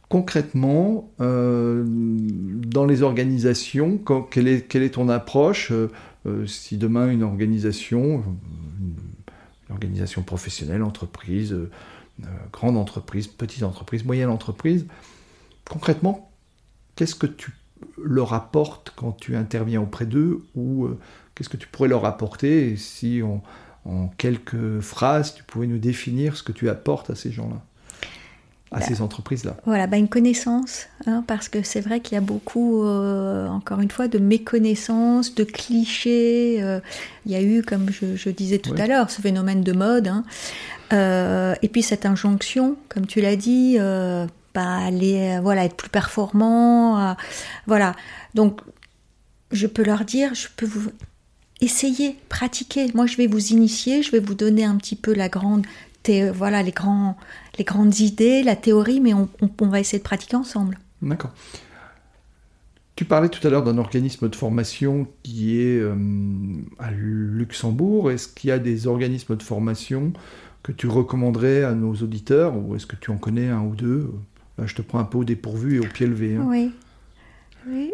concrètement, 0.08 1.12
euh, 1.20 1.84
dans 1.86 2.86
les 2.86 3.02
organisations, 3.02 4.00
quelle, 4.30 4.48
est, 4.48 4.94
ton 4.94 5.08
approche 5.08 5.70
euh, 5.70 5.90
euh, 6.26 6.46
Si 6.46 6.78
demain 6.78 7.10
une 7.10 7.22
organisation, 7.22 8.24
une, 8.80 8.94
organisation 9.70 10.22
professionnelle, 10.22 10.82
entreprise, 10.82 11.54
grande 12.52 12.78
entreprise, 12.78 13.26
petite 13.26 13.62
entreprise, 13.62 14.02
moyenne 14.02 14.30
entreprise, 14.30 14.86
concrètement, 15.68 16.30
qu'est-ce 16.96 17.14
que 17.14 17.26
tu 17.26 17.52
leur 18.02 18.32
apportes 18.32 18.94
quand 18.96 19.12
tu 19.12 19.36
interviens 19.36 19.82
auprès 19.82 20.06
d'eux 20.06 20.42
ou 20.56 20.88
qu'est-ce 21.34 21.50
que 21.50 21.58
tu 21.58 21.68
pourrais 21.68 21.90
leur 21.90 22.06
apporter 22.06 22.78
si 22.78 23.20
en 23.22 24.08
quelques 24.16 24.80
phrases 24.80 25.34
tu 25.34 25.44
pouvais 25.44 25.66
nous 25.66 25.78
définir 25.78 26.38
ce 26.38 26.42
que 26.42 26.52
tu 26.52 26.70
apportes 26.70 27.10
à 27.10 27.14
ces 27.14 27.30
gens-là? 27.30 27.62
À 28.70 28.80
bah, 28.80 28.86
ces 28.86 29.00
entreprises-là 29.00 29.56
Voilà, 29.64 29.86
bah 29.86 29.96
une 29.96 30.08
connaissance, 30.08 30.86
hein, 31.06 31.24
parce 31.26 31.48
que 31.48 31.62
c'est 31.62 31.80
vrai 31.80 32.00
qu'il 32.00 32.14
y 32.14 32.18
a 32.18 32.22
beaucoup, 32.22 32.82
euh, 32.82 33.48
encore 33.48 33.80
une 33.80 33.90
fois, 33.90 34.08
de 34.08 34.18
méconnaissances, 34.18 35.34
de 35.34 35.44
clichés. 35.44 36.58
Euh, 36.62 36.80
il 37.24 37.32
y 37.32 37.34
a 37.34 37.42
eu, 37.42 37.62
comme 37.62 37.88
je, 37.90 38.30
disais 38.30 38.58
tout 38.58 38.74
à 38.76 38.86
l'heure, 38.86 39.10
ce 39.10 39.22
phénomène 39.22 39.62
de 39.62 39.72
mode. 39.72 40.08
Hein. 40.08 40.24
Euh, 40.92 41.54
et 41.62 41.68
puis 41.68 41.82
cette 41.82 42.06
injonction, 42.06 42.76
comme 42.88 43.06
tu 43.06 43.20
l'as 43.20 43.36
dit, 43.36 43.78
bah, 44.54 44.76
aller, 44.86 45.38
voilà, 45.42 45.64
être 45.64 45.76
plus 45.76 45.90
performant. 45.90 47.16
voilà. 47.66 47.94
Donc, 48.34 48.60
je 49.50 49.66
peux 49.66 49.82
leur 49.82 50.04
dire, 50.04 50.34
je 50.34 50.48
peux 50.56 50.66
vous 50.66 50.90
essayer, 51.60 52.16
pratiquer. 52.28 52.90
Moi, 52.94 53.06
je 53.06 53.16
vais 53.16 53.26
vous 53.26 53.48
initier, 53.48 54.02
je 54.02 54.12
vais 54.12 54.20
vous 54.20 54.34
donner 54.34 54.64
un 54.64 54.76
petit 54.76 54.96
peu 54.96 55.12
la 55.12 55.28
grande 55.28 55.66
voilà 56.34 56.62
les, 56.62 56.72
grands, 56.72 57.16
les 57.58 57.64
grandes 57.64 57.98
idées, 58.00 58.42
la 58.42 58.56
théorie, 58.56 59.00
mais 59.00 59.14
on, 59.14 59.28
va 59.60 59.80
essayer 59.80 59.98
de 59.98 60.04
pratiquer 60.04 60.36
ensemble. 60.36 60.78
D'accord. 61.02 61.32
Tu 62.96 63.04
parlais 63.04 63.28
tout 63.28 63.46
à 63.46 63.50
l'heure 63.50 63.62
d'un 63.62 63.78
organisme 63.78 64.28
de 64.28 64.34
formation 64.34 65.06
qui 65.22 65.60
est 65.60 65.78
euh, 65.78 65.94
à 66.80 66.90
Luxembourg. 66.90 68.10
Est-ce 68.10 68.26
qu'il 68.26 68.48
y 68.48 68.50
a 68.52 68.58
des 68.58 68.88
organismes 68.88 69.36
de 69.36 69.42
formation 69.42 70.12
que 70.64 70.72
tu 70.72 70.88
recommanderais 70.88 71.62
à 71.62 71.74
nos 71.74 71.94
auditeurs 71.94 72.56
ou 72.56 72.74
est-ce 72.74 72.86
que 72.86 72.96
tu 72.96 73.12
en 73.12 73.16
connais 73.16 73.48
un 73.48 73.60
ou 73.60 73.76
deux? 73.76 74.10
Je 74.64 74.74
te 74.74 74.82
prends 74.82 74.98
un 74.98 75.04
peu 75.04 75.18
au 75.18 75.24
dépourvu 75.24 75.76
et 75.76 75.78
au 75.78 75.86
pied 75.86 76.06
levé. 76.06 76.34
Hein. 76.34 76.44
Oui. 76.46 76.72
Oui. 77.68 77.92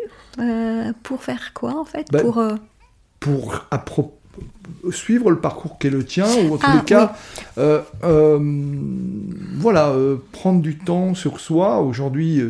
pour 1.03 1.23
faire 1.23 1.53
quoi 1.53 1.79
en 1.79 1.85
fait? 1.85 2.07
Ben, 2.11 2.23
Pour. 2.23 2.43
Pour 3.21 3.67
appro- 3.71 4.13
suivre 4.91 5.31
le 5.31 5.39
parcours 5.39 5.79
qui 5.79 5.87
est 5.87 5.91
le 5.91 6.05
tien, 6.05 6.27
ou 6.27 6.55
en 6.55 6.57
tous 6.59 6.67
Ah, 6.67 6.77
les 6.79 6.85
cas, 6.85 7.17
euh, 7.59 7.81
euh, 8.05 8.39
voilà, 9.57 9.89
euh, 9.91 10.17
prendre 10.33 10.61
du 10.61 10.77
temps 10.79 11.15
sur 11.15 11.41
soi. 11.41 11.81
Aujourd'hui, 11.81 12.43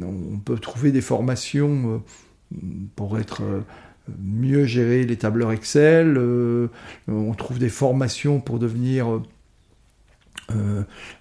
on 0.00 0.38
peut 0.44 0.58
trouver 0.58 0.92
des 0.92 1.00
formations 1.00 2.02
pour 2.96 3.18
être 3.18 3.42
mieux 4.20 4.64
gérer 4.64 5.04
les 5.04 5.16
tableurs 5.16 5.52
Excel. 5.52 6.18
on 7.08 7.34
trouve 7.34 7.58
des 7.58 7.68
formations 7.68 8.40
pour 8.40 8.58
devenir 8.58 9.20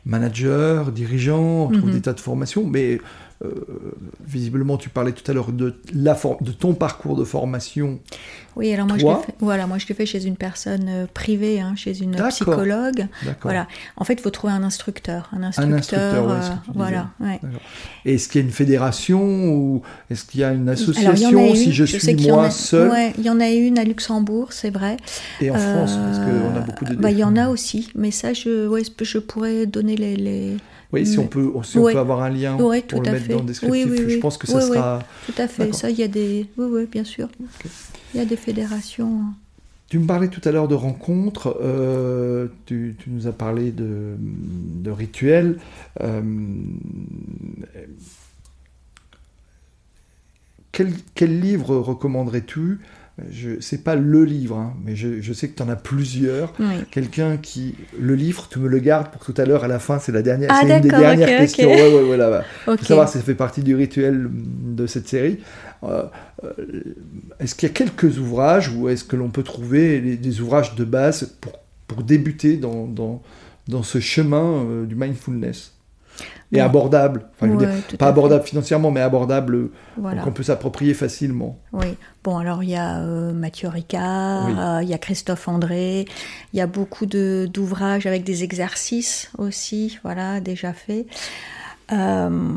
manager, 0.05 0.91
dirigeant. 0.91 1.65
On 1.65 1.69
trouve 1.69 1.89
Mhm. 1.89 1.95
des 1.95 2.01
tas 2.01 2.13
de 2.13 2.19
formations, 2.19 2.65
mais 2.65 2.99
euh, 3.41 3.51
visiblement, 4.25 4.75
tu 4.77 4.89
parlais 4.89 5.13
tout 5.13 5.29
à 5.31 5.33
l'heure 5.33 5.53
de, 5.53 5.75
la 5.93 6.17
de 6.41 6.51
ton 6.51 6.73
parcours 6.73 7.15
de 7.15 7.23
formation. 7.23 7.99
Oui, 8.57 8.73
alors 8.73 8.85
moi 8.85 8.97
je 8.97 9.05
l'ai 9.05 9.15
fait. 9.15 9.35
Voilà, 9.39 9.65
moi 9.65 9.77
je 9.77 9.87
l'ai 9.87 9.95
fait 9.95 10.05
chez 10.05 10.25
une 10.25 10.35
personne 10.35 10.87
euh, 10.89 11.05
privée, 11.13 11.61
hein, 11.61 11.73
chez 11.77 12.01
une 12.01 12.15
psychologue. 12.29 13.07
Voilà. 13.41 13.67
En 13.95 14.03
fait, 14.03 14.15
il 14.15 14.19
faut 14.21 14.29
trouver 14.29 14.51
un 14.51 14.63
instructeur, 14.63 15.29
un 15.31 15.43
instructeur. 15.43 15.77
instructeur, 15.77 16.27
ouais, 16.27 16.33
euh, 16.33 16.71
voilà. 16.75 17.11
ouais. 17.21 17.39
Est-ce 18.03 18.27
qu'il 18.27 18.41
y 18.41 18.43
a 18.43 18.47
une 18.47 18.53
fédération 18.53 19.21
ou 19.53 19.83
est-ce 20.09 20.25
qu'il 20.25 20.41
y 20.41 20.43
a 20.43 20.51
une 20.51 20.67
Alors, 20.67 20.73
association 20.73 21.55
si 21.55 21.71
je, 21.71 21.85
suis 21.85 22.15
moi 22.29 22.47
a- 22.47 22.51
seul 22.51 22.89
ouais, 22.91 23.13
il 23.17 23.23
y 23.23 23.29
en 23.29 23.39
a 23.39 23.49
une 23.49 23.79
à 23.79 23.85
Luxembourg, 23.85 24.51
c'est 24.51 24.69
vrai. 24.71 24.97
et 25.39 25.49
en 25.49 25.55
France 25.55 25.95
Parce 25.95 26.19
qu'on 26.19 26.57
a 26.57 26.59
beaucoup 26.59 26.83
de. 26.83 26.95
bah, 26.95 27.11
il 27.11 27.19
y 27.19 27.23
en 27.23 27.37
a 27.37 27.47
aussi, 27.47 27.89
mais 27.95 28.11
ça, 28.11 28.33
je, 28.33 28.67
je 29.01 29.17
pourrais 29.17 29.65
donner 29.65 29.95
les. 29.95 30.17
les... 30.17 30.57
Oui, 30.91 31.05
si 31.05 31.17
mais- 31.17 31.23
on 31.23 31.27
peut, 31.27 31.51
si 31.63 31.77
on 31.77 31.83
peut 31.83 31.97
avoir 31.97 32.23
un 32.23 32.29
lien 32.29 32.57
Ouais, 32.59 32.81
pour 32.81 33.01
le 33.03 33.11
mettre 33.11 33.25
fait. 33.25 33.33
dans 33.33 33.39
le 33.41 33.45
descriptif, 33.45 33.85
Oui, 33.85 33.91
oui, 33.91 33.97
je 33.97 34.05
oui. 34.15 34.17
pense 34.17 34.37
que 34.39 34.47
ça 34.47 34.57
Oui, 34.57 34.63
oui. 34.71 34.77
sera. 34.77 35.03
Tout 35.27 35.33
à 35.37 35.47
fait. 35.47 35.71
Ça, 35.73 35.89
il 35.91 35.99
y 35.99 36.03
a 36.03 36.07
des. 36.07 36.47
Oui, 36.57 36.65
oui, 36.71 36.85
bien 36.91 37.03
sûr. 37.03 37.29
Il 38.13 38.17
y 38.17 38.21
a 38.21 38.25
des 38.25 38.35
fédérations. 38.37 39.21
Tu 39.87 39.97
me 39.99 40.05
parlais 40.07 40.27
tout 40.27 40.41
à 40.47 40.51
l'heure 40.51 40.67
de 40.67 40.75
rencontres, 40.75 41.57
euh, 41.63 42.47
tu, 42.67 42.95
tu 42.99 43.09
nous 43.09 43.25
as 43.27 43.31
parlé 43.31 43.71
de, 43.71 44.15
de 44.19 44.91
rituels. 44.91 45.57
euh, 46.01 46.21
quel, 50.71 50.93
quel 51.15 51.39
livre 51.39 51.75
recommanderais-tu 51.75 52.79
je, 53.32 53.59
C'est 53.59 53.84
pas 53.84 53.95
le 53.95 54.24
livre, 54.24 54.57
hein, 54.57 54.74
mais 54.84 54.95
je, 54.95 55.22
je 55.22 55.34
sais 55.34 55.47
que 55.49 55.55
tu 55.55 55.63
en 55.63 55.70
as 55.70 55.76
plusieurs. 55.76 56.53
Oui. 56.59 56.65
Quelqu'un 56.91 57.38
qui. 57.38 57.76
Le 57.99 58.15
livre, 58.15 58.47
tu 58.51 58.59
me 58.59 58.67
le 58.67 58.80
gardes 58.80 59.09
pour 59.11 59.24
tout 59.24 59.34
à 59.38 59.45
l'heure, 59.45 59.63
à 59.63 59.67
la 59.67 59.80
fin, 59.80 59.99
c'est 59.99 60.11
la 60.11 60.22
dernière. 60.22 60.49
Ah, 60.51 60.61
c'est 60.61 60.76
une 60.76 60.82
des 60.82 60.89
dernières 60.89 61.39
questions. 61.39 61.70
Ouais, 61.70 61.93
ouais, 61.93 62.09
ouais, 62.09 62.17
là, 62.17 62.30
va. 62.30 62.43
Ok. 62.67 62.80
Faut 62.80 62.86
savoir 62.86 63.09
si 63.09 63.17
ça 63.17 63.24
fait 63.24 63.36
partie 63.36 63.61
du 63.63 63.76
rituel 63.76 64.30
de 64.32 64.88
cette 64.88 65.07
série. 65.07 65.39
Euh, 65.84 66.03
euh, 66.43 66.51
est-ce 67.39 67.55
qu'il 67.55 67.67
y 67.70 67.72
a 67.72 67.74
quelques 67.74 68.17
ouvrages 68.20 68.70
ou 68.76 68.89
est-ce 68.89 69.03
que 69.03 69.15
l'on 69.15 69.30
peut 69.30 69.43
trouver 69.43 70.01
les- 70.01 70.17
des 70.17 70.41
ouvrages 70.41 70.76
de 70.76 70.84
base 70.84 71.36
pour, 71.41 71.53
pour 71.88 72.03
débuter 72.03 72.57
dans, 72.57 72.86
dans, 72.86 73.22
dans 73.67 73.84
ce 73.84 73.99
chemin 73.99 74.65
euh, 74.65 74.86
du 74.86 74.95
mindfulness? 74.95 75.74
Et 76.51 76.59
abordable. 76.59 77.27
Enfin, 77.35 77.45
je 77.47 77.51
veux 77.51 77.57
Ouais, 77.67 77.73
dire, 77.75 77.87
tout 77.87 77.97
pas 77.97 78.07
abordable 78.07 78.43
financièrement, 78.43 78.89
mais 78.89 79.01
abordable 79.01 79.55
euh, 79.55 79.71
Voilà. 79.97 80.23
qu'on 80.23 80.31
peut 80.31 80.41
s'approprier 80.41 80.93
facilement. 80.95 81.59
Oui. 81.73 81.95
Bon, 82.23 82.37
alors 82.39 82.63
il 82.63 82.71
y 82.71 82.75
a 82.75 82.99
euh, 83.01 83.31
Mathieu 83.33 83.67
Ricard, 83.67 84.47
Oui. 84.47 84.53
euh, 84.57 84.79
il 84.83 84.89
y 84.89 84.93
a 84.93 84.97
Christophe 84.97 85.47
André, 85.47 86.05
il 86.53 86.57
y 86.57 86.61
a 86.61 86.65
beaucoup 86.67 87.05
de- 87.05 87.47
d'ouvrages 87.53 88.07
avec 88.07 88.23
des 88.23 88.43
exercices 88.43 89.29
aussi, 89.37 89.99
voilà, 90.03 90.39
déjà 90.39 90.73
faits. 90.73 91.05
Euh, 91.91 92.49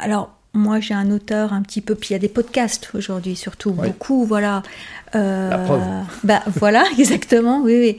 alors, 0.00 0.34
moi, 0.54 0.80
j'ai 0.80 0.92
un 0.94 1.10
auteur 1.10 1.52
un 1.54 1.62
petit 1.62 1.80
peu, 1.80 1.94
puis 1.94 2.10
il 2.10 2.12
y 2.12 2.16
a 2.16 2.18
des 2.18 2.28
podcasts 2.28 2.90
aujourd'hui, 2.94 3.36
surtout, 3.36 3.72
beaucoup, 3.72 4.24
voilà. 4.26 4.62
Euh, 5.14 5.48
La 5.48 5.58
preuve. 5.58 5.82
Bah, 6.24 6.42
voilà, 6.46 6.84
exactement, 6.98 7.62
oui, 7.62 7.78
oui. 7.78 7.98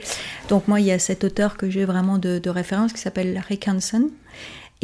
Donc, 0.50 0.68
moi, 0.68 0.80
il 0.80 0.86
y 0.86 0.92
a 0.92 1.00
cet 1.00 1.24
auteur 1.24 1.58
que 1.58 1.70
j'ai 1.70 1.86
vraiment 1.86 2.18
de, 2.20 2.38
de 2.40 2.50
référence 2.50 2.94
qui 2.94 3.00
s'appelle 3.02 3.42
Rick 3.50 3.68
Hansen 3.68 4.10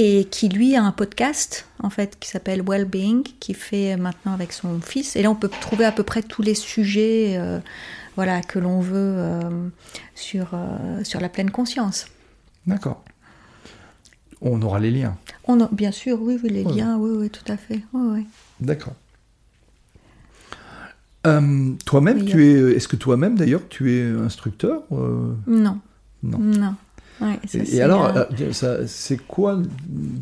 et 0.02 0.24
qui 0.32 0.48
lui 0.48 0.78
a 0.78 0.84
un 0.84 0.94
podcast 0.94 1.68
en 1.84 1.90
fait 1.90 2.18
qui 2.22 2.30
s'appelle 2.30 2.64
Wellbeing 2.66 3.24
qui 3.42 3.54
fait 3.54 3.98
maintenant 3.98 4.34
avec 4.34 4.54
son 4.54 4.80
fils 4.80 5.18
et 5.18 5.22
là 5.22 5.30
on 5.30 5.36
peut 5.36 5.50
trouver 5.50 5.84
à 5.84 5.92
peu 5.92 6.04
près 6.04 6.24
tous 6.24 6.42
les 6.42 6.56
sujets 6.56 7.36
euh, 7.38 7.60
voilà 8.16 8.40
que 8.42 8.60
l'on 8.60 8.80
veut 8.80 8.96
euh, 9.18 9.40
sur 10.16 10.52
euh, 10.54 11.04
sur 11.04 11.20
la 11.20 11.28
pleine 11.28 11.52
conscience. 11.52 12.08
D'accord. 12.66 13.04
On 14.42 14.62
aura 14.62 14.80
les 14.80 14.90
liens. 14.92 15.18
On 15.46 15.60
a, 15.60 15.68
bien 15.72 15.92
sûr 15.92 16.22
oui 16.22 16.40
oui 16.42 16.50
les 16.50 16.64
Ouais. 16.64 16.74
liens 16.76 16.98
oui 16.98 17.12
oui 17.18 17.30
tout 17.30 17.52
à 17.52 17.58
fait 17.58 17.82
oui 17.94 18.02
oui. 18.14 18.28
D'accord. 18.62 18.94
Euh, 21.28 21.74
toi-même, 21.86 22.24
tu 22.24 22.46
es. 22.46 22.76
Est-ce 22.78 22.88
que 22.88 22.96
toi-même, 22.96 23.36
d'ailleurs, 23.36 23.64
tu 23.68 23.94
es 23.94 24.04
instructeur 24.10 24.84
euh, 24.94 25.34
Non 25.48 25.78
Non. 26.24 26.38
non. 26.40 26.76
Ouais, 27.22 27.38
ça, 27.48 27.58
Et, 27.72 27.82
alors, 27.82 28.16
euh, 28.16 28.84
c'est 28.88 29.18
quoi 29.18 29.60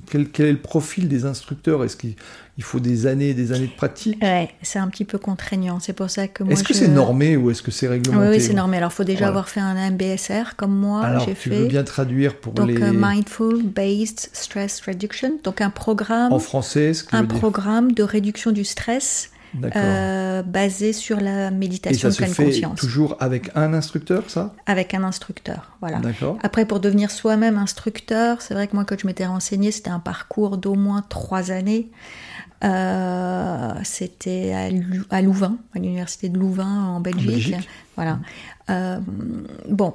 quel, 0.10 0.30
quel 0.30 0.45
est 0.48 0.52
le 0.52 0.58
profil 0.62 1.08
des 1.08 1.26
instructeurs? 1.26 1.84
Est-ce 1.84 1.95
qu'il 1.95 2.16
il 2.58 2.64
faut 2.64 2.80
des 2.80 3.06
années 3.06 3.30
et 3.30 3.34
des 3.36 3.52
années 3.52 3.68
de 3.68 3.72
pratique? 3.72 4.18
Ouais, 4.22 4.50
c'est 4.64 4.80
un 4.80 4.88
petit 4.88 5.06
peu 5.06 5.20
contraignant. 5.20 5.80
C'est 5.80 5.93
pour 5.93 6.10
ça 6.10 6.28
que 6.28 6.41
moi 6.43 6.54
Est-ce 6.54 6.64
que 6.64 6.74
je- 6.74 6.80
c'est 6.80 6.88
normé 6.88 7.38
ou 7.38 7.52
est-ce 7.52 7.62
que 7.62 7.70
c'est 7.70 7.88
réglementé? 7.88 8.30
Oui, 8.30 8.41
c'est 8.41 8.54
normé. 8.54 8.78
Alors, 8.78 8.89
il 8.91 8.95
faut 8.95 9.04
déjà 9.04 9.18
Voilà. 9.20 9.30
avoir 9.30 9.50
fait 9.50 9.60
un 9.60 9.76
MBSR 9.91 10.56
comme 10.56 10.76
moi, 10.76 11.04
Alors, 11.04 11.26
j'ai 11.26 11.36
tu 11.36 11.50
fait. 11.50 11.56
veux 11.60 11.66
bien 11.68 11.84
traduire 11.84 12.36
pour 12.39 12.54
donc, 12.54 12.68
les. 12.68 12.82
un 12.82 12.93
Mindful 12.93 13.62
Based 13.64 14.30
Stress 14.34 14.82
Reduction, 14.88 15.34
donc 15.43 15.62
un 15.62 15.70
programme, 15.70 16.34
En 16.34 16.39
français, 16.39 16.95
ce 16.95 17.04
que 17.04 17.16
un 17.16 17.26
programme 17.26 17.91
de 17.91 18.02
réduction 18.02 18.52
du 18.52 18.64
stress. 18.66 19.30
Euh, 19.76 20.43
basé 20.43 20.93
sur 20.93 21.20
la 21.20 21.48
et 21.48 21.52
méditation 21.52 22.00
ça 22.00 22.08
de 22.10 22.14
se 22.14 22.18
pleine 22.18 22.34
fait 22.34 22.45
conscience, 22.45 22.80
toujours 22.80 23.18
avec 23.20 23.50
un 23.56 23.74
instructeur, 23.74 24.30
ça? 24.30 24.54
Avec 24.66 24.93
un 24.93 25.04
instructeur. 25.04 25.72
Voilà. 25.82 26.00
D'accord. 26.00 26.38
Après, 26.43 26.66
pour 26.66 26.80
devenir 26.80 27.12
soi-même 27.12 27.58
instructeur, 27.58 28.41
c'est 28.41 28.54
vrai 28.54 28.68
que 28.68 28.76
moi, 28.76 28.86
quand 28.86 29.00
je 29.00 29.08
m'étais 29.08 29.26
renseignée, 29.26 29.72
c'était 29.72 29.89
un 29.89 30.00
parcours 30.00 30.58
d'au 30.58 30.76
moins 30.76 31.04
trois 31.08 31.52
années. 31.52 31.89
Euh, 32.64 33.72
c'était 33.84 34.52
à, 34.54 34.70
Lou- 34.70 35.06
à 35.12 35.22
Louvain, 35.22 35.58
à 35.76 35.80
l'université 35.80 36.30
de 36.30 36.39
Louvain 36.39 36.84
en 36.86 37.00
Belgique. 37.00 37.28
Belgique. 37.28 37.70
Voilà. 37.95 38.20
Euh, 38.70 39.00
bon, 39.70 39.93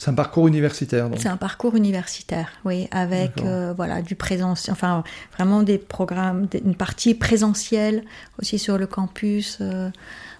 C'est 0.00 0.08
un 0.08 0.14
parcours 0.14 0.48
universitaire, 0.48 1.08
c'est 1.18 1.28
un 1.28 1.36
parcours 1.36 1.76
universitaire, 1.76 2.48
oui, 2.64 2.88
avec 2.90 3.32
euh, 3.46 3.74
voilà 3.76 4.00
du 4.02 4.14
présentiel, 4.16 4.72
enfin 4.72 5.04
vraiment 5.36 5.62
des 5.62 5.76
programmes, 5.78 6.46
des- 6.46 6.62
une 6.64 6.74
partie 6.74 7.14
présentielle 7.14 8.02
aussi 8.40 8.58
sur 8.58 8.78
le 8.78 8.86
campus. 8.86 9.58
euh, 9.60 9.90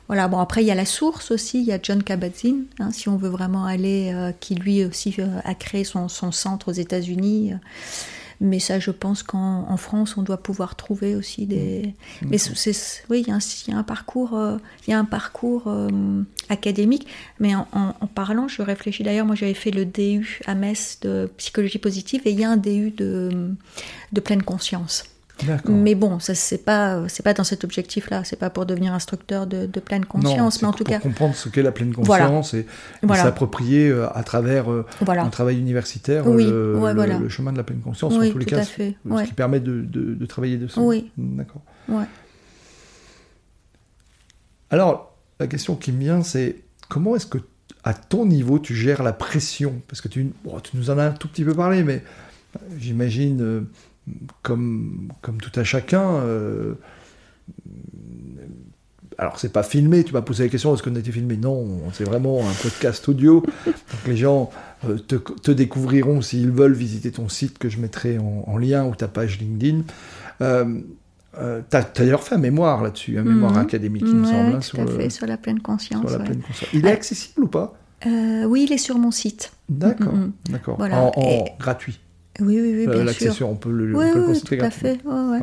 voilà, 0.09 0.27
bon 0.29 0.39
après 0.39 0.63
il 0.63 0.67
y 0.67 0.71
a 0.73 0.75
la 0.75 0.87
source 0.87 1.31
aussi, 1.31 1.61
il 1.61 1.67
y 1.67 1.73
a 1.73 1.79
John 1.81 2.03
Kabat-Zinn, 2.03 2.65
hein, 2.81 2.91
si 2.91 3.09
on 3.09 3.17
veut 3.17 3.29
vraiment 3.29 3.65
aller, 3.67 4.11
euh, 4.15 4.33
qui 4.41 4.55
lui 4.57 4.85
aussi 4.85 5.15
a 5.45 5.55
créé 5.55 5.85
son, 5.85 6.09
son 6.09 6.33
centre 6.33 6.69
aux 6.71 6.73
États-Unis. 6.73 7.53
Mais 8.41 8.59
ça, 8.59 8.79
je 8.79 8.91
pense 8.91 9.23
qu'en 9.23 9.67
en 9.69 9.77
France, 9.77 10.17
on 10.17 10.23
doit 10.23 10.43
pouvoir 10.43 10.75
trouver 10.75 11.15
aussi 11.15 11.47
des. 11.47 11.95
Mais 12.31 12.39
c'est, 12.39 13.03
oui, 13.11 13.21
il 13.21 13.29
y, 13.29 13.31
a 13.31 13.35
un- 13.35 13.39
il 13.67 13.73
y 13.73 13.77
a 13.77 13.79
un 13.79 13.83
parcours, 13.83 14.35
euh, 14.37 14.57
il 14.87 14.91
y 14.91 14.95
a 14.95 14.99
un 14.99 15.05
parcours 15.05 15.65
euh, 15.67 16.23
académique. 16.49 17.07
Mais 17.39 17.55
en, 17.55 17.69
en- 17.73 17.95
en 18.01 18.07
parlant, 18.07 18.49
je 18.49 18.63
réfléchis. 18.63 19.03
D'ailleurs, 19.03 19.27
moi, 19.27 19.35
j'avais 19.35 19.55
fait 19.55 19.71
le 19.71 19.85
DU 19.85 20.41
à 20.47 20.55
Metz 20.55 20.99
de 21.03 21.31
psychologie 21.37 21.79
positive, 21.79 22.23
et 22.25 22.31
il 22.31 22.41
y 22.41 22.45
a 22.45 22.51
un 22.51 22.57
DU 22.57 22.91
de, 22.91 23.51
de 24.13 24.21
pleine 24.21 24.43
conscience. 24.43 25.05
D'accord. 25.47 25.75
Mais 25.75 25.95
bon, 25.95 26.19
ça 26.19 26.35
c'est 26.35 26.59
pas, 26.65 27.09
c'est 27.09 27.23
pas 27.23 27.33
dans 27.35 27.45
cet 27.45 27.65
objectif-là. 27.65 28.25
C'est 28.25 28.39
pas 28.39 28.51
pour 28.51 28.67
devenir 28.67 28.93
instructeur 28.93 29.47
de, 29.47 29.67
de 29.67 29.81
pleine 29.81 30.05
conscience, 30.05 30.61
non, 30.63 30.69
mais 30.69 30.75
en 30.75 30.77
tout 30.77 30.85
pour 30.85 30.93
cas, 30.95 31.01
comprendre 31.01 31.35
ce 31.35 31.49
qu'est 31.49 31.63
la 31.63 31.73
pleine 31.73 31.93
conscience 31.95 32.55
et, 32.55 32.61
et 32.61 32.67
Voilà. 33.03 33.23
s'approprier 33.23 33.89
euh, 33.89 34.09
à 34.17 34.23
travers 34.23 34.71
euh, 34.71 34.85
voilà. 35.01 35.25
un 35.25 35.31
travail 35.31 35.59
universitaire 35.59 36.27
Oui, 36.27 36.45
le, 36.45 36.77
ouais, 36.79 36.95
le- 37.07 37.29
chemin 37.29 37.53
de 37.53 37.57
la 37.59 37.65
pleine 37.65 37.81
conscience 37.81 38.15
Oui, 38.19 38.29
en 38.29 38.33
tous 38.33 38.39
les 38.39 38.45
tout 38.47 38.55
cas 38.55 38.61
à 38.61 38.65
fait, 38.65 38.97
ce 39.07 39.13
ouais. 39.13 39.25
qui 39.27 39.33
permet 39.33 39.61
de, 39.61 39.81
de- 39.83 40.15
de 40.15 40.27
travailler 40.27 40.57
dessus 40.57 40.79
Oui. 40.81 41.11
d'accord 41.17 41.63
Ouais. 41.89 42.05
alors 44.71 45.17
la 45.39 45.47
question 45.47 45.75
qui 45.77 45.93
me 45.93 46.01
vient 46.01 46.23
c'est 46.23 46.57
comment 46.89 47.17
est-ce 47.17 47.27
que 47.27 47.39
à 47.85 47.95
ton 47.95 48.27
niveau 48.27 48.59
tu 48.59 48.75
gères 48.75 49.03
la 49.03 49.13
pression? 49.15 49.81
Parce 49.89 50.01
que 50.01 50.09
tu, 50.09 50.31
bon, 50.45 50.61
tu 50.61 50.77
nous 50.77 50.91
en 50.91 50.99
as 50.99 51.05
un 51.05 51.13
tout 51.13 51.29
petit 51.29 51.45
peu 51.45 51.55
parlé 51.55 51.83
mais 51.83 52.03
euh, 52.57 52.59
j'imagine 52.79 53.41
euh, 53.41 53.61
comme, 54.43 55.13
comme 55.23 55.39
tout 55.41 55.59
à 55.59 55.65
chacun 55.65 56.03
euh, 56.25 56.75
alors 59.19 59.39
c'est 59.39 59.53
pas 59.53 59.63
filmé, 59.63 60.03
tu 60.05 60.13
m'as 60.15 60.23
posé 60.23 60.45
la 60.45 60.49
question 60.49 60.73
est-ce 60.75 60.83
qu'on 60.83 60.97
a 60.97 60.99
été 60.99 61.13
filmé? 61.13 61.37
Non, 61.37 61.67
c'est 61.93 62.05
vraiment 62.05 62.41
un 62.49 62.53
podcast 62.63 63.07
audio. 63.09 63.43
Donc 63.67 63.75
les 64.07 64.17
gens 64.17 64.51
euh, 64.89 64.97
te, 64.97 65.17
te 65.17 65.51
découvriront 65.51 66.23
s'ils 66.23 66.51
veulent 66.51 66.73
visiter 66.73 67.11
ton 67.11 67.29
site 67.29 67.59
que 67.59 67.69
je 67.69 67.79
mettrai 67.81 68.19
en, 68.19 68.45
en 68.47 68.57
lien 68.57 68.87
ou 68.87 68.95
ta 68.95 69.09
page 69.09 69.39
LinkedIn. 69.41 69.83
Euh, 70.41 70.81
euh, 71.39 71.61
tu 71.71 71.77
as 71.77 71.83
d'ailleurs 71.83 72.23
fait 72.23 72.37
un 72.37 72.39
mémoire 72.39 72.83
là-dessus, 72.83 73.19
un 73.19 73.23
mémoire 73.25 73.53
Mhm. 73.53 73.59
académique, 73.59 74.05
il 74.07 74.15
me 74.17 74.25
semble, 74.25 74.55
hein, 74.55 74.57
tout 74.57 74.63
sur, 74.63 74.81
à 74.81 74.85
le- 74.85 74.91
fait, 74.91 75.11
sur 75.11 75.27
la 75.27 75.37
pleine 75.37 75.61
conscience. 75.61 76.01
sur 76.01 76.11
la 76.11 76.19
ouais. 76.19 76.25
pleine 76.25 76.41
conscience. 76.41 76.71
Il 76.73 76.87
est 76.87 76.91
Ah. 76.91 76.95
accessible 76.95 77.45
ou 77.45 77.49
pas? 77.49 77.75
Oui, 78.07 78.65
il 78.69 78.73
est 78.73 78.79
sur 78.79 78.97
mon 78.99 79.11
site. 79.11 79.53
D'accord, 79.69 80.15
Mhm. 80.15 80.33
d'accord. 80.49 80.77
Voilà, 80.79 80.99
En, 81.03 81.13
en 81.15 81.23
et- 81.23 81.45
gratuit. 81.59 82.01
Oui, 82.41 82.61
oui, 82.61 82.75
oui, 82.79 82.87
bien 82.87 83.05
L'accessoire, 83.05 83.51
on 83.51 83.57
peut 83.57 83.71
le, 83.71 83.97
oui, 83.97 84.05
on 84.09 84.13
peut 84.13 84.19
le 84.19 84.21
oui, 84.23 84.27
consulter 84.29 84.59
tout 84.59 84.65
à 84.65 84.71
fait. 84.71 84.99
ouais. 85.05 85.41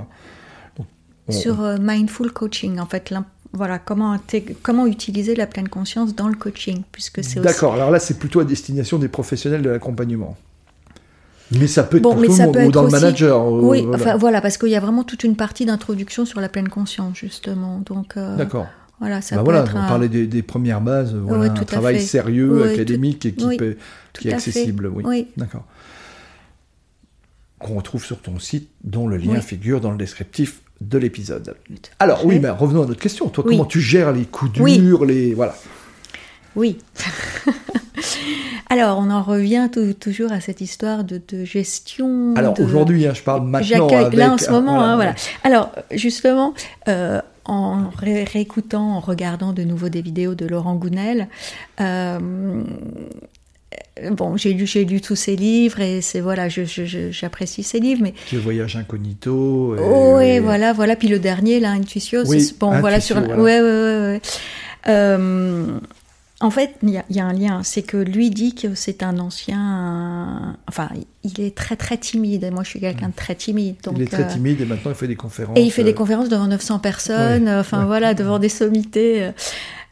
On- 1.29 1.31
Sur 1.31 1.61
euh, 1.61 1.77
mindful 1.79 2.31
coaching, 2.31 2.79
en 2.79 2.85
fait, 2.85 3.13
voilà, 3.53 3.79
comment, 3.79 4.15
intég- 4.15 4.55
comment 4.63 4.87
utiliser 4.87 5.35
la 5.35 5.45
pleine 5.47 5.67
conscience 5.67 6.15
dans 6.15 6.27
le 6.29 6.35
coaching, 6.35 6.83
puisque 6.91 7.23
c'est 7.23 7.39
aussi... 7.39 7.47
D'accord, 7.47 7.73
alors 7.73 7.91
là, 7.91 7.99
c'est 7.99 8.17
plutôt 8.17 8.39
à 8.39 8.45
destination 8.45 8.97
des 8.97 9.09
professionnels 9.09 9.61
de 9.61 9.69
l'accompagnement. 9.69 10.37
Mais 11.51 11.67
ça 11.67 11.83
peut 11.83 11.97
être 11.97 12.03
Bon, 12.03 12.11
pour 12.11 12.19
mais 12.21 12.27
tout 12.27 12.33
le 12.33 12.37
ça 12.37 12.45
monde, 12.45 12.53
peut 12.55 12.59
ou 12.63 12.67
être 12.67 12.71
dans 12.73 12.81
le 12.81 12.87
aussi- 12.87 12.95
manager. 13.01 13.41
euh, 13.41 13.59
Oui, 13.61 13.81
voilà. 13.83 14.03
enfin 14.03 14.17
voilà, 14.17 14.41
parce 14.41 14.57
qu'il 14.57 14.69
y 14.69 14.75
a 14.75 14.79
vraiment 14.81 15.03
toute 15.03 15.23
une 15.23 15.35
partie 15.35 15.65
d'introduction 15.65 16.25
sur 16.25 16.39
la 16.41 16.49
pleine 16.49 16.67
conscience, 16.69 17.17
justement. 17.17 17.81
Donc, 17.85 18.15
euh, 18.17 18.35
D'accord. 18.35 18.67
voilà, 18.99 19.21
ça 19.21 19.35
Bah 19.35 19.41
peut 19.41 19.45
voilà, 19.45 19.61
être 19.65 19.73
on 19.75 19.79
un- 19.79 19.87
parlait 19.87 20.09
des, 20.09 20.27
des 20.27 20.41
premières 20.41 20.81
bases, 20.81 21.13
euh, 21.13 21.19
voilà, 21.21 21.51
un 21.51 21.63
travail 21.63 22.01
sérieux, 22.01 22.63
académique 22.71 23.25
et 23.25 23.33
qui, 23.33 23.45
oui, 23.45 23.57
peut- 23.57 23.75
tout 24.13 24.21
qui 24.21 24.27
est 24.27 24.31
fait. 24.31 24.35
accessible. 24.37 24.91
Oui. 24.93 25.27
D'accord. 25.37 25.63
Qu'on 27.59 27.75
retrouve 27.75 28.03
sur 28.05 28.19
ton 28.19 28.37
site, 28.39 28.69
dont 28.83 29.07
le 29.07 29.17
lien 29.17 29.33
Oui. 29.35 29.41
figure 29.41 29.81
dans 29.81 29.91
le 29.91 29.97
descriptif 29.97 30.61
de 30.79 30.97
l'épisode. 30.99 31.55
Alors 31.99 32.23
oui, 32.25 32.39
mais 32.39 32.49
revenons 32.51 32.83
à 32.83 32.85
notre 32.85 32.99
question. 33.01 33.29
Toi, 33.29 33.43
Oui. 33.47 33.55
comment 33.55 33.65
tu 33.67 33.81
gères 33.81 34.11
les 34.13 34.25
coups 34.25 34.51
durs, 34.51 34.63
Oui. 34.63 35.07
les 35.07 35.33
voilà. 35.33 35.55
Oui. 36.55 36.77
Alors, 38.69 38.99
on 38.99 39.09
en 39.09 39.23
revient 39.23 39.69
tou- 39.71 39.93
toujours 39.93 40.31
à 40.31 40.39
cette 40.41 40.59
histoire 40.61 41.03
de, 41.03 41.21
de 41.29 41.45
gestion. 41.45 42.33
Alors 42.35 42.53
de- 42.53 42.63
aujourd'hui, 42.63 43.07
hein, 43.07 43.13
je 43.13 43.23
parle 43.23 43.47
maintenant 43.47 43.87
avec. 43.87 44.13
là 44.13 44.33
en 44.33 44.37
ce 44.37 44.51
moment, 44.51 44.81
hein, 44.81 44.95
voilà. 44.95 45.11
ouais. 45.11 45.17
Alors, 45.43 45.71
justement, 45.91 46.53
euh, 46.89 47.21
en 47.45 47.89
ré- 47.89 48.25
réécoutant, 48.25 48.95
en 48.97 48.99
regardant 48.99 49.53
de 49.53 49.63
nouveau 49.63 49.87
des 49.89 50.01
vidéos 50.01 50.35
de 50.35 50.45
Laurent 50.45 50.75
Gounel, 50.75 51.27
euh, 51.79 52.19
bon, 54.11 54.37
j'ai 54.37 54.53
lu, 54.53 54.65
j'ai 54.67 54.85
lu 54.85 55.01
tous 55.01 55.15
ses 55.15 55.35
livres 55.35 55.79
et 55.81 56.01
c'est 56.01 56.19
voilà, 56.19 56.47
j'apprécie 56.49 57.63
ses 57.63 57.79
livres, 57.79 58.01
mais 58.03 58.13
Tu 58.27 58.37
voyage 58.37 58.75
incognito. 58.75 59.75
et- 59.75 59.79
Oh, 59.81 60.19
et- 60.19 60.37
oui, 60.37 60.39
voilà, 60.39 60.73
voilà. 60.73 60.95
Puis 60.95 61.07
le 61.07 61.19
dernier, 61.19 61.59
là, 61.59 61.71
Intuitio, 61.71 62.23
Oui, 62.25 62.53
bon, 62.59 62.79
voilà 62.79 62.99
sur. 62.99 63.17
Ouais, 63.17 63.23
voilà. 63.25 63.41
ouais, 63.43 63.61
ouais, 63.61 63.99
ouais. 64.13 64.21
Euh, 64.87 65.79
en 66.39 66.51
fait, 66.51 66.75
il 66.83 66.91
y, 66.91 66.97
a- 66.97 67.05
il 67.09 67.15
y 67.15 67.19
a 67.19 67.25
un 67.25 67.33
lien. 67.33 67.61
C'est 67.63 67.81
que 67.81 67.97
lui 67.97 68.29
dit 68.29 68.53
que 68.53 68.75
c'est 68.75 69.01
un 69.01 69.17
ancien. 69.17 70.55
Enfin, 70.67 70.89
il 71.23 71.41
est 71.41 71.55
très 71.55 71.75
très 71.75 71.97
timide. 71.97 72.43
Et 72.43 72.51
moi, 72.51 72.63
je 72.63 72.69
suis 72.69 72.79
quelqu'un 72.79 73.09
de 73.09 73.15
très 73.15 73.33
timide. 73.35 73.75
Donc, 73.83 73.95
il 73.97 74.03
est 74.03 74.05
très 74.05 74.23
euh, 74.23 74.27
timide 74.31 74.61
et 74.61 74.65
maintenant 74.65 74.91
il 74.91 74.95
fait 74.95 75.07
des 75.07 75.15
conférences. 75.15 75.57
et 75.57 75.61
il 75.63 75.71
fait 75.71 75.83
des 75.83 75.91
euh, 75.91 75.95
conférences 75.95 76.29
devant 76.29 76.45
900 76.47 76.77
personnes, 76.79 77.45
Ouais, 77.45 77.49
euh, 77.49 77.61
enfin 77.61 77.79
ouais. 77.81 77.85
voilà, 77.87 78.13
devant 78.13 78.37
des 78.39 78.49
sommités. 78.49 79.29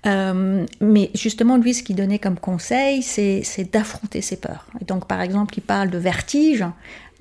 Euh. 0.05 0.65
Mais 0.81 1.11
justement, 1.13 1.57
lui, 1.57 1.73
ce 1.73 1.83
qu'il 1.83 1.95
donnait 1.95 2.19
comme 2.19 2.37
conseil, 2.39 3.01
c'est 3.03 3.71
d'affronter 3.71 4.21
ses 4.21 4.37
peurs. 4.37 4.65
Et 4.81 4.85
donc, 4.85 5.07
par 5.07 5.21
exemple, 5.21 5.53
il 5.57 5.61
parle 5.61 5.89
de 5.89 5.97
vertige. 5.97 6.65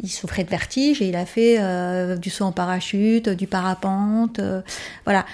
Il 0.03 0.11
souffrait 0.11 0.45
de 0.45 0.51
vertige 0.51 1.01
et 1.03 1.09
il 1.09 1.17
a 1.17 1.25
fait 1.25 1.57
euh, 1.61 2.17
du 2.17 2.29
saut 2.31 2.45
en 2.45 2.53
parachute, 2.53 3.29
du 3.29 3.47
parapente. 3.47 4.39
euh, 4.41 4.61
voilà. 5.05 5.25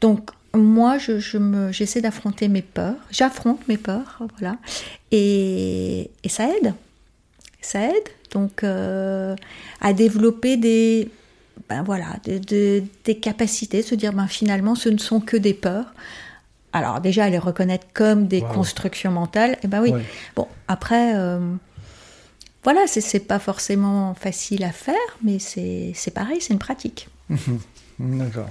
Donc, 0.00 0.30
moi, 0.54 0.98
j'essaie 0.98 2.00
d'affronter 2.00 2.48
mes 2.48 2.62
peurs. 2.62 2.96
J'affronte 3.10 3.66
mes 3.68 3.76
peurs, 3.76 4.20
voilà. 4.38 4.56
Et, 5.12 6.10
ça 6.28 6.44
aide. 6.48 6.74
Ça 7.60 7.80
aide. 7.82 8.08
Donc, 8.32 8.64
à 8.64 9.92
développer 9.92 10.56
des, 10.56 11.08
ben 11.68 11.82
voilà, 11.82 12.16
de- 12.24 12.38
de- 12.38 12.82
des 13.04 13.16
capacités, 13.16 13.82
se 13.82 13.94
dire 13.94 14.12
ben 14.12 14.26
finalement 14.26 14.74
ce 14.74 14.88
ne 14.88 14.98
sont 14.98 15.20
que 15.20 15.36
des 15.36 15.54
peurs. 15.54 15.92
Alors 16.72 17.00
déjà 17.00 17.28
les 17.28 17.38
reconnaître 17.38 17.86
comme 17.94 18.26
des 18.28 18.40
Wow. 18.40 18.48
constructions 18.48 19.10
mentales, 19.10 19.58
et 19.62 19.66
ben 19.66 19.80
oui. 19.82 19.90
Ouais. 19.90 20.04
Bon 20.36 20.46
après, 20.68 21.14
euh, 21.16 21.40
voilà, 22.62 22.80
c'est 22.86 23.26
pas 23.26 23.38
forcément 23.38 24.14
facile 24.14 24.62
à 24.64 24.70
faire, 24.72 24.94
mais 25.24 25.38
c'est 25.38 25.92
c'est 25.94 26.12
pareil, 26.12 26.38
c'est 26.40 26.52
une 26.52 26.58
pratique. 26.60 27.08
D'accord. 27.98 28.50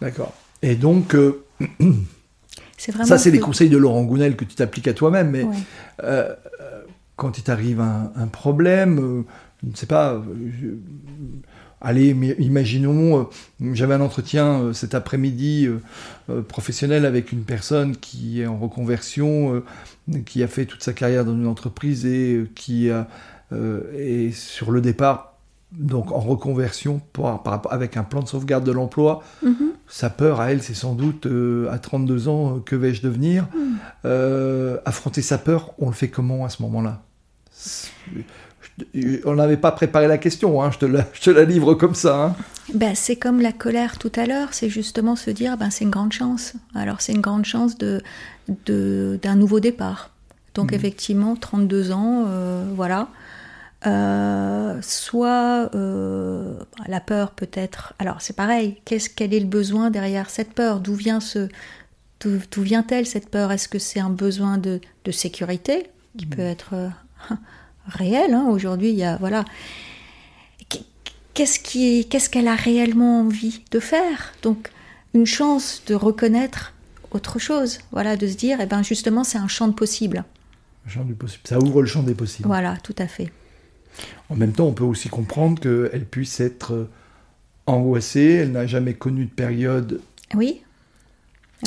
D'accord. 0.00 0.34
Et 0.62 0.74
donc, 0.74 1.14
euh, 1.14 1.44
ça, 2.76 3.18
c'est 3.18 3.30
les 3.30 3.40
conseils 3.40 3.68
de 3.70 3.76
Laurent 3.78 4.02
Gounel 4.04 4.36
que 4.36 4.44
tu 4.44 4.54
t'appliques 4.54 4.88
à 4.88 4.94
toi-même, 4.94 5.30
mais 5.30 5.42
Ouais. 5.44 5.56
euh, 6.04 6.34
euh, 6.60 6.82
quand 7.16 7.38
il 7.38 7.44
t'arrive 7.44 7.80
un, 7.80 8.12
un 8.14 8.26
problème, 8.26 9.24
je 9.62 9.70
ne 9.70 9.74
sais 9.74 9.86
pas, 9.86 10.22
je- 10.60 10.76
allez, 11.80 12.14
mais 12.14 12.34
imaginons, 12.38 13.20
euh, 13.20 13.72
j'avais 13.74 13.94
un 13.94 14.00
entretien 14.00 14.60
euh, 14.60 14.72
cet 14.72 14.94
après-midi 14.94 15.68
euh, 16.30 16.42
professionnel 16.42 17.04
avec 17.06 17.32
une 17.32 17.42
personne 17.44 17.96
qui 17.96 18.40
est 18.42 18.46
en 18.46 18.58
reconversion, 18.58 19.62
qui 20.24 20.42
a 20.42 20.48
fait 20.48 20.66
toute 20.66 20.82
sa 20.82 20.92
carrière 20.92 21.24
dans 21.24 21.34
une 21.34 21.46
entreprise 21.46 22.06
et 22.06 22.46
qui 22.54 22.88
est 22.88 24.30
sur 24.32 24.70
le 24.72 24.80
départ, 24.80 25.34
donc 25.72 26.10
en 26.12 26.20
reconversion, 26.20 27.00
par- 27.12 27.42
par 27.42 27.52
rapport- 27.52 27.72
avec 27.72 27.96
un 27.96 28.02
plan 28.04 28.22
de 28.22 28.28
sauvegarde 28.28 28.64
de 28.64 28.72
l'emploi. 28.72 29.22
Mhm. 29.42 29.54
Sa 29.88 30.10
peur 30.10 30.40
à 30.40 30.50
elle, 30.52 30.62
c'est 30.62 30.74
sans 30.74 30.94
doute 30.94 31.28
à 31.70 31.78
32 31.78 32.26
ans, 32.28 32.58
que 32.60 32.74
vais-je 32.74 33.02
devenir? 33.02 33.44
Mm. 33.54 33.76
Euh, 34.04 34.78
Affronter 34.84 35.22
sa 35.22 35.38
peur, 35.38 35.74
on 35.78 35.86
le 35.86 35.92
fait 35.94 36.08
comment 36.08 36.44
à 36.44 36.48
ce 36.48 36.60
moment-là? 36.62 37.02
On 39.24 39.34
n'avait 39.34 39.56
pas 39.56 39.72
préparé 39.72 40.06
la 40.06 40.18
question, 40.18 40.62
hein, 40.62 40.70
je, 40.70 40.78
te 40.78 40.84
la, 40.86 41.06
je 41.14 41.20
te 41.22 41.30
la 41.30 41.44
livre 41.44 41.74
comme 41.74 41.94
ça. 41.94 42.26
hein. 42.26 42.36
Ben, 42.74 42.94
c'est 42.94 43.16
comme 43.16 43.40
la 43.40 43.52
colère 43.52 43.98
tout 43.98 44.12
à 44.16 44.26
l'heure, 44.26 44.48
c'est 44.52 44.68
justement 44.68 45.16
se 45.16 45.30
dire 45.30 45.56
ben, 45.56 45.70
c'est 45.70 45.84
une 45.84 45.90
grande 45.90 46.12
chance. 46.12 46.54
Alors 46.74 47.00
c'est 47.00 47.12
une 47.12 47.20
grande 47.22 47.44
chance 47.44 47.78
de, 47.78 48.02
de- 48.66 49.18
d'un 49.22 49.34
nouveau 49.36 49.60
départ. 49.60 50.10
Donc 50.54 50.72
effectivement, 50.72 51.36
32 51.36 51.92
ans, 51.92 52.24
euh, 52.26 52.64
voilà. 52.74 53.08
Euh, 53.86 54.78
soit 54.82 55.70
euh, 55.74 56.54
la 56.88 57.00
peur 57.00 57.30
peut-être. 57.32 57.92
Alors 57.98 58.20
c'est 58.20 58.34
pareil. 58.36 58.76
Qu'est-ce 58.84 59.08
quel 59.10 59.32
est 59.32 59.40
le 59.40 59.46
besoin 59.46 59.90
derrière 59.90 60.28
cette 60.30 60.54
peur? 60.54 60.80
D'où 60.80 60.94
vient 60.94 61.20
ce 61.20 61.48
d'où, 62.20 62.62
vient-elle 62.62 63.06
cette 63.06 63.28
peur? 63.30 63.52
Est-ce 63.52 63.68
que 63.68 63.78
c'est 63.78 64.00
un 64.00 64.10
besoin 64.10 64.58
de, 64.58 64.80
de 65.04 65.10
sécurité 65.12 65.86
qui 66.18 66.26
peut 66.26 66.40
être 66.42 66.74
euh, 67.86 67.90
réel 67.96 68.34
hein 68.34 68.46
Aujourd'hui, 68.50 68.90
il 68.90 68.96
y 68.96 69.04
a 69.04 69.16
voilà 69.18 69.44
qu'est-ce 71.34 71.58
qui, 71.60 72.06
qu'est-ce 72.08 72.30
qu'elle 72.30 72.48
a 72.48 72.54
réellement 72.54 73.20
envie 73.20 73.62
de 73.70 73.78
faire? 73.78 74.32
Donc, 74.42 74.70
une 75.12 75.26
chance 75.26 75.82
de 75.86 75.94
reconnaître 75.94 76.72
autre 77.10 77.38
chose, 77.38 77.78
voilà, 77.92 78.16
de 78.16 78.26
se 78.26 78.36
dire, 78.36 78.58
eh 78.62 78.66
ben 78.66 78.82
justement, 78.82 79.22
c'est 79.22 79.36
un 79.38 79.46
champ 79.48 79.68
de 79.68 79.74
possible. 79.74 80.24
Le 80.86 80.90
champ 80.90 81.04
du 81.04 81.14
possible. 81.14 81.42
Ça 81.46 81.58
ouvre 81.58 81.82
le 81.82 81.86
champ 81.88 82.02
des 82.02 82.14
possibles. 82.14 82.48
Voilà, 82.48 82.78
tout 82.82 82.94
à 82.98 83.06
fait. 83.06 83.30
En 84.30 84.34
même 84.36 84.52
temps, 84.52 84.66
on 84.66 84.72
peut 84.72 84.84
aussi 84.84 85.08
comprendre 85.10 85.60
qu'elle 85.60 86.06
puisse 86.06 86.40
être 86.40 86.72
euh, 86.72 86.88
angoissée, 87.66 88.32
elle 88.40 88.52
n'a 88.52 88.66
jamais 88.66 88.94
connu 88.94 89.26
de 89.26 89.30
période 89.30 90.00
Oui, 90.34 90.62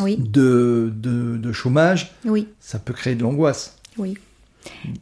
oui, 0.01 0.17
de, 0.17 0.91
de, 0.95 1.37
de 1.37 1.51
chômage, 1.51 2.15
oui, 2.25 2.47
ça 2.59 2.79
peut 2.79 2.93
créer 2.93 3.13
de 3.15 3.21
l'angoisse. 3.23 3.77
oui. 3.97 4.17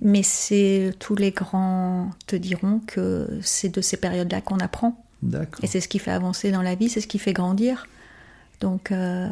Mais 0.02 0.24
c'est 0.24 0.94
tous 1.00 1.16
les 1.16 1.32
grands 1.32 2.10
te 2.26 2.36
diront 2.36 2.82
que 2.86 3.28
c'est 3.42 3.70
de 3.70 3.82
ces 3.82 3.98
périodes-là 3.98 4.42
qu'on 4.42 4.58
apprend. 4.58 5.04
Et 5.64 5.68
c'est 5.68 5.82
ce 5.82 5.88
qui 5.88 6.00
fait 6.00 6.12
avancer 6.12 6.52
dans 6.52 6.62
la 6.62 6.76
vie, 6.76 6.90
c'est 6.90 7.02
ce 7.02 7.08
qui 7.08 7.20
fait 7.20 7.34
grandir. 7.34 7.88
Donc 8.60 8.92
euh, 8.92 9.28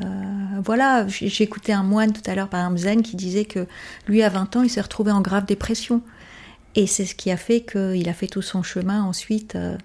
voilà, 0.63 1.07
écouté 1.39 1.73
un 1.73 1.83
moine 1.83 2.13
tout 2.13 2.21
à 2.29 2.35
l'heure, 2.35 2.49
par 2.49 2.59
exemple 2.61 2.79
Zen, 2.79 3.01
qui 3.01 3.15
disait 3.15 3.45
que 3.45 3.67
lui, 4.07 4.21
à 4.23 4.29
20 4.29 4.55
ans, 4.55 4.63
il 4.63 4.69
s'est 4.69 4.81
retrouvé 4.81 5.11
en 5.11 5.21
grave 5.21 5.45
dépression. 5.45 6.01
Et 6.75 6.87
c'est 6.87 7.05
ce 7.05 7.15
qui 7.15 7.31
a 7.31 7.37
fait 7.37 7.61
qu'il 7.61 8.07
a 8.09 8.13
fait 8.13 8.27
tout 8.27 8.41
son 8.41 8.61
chemin 8.63 9.03
ensuite. 9.03 9.55
euh, 9.55 9.77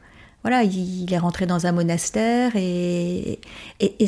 voilà, 0.43 0.63
il, 0.63 1.05
il 1.05 1.13
est 1.13 1.19
rentré 1.19 1.47
dans 1.47 1.67
un 1.67 1.73
monastère 1.73 2.53
et, 2.57 3.41
et, 3.81 4.07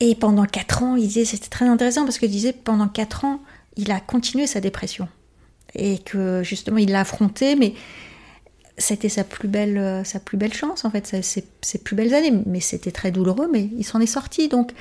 et 0.00 0.14
pendant 0.14 0.46
4 0.46 0.82
ans, 0.82 0.96
il 0.96 1.02
disait, 1.08 1.24
c'était 1.24 1.48
très 1.48 1.66
intéressant 1.66 2.04
parce 2.04 2.18
qu'il 2.18 2.30
disait 2.30 2.52
pendant 2.52 2.88
4 2.88 3.24
ans, 3.24 3.40
il 3.76 3.90
a 3.92 4.00
continué 4.00 4.46
sa 4.46 4.60
dépression. 4.60 5.08
Et 5.74 5.98
que 5.98 6.42
justement, 6.42 6.78
il 6.78 6.90
l'a 6.90 7.00
affronté, 7.00 7.54
mais 7.54 7.74
c'était 8.80 9.08
sa 9.08 9.24
plus 9.24 9.48
belle 9.48 9.78
euh, 9.78 10.04
sa 10.04 10.18
plus 10.20 10.38
belle 10.38 10.54
chance 10.54 10.86
en 10.86 10.90
fait 10.90 11.06
ses, 11.06 11.44
ses 11.60 11.78
plus 11.78 11.94
belles 11.94 12.14
années. 12.14 12.32
Mais 12.46 12.60
c'était 12.60 12.90
très 12.90 13.10
douloureux 13.10 13.48
mais 13.52 13.68
il 13.76 13.84
s'en 13.84 14.00
est 14.00 14.06
sorti. 14.06 14.48
Donc 14.48 14.72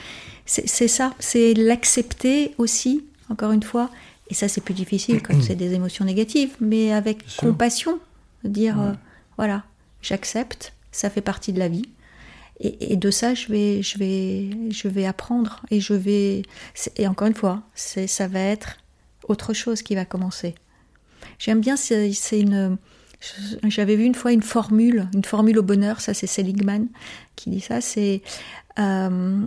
c'est 0.45 0.87
ça. 0.87 1.13
C'est 1.19 1.53
l'accepter 1.53 2.55
aussi 2.57 3.03
encore 3.29 3.51
une 3.51 3.63
fois. 3.63 3.89
Et 4.29 4.33
ça 4.33 4.47
c'est 4.47 4.61
plus 4.61 4.73
difficile 4.73 5.21
quand 5.21 5.39
c'est 5.41 5.55
des 5.55 5.73
émotions 5.73 6.05
négatives. 6.05 6.55
Mais 6.59 6.93
avec 6.93 7.23
compassion 7.37 7.99
dire 8.43 8.79
euh, 8.79 8.93
voilà 9.37 9.63
j'accepte 10.01 10.73
ça 10.91 11.09
fait 11.09 11.21
partie 11.21 11.51
de 11.51 11.59
la 11.59 11.67
vie 11.67 11.89
et, 12.59 12.95
de 12.97 13.11
ça 13.11 13.33
je 13.33 13.47
vais 13.47 13.81
je 13.81 13.97
vais 13.97 14.49
je 14.71 14.87
vais 14.87 15.05
apprendre 15.05 15.61
et 15.71 15.79
je 15.79 15.93
vais 15.93 16.41
c'est- 16.73 16.97
et 16.99 17.07
encore 17.07 17.27
une 17.27 17.35
fois 17.35 17.61
c'est 17.75 18.07
ça 18.07 18.27
va 18.27 18.39
être 18.39 18.77
autre 19.27 19.53
chose 19.53 19.81
qui 19.81 19.95
va 19.95 20.05
commencer 20.05 20.55
j'aime 21.37 21.61
bien 21.61 21.75
c'est 21.77 22.11
c'est 22.13 22.39
une 22.39 22.77
j'avais 23.67 23.97
vu 23.97 24.05
une 24.05 24.15
fois 24.15 24.31
une 24.31 24.41
formule, 24.41 25.09
une 25.13 25.25
formule 25.25 25.59
au 25.59 25.63
bonheur, 25.63 25.99
ça 25.99 26.13
c'est 26.13 26.25
Seligman 26.25 26.87
qui 27.35 27.49
dit 27.49 27.59
ça, 27.59 27.81
c'est 27.81 28.21
euh, 28.79 29.41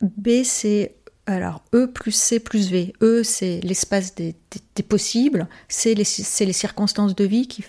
B 0.00 0.28
c'est 0.42 0.94
alors 1.26 1.62
E 1.74 1.86
plus 1.86 2.12
C 2.12 2.40
plus 2.40 2.70
V. 2.70 2.94
E 3.02 3.22
c'est 3.22 3.60
l'espace 3.62 4.14
des, 4.14 4.34
des- 4.74 4.82
possibles, 4.82 5.46
C 5.68 5.94
les- 5.94 6.04
c'est 6.04 6.46
les 6.46 6.54
circonstances 6.54 7.14
de 7.14 7.24
vie 7.24 7.46
qui 7.46 7.62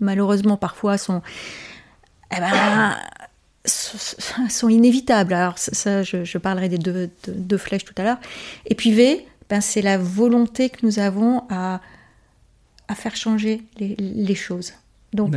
malheureusement 0.00 0.56
parfois 0.56 0.98
sont, 0.98 1.22
eh 2.36 2.40
ben, 2.40 2.96
sont 3.68 4.68
inévitables. 4.68 5.32
Alors 5.32 5.58
ça, 5.58 6.02
je, 6.02 6.38
parlerai 6.38 6.68
des 6.68 6.78
deux, 6.78 7.58
flèches 7.58 7.84
tout 7.84 7.94
à 7.96 8.02
l'heure. 8.02 8.18
Et 8.66 8.74
puis 8.74 8.92
V, 8.92 9.26
ben, 9.48 9.60
c'est 9.60 9.82
la 9.82 9.98
volonté 9.98 10.70
que 10.70 10.84
nous 10.84 10.98
avons 10.98 11.44
à, 11.48 11.80
à 12.88 12.94
faire 12.94 13.16
changer 13.16 13.62
les, 13.78 14.34
choses. 14.34 14.72
Donc, 15.12 15.34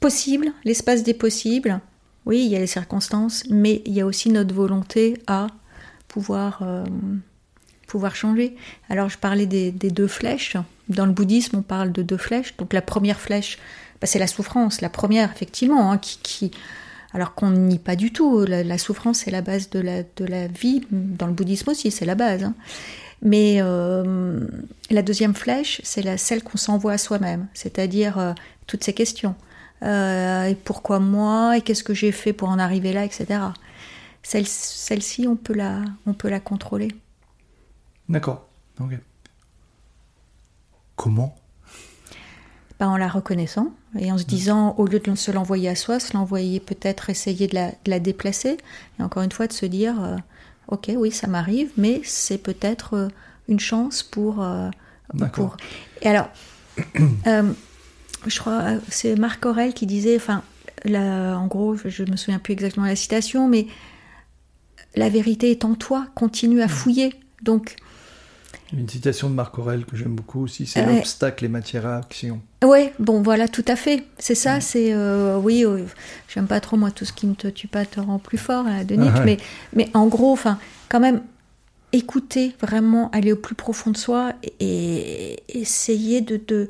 possible, 0.00 0.52
l'espace 0.64 1.02
des 1.02 1.14
possibles. 1.14 1.80
Oui, 2.26 2.44
il 2.44 2.50
y 2.50 2.56
a 2.56 2.58
les 2.58 2.66
circonstances, 2.66 3.44
mais 3.48 3.82
il 3.86 3.92
y 3.92 4.00
a 4.00 4.06
aussi 4.06 4.30
notre 4.30 4.54
volonté 4.54 5.16
à 5.26 5.46
pouvoir, 6.08 6.60
euh, 6.62 6.84
pouvoir 7.86 8.14
changer. 8.14 8.56
Alors, 8.90 9.08
je 9.08 9.16
parlais 9.16 9.46
des, 9.46 9.70
deux 9.72 10.06
flèches. 10.06 10.56
Dans 10.88 11.06
le 11.06 11.12
bouddhisme, 11.12 11.56
on 11.56 11.62
parle 11.62 11.92
de 11.92 12.02
deux 12.02 12.18
flèches. 12.18 12.56
Donc, 12.58 12.72
la 12.74 12.82
première 12.82 13.20
flèche, 13.20 13.58
ben, 14.00 14.06
c'est 14.06 14.18
la 14.18 14.26
souffrance. 14.26 14.82
La 14.82 14.90
première, 14.90 15.30
effectivement, 15.32 15.90
hein, 15.92 15.98
qui 15.98 16.50
alors 17.12 17.34
qu'on 17.34 17.50
nie 17.50 17.78
pas 17.78 17.96
du 17.96 18.12
tout. 18.12 18.44
La, 18.44 18.78
souffrance, 18.78 19.18
c'est 19.20 19.30
la 19.30 19.42
base 19.42 19.70
de 19.70 19.80
la, 19.80 20.46
vie. 20.46 20.82
Dans 20.90 21.26
le 21.26 21.32
bouddhisme 21.32 21.70
aussi, 21.70 21.90
c'est 21.90 22.04
la 22.04 22.14
base. 22.14 22.44
Hein. 22.44 22.54
Mais 23.22 23.58
euh, 23.60 24.46
la 24.90 25.02
deuxième 25.02 25.34
flèche, 25.34 25.80
c'est 25.84 26.16
celle 26.16 26.42
qu'on 26.42 26.56
s'envoie 26.56 26.92
à 26.92 26.98
soi-même, 26.98 27.48
c'est-à-dire 27.52 28.18
euh, 28.18 28.32
toutes 28.66 28.84
ces 28.84 28.94
questions. 28.94 29.34
Euh, 29.82 30.44
et 30.44 30.54
pourquoi 30.54 31.00
moi? 31.00 31.56
Et 31.56 31.60
qu'est-ce 31.60 31.84
que 31.84 31.94
j'ai 31.94 32.12
fait 32.12 32.32
pour 32.32 32.48
en 32.48 32.58
arriver 32.58 32.92
là, 32.92 33.04
etc. 33.04 33.40
Celle, 34.22 34.46
ci 34.46 35.26
on 35.26 35.36
peut 35.36 35.54
la, 35.54 35.82
on 36.06 36.14
peut 36.14 36.28
la 36.28 36.40
contrôler. 36.40 36.88
D'accord. 38.08 38.46
Comment 40.96 41.34
En 42.86 42.96
la 42.96 43.08
reconnaissant 43.08 43.74
et 43.98 44.10
en 44.10 44.16
se 44.16 44.24
disant, 44.24 44.74
au 44.78 44.86
lieu 44.86 45.00
de 45.00 45.14
se 45.14 45.30
l'envoyer 45.30 45.68
à 45.68 45.74
soi, 45.74 46.00
se 46.00 46.14
l'envoyer 46.14 46.60
peut-être 46.60 47.10
essayer 47.10 47.46
de 47.46 47.58
la, 47.84 48.00
déplacer. 48.00 48.56
Et 48.98 49.02
encore 49.02 49.22
une 49.22 49.32
fois, 49.32 49.46
de 49.46 49.52
se 49.52 49.66
dire, 49.66 50.02
euh, 50.02 50.16
ok, 50.68 50.90
oui, 50.96 51.10
ça 51.10 51.26
m'arrive, 51.26 51.70
mais 51.76 52.00
c'est 52.04 52.38
peut-être 52.38 52.94
euh, 52.94 53.08
une 53.48 53.60
chance 53.60 54.02
pour, 54.02 54.42
euh, 54.42 54.70
pour... 55.34 55.58
Et 56.00 56.08
alors, 56.08 56.30
je 57.26 58.38
crois, 58.38 58.62
c'est 58.88 59.14
Marc 59.14 59.44
Aurel 59.44 59.74
qui 59.74 59.84
disait, 59.84 60.16
enfin, 60.16 60.42
en 60.86 61.46
gros, 61.48 61.76
je 61.76 62.04
me 62.04 62.16
souviens 62.16 62.38
plus 62.38 62.52
exactement 62.52 62.86
de 62.86 62.90
la 62.92 62.96
citation, 62.96 63.46
mais 63.46 63.66
la 64.94 65.10
vérité 65.10 65.50
est 65.50 65.66
en 65.66 65.74
toi, 65.74 66.06
continue 66.14 66.62
à 66.62 66.66
mm. 66.66 66.70
fouiller. 66.70 67.14
Donc, 67.42 67.76
une 68.72 68.88
citation 68.88 69.28
de 69.28 69.34
Marc 69.34 69.58
Aurel 69.58 69.84
que 69.84 69.96
j'aime 69.96 70.14
beaucoup 70.14 70.42
aussi, 70.42 70.66
c'est 70.66 70.84
l'obstacle 70.84 71.44
et 71.44 71.48
matière 71.48 71.86
à 71.86 71.96
action. 71.96 72.40
Oui, 72.64 72.90
bon 72.98 73.22
voilà, 73.22 73.48
tout 73.48 73.64
à 73.66 73.76
fait. 73.76 74.04
C'est 74.18 74.34
ça, 74.34 74.60
c'est 74.60 74.92
euh, 74.92 75.38
oui, 75.38 75.64
euh, 75.64 75.84
j'aime 76.28 76.46
pas 76.46 76.60
trop 76.60 76.76
moi 76.76 76.90
tout 76.90 77.04
ce 77.04 77.12
qui 77.12 77.26
ne 77.26 77.34
te 77.34 77.48
tue 77.48 77.68
pas 77.68 77.84
te 77.84 78.00
rend 78.00 78.18
plus 78.18 78.38
fort, 78.38 78.66
à 78.66 78.84
de 78.84 78.94
Nietzsche, 78.94 79.22
mais, 79.24 79.38
mais 79.72 79.88
en 79.94 80.06
gros, 80.06 80.32
enfin, 80.32 80.58
quand 80.88 81.00
même, 81.00 81.22
écouter 81.92 82.54
vraiment, 82.60 83.10
aller 83.10 83.32
au 83.32 83.36
plus 83.36 83.54
profond 83.56 83.90
de 83.90 83.96
soi 83.96 84.34
et, 84.60 85.42
essayer 85.48 86.20
de, 86.20 86.36
de 86.36 86.68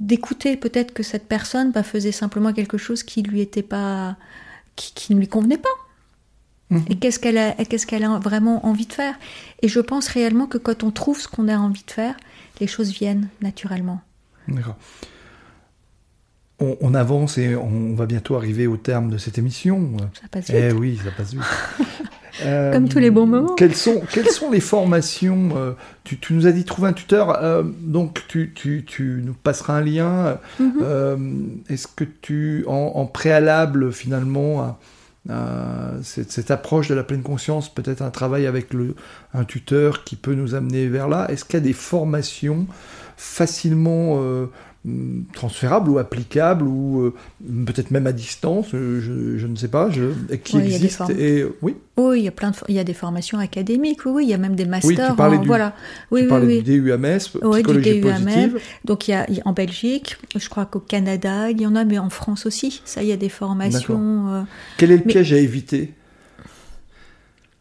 d'écouter 0.00 0.56
peut-être 0.56 0.92
que 0.92 1.02
cette 1.02 1.26
personne 1.26 1.70
bah, 1.70 1.82
faisait 1.82 2.12
simplement 2.12 2.52
quelque 2.52 2.78
chose 2.78 3.02
qui 3.02 3.22
lui 3.22 3.40
était 3.40 3.62
pas 3.62 4.16
qui, 4.74 4.92
qui 4.94 5.14
ne 5.14 5.20
lui 5.20 5.28
convenait 5.28 5.58
pas 5.58 5.68
Mhm. 6.72 6.84
Et 6.88 6.96
qu'est-ce 6.96 7.18
qu'elle 7.18 7.38
a, 7.38 7.52
qu'est-ce 7.52 7.86
qu'elle 7.86 8.04
a 8.04 8.18
vraiment 8.18 8.66
envie 8.66 8.86
de 8.86 8.92
faire? 8.92 9.14
Et 9.60 9.68
je 9.68 9.78
pense 9.78 10.08
réellement 10.08 10.46
que 10.46 10.58
quand 10.58 10.82
on 10.82 10.90
trouve 10.90 11.20
ce 11.20 11.28
qu'on 11.28 11.48
a 11.48 11.56
envie 11.56 11.84
de 11.86 11.90
faire, 11.90 12.16
les 12.60 12.66
choses 12.66 12.90
viennent 12.90 13.28
naturellement. 13.42 14.00
D'accord. 14.48 14.76
On, 16.80 16.94
avance 16.94 17.38
et 17.38 17.56
on 17.56 17.94
va 17.94 18.06
bientôt 18.06 18.36
arriver 18.36 18.68
au 18.68 18.76
terme 18.76 19.10
de 19.10 19.18
cette 19.18 19.36
émission. 19.36 19.96
Ça 20.14 20.28
passe 20.30 20.48
vite. 20.48 20.56
Eh 20.56 20.72
oui, 20.72 20.96
ça 21.02 21.10
passe 21.10 21.34
vite. 21.34 21.42
Euh, 22.46 22.72
Comme 22.72 22.88
tous 22.88 22.98
les 22.98 23.10
bons 23.10 23.26
moments. 23.26 23.54
Quelles 23.56 23.74
sont, 23.74 24.00
quelles 24.10 24.30
sont 24.30 24.50
les 24.50 24.60
formations 24.60 25.50
euh, 25.54 25.72
tu, 26.02 26.18
nous 26.30 26.46
as 26.46 26.52
dit 26.52 26.64
trouver 26.64 26.88
un 26.88 26.94
tuteur, 26.94 27.42
euh, 27.42 27.62
donc 27.62 28.22
tu, 28.26 28.52
tu, 28.54 28.84
tu, 28.86 29.20
nous 29.22 29.34
passeras 29.34 29.74
un 29.74 29.80
lien. 29.82 30.38
Mhm. 30.58 31.60
Est-ce 31.68 31.86
que 31.86 32.04
tu, 32.04 32.64
en, 32.66 32.92
en 32.94 33.04
préalable 33.04 33.92
finalement 33.92 34.78
euh, 35.30 36.00
cette, 36.02 36.50
approche 36.50 36.88
de 36.88 36.94
la 36.94 37.04
pleine 37.04 37.22
conscience, 37.22 37.72
peut-être 37.72 38.02
un 38.02 38.10
travail 38.10 38.46
avec 38.46 38.74
le, 38.74 38.96
un 39.34 39.44
tuteur 39.44 40.02
qui 40.02 40.16
peut 40.16 40.34
nous 40.34 40.54
amener 40.54 40.88
vers 40.88 41.08
là. 41.08 41.30
Est-ce 41.30 41.44
qu'il 41.44 41.54
y 41.54 41.62
a 41.62 41.64
des 41.64 41.72
formations 41.72 42.66
facilement 43.16 44.20
euh, 44.20 44.46
transférables 45.32 45.88
ou 45.90 45.98
applicables 45.98 46.66
ou 46.66 47.02
euh, 47.02 47.14
peut-être 47.66 47.92
même 47.92 48.08
à 48.08 48.12
distance, 48.12 48.70
je, 48.72 49.46
ne 49.46 49.54
sais 49.54 49.68
pas, 49.68 49.88
qui 50.42 50.58
existent 50.58 51.08
et 51.08 51.44
oui. 51.62 51.76
Oui, 51.96 52.20
il 52.20 52.24
y 52.24 52.28
a 52.28 52.32
plein 52.32 52.50
de, 52.50 52.56
il 52.68 52.74
y 52.74 52.78
a 52.78 52.84
des 52.84 52.94
formations 52.94 53.38
académiques, 53.38 54.00
oui, 54.06 54.24
il 54.24 54.30
y 54.30 54.34
a 54.34 54.38
même 54.38 54.56
des 54.56 54.64
masters. 54.64 54.90
Oui, 54.90 54.96
tu 54.96 55.16
parlais 55.16 55.38
du, 55.38 55.46
voilà. 55.46 55.76
Oui, 56.10 56.26
tu 56.26 56.34
oui, 56.34 56.62
du 56.62 56.80
DUAMS, 56.80 57.18
psychologie 57.18 58.00
positive. 58.00 58.58
Donc 58.84 59.06
il 59.06 59.12
y, 59.12 59.14
a, 59.14 59.26
en 59.44 59.52
Belgique, 59.52 60.16
je 60.34 60.48
crois 60.48 60.66
qu'au 60.66 60.80
Canada, 60.80 61.50
il 61.50 61.60
y 61.60 61.66
en 61.66 61.76
a, 61.76 61.84
mais 61.84 61.98
en 61.98 62.10
France 62.10 62.46
aussi. 62.46 62.82
Ça, 62.84 63.02
il 63.02 63.08
y 63.08 63.12
a 63.12 63.16
des 63.16 63.28
formations. 63.28 64.46
Quel 64.78 64.90
est 64.90 64.96
le 64.96 65.04
piège 65.04 65.32
à 65.32 65.38
éviter? 65.38 65.92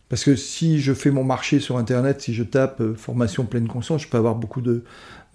Parce 0.09 0.25
que 0.25 0.35
si 0.35 0.81
je 0.81 0.93
fais 0.93 1.11
mon 1.11 1.23
marché 1.23 1.59
sur 1.59 1.77
Internet, 1.77 2.21
si 2.21 2.33
je 2.33 2.43
tape 2.43 2.81
formation 2.97 3.45
pleine 3.45 3.67
conscience, 3.67 4.01
je 4.01 4.07
peux 4.09 4.17
avoir 4.17 4.35
beaucoup 4.35 4.59
de, 4.59 4.83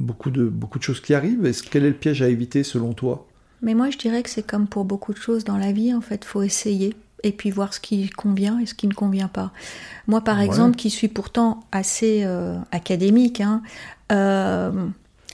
beaucoup 0.01 0.30
de, 0.30 0.44
beaucoup 0.44 0.78
de 0.78 0.84
choses 0.84 1.01
qui 1.01 1.14
arrivent. 1.14 1.44
Est-ce, 1.47 1.62
quel 1.62 1.84
est 1.84 1.90
le 1.90 1.94
piège 1.94 2.22
à 2.22 2.28
éviter 2.28 2.62
selon 2.62 2.92
toi? 2.92 3.26
Mais 3.62 3.74
moi, 3.74 3.90
je 3.90 3.99
dirais 3.99 4.22
que 4.22 4.30
c'est 4.30 4.47
comme 4.47 4.66
pour 4.66 4.84
beaucoup 4.84 5.12
de 5.12 5.18
choses 5.18 5.44
dans 5.44 5.57
la 5.57 5.72
vie, 5.72 5.94
en 5.94 6.01
fait, 6.01 6.24
faut 6.24 6.42
essayer 6.42 6.94
et 7.22 7.32
puis 7.32 7.51
voir 7.51 7.74
ce 7.74 7.80
qui 7.80 8.09
convient 8.11 8.59
et 8.61 8.66
ce 8.66 8.74
qui 8.74 8.86
ne 8.86 8.94
convient 8.94 9.28
pas. 9.28 9.53
Moi, 10.07 10.20
par 10.20 10.40
exemple, 10.40 10.76
qui 10.76 10.90
suis 10.90 11.09
pourtant 11.09 11.64
assez 11.72 12.22
euh, 12.24 12.59
académique, 12.70 13.40
hein, 13.40 13.62
euh, 14.12 14.70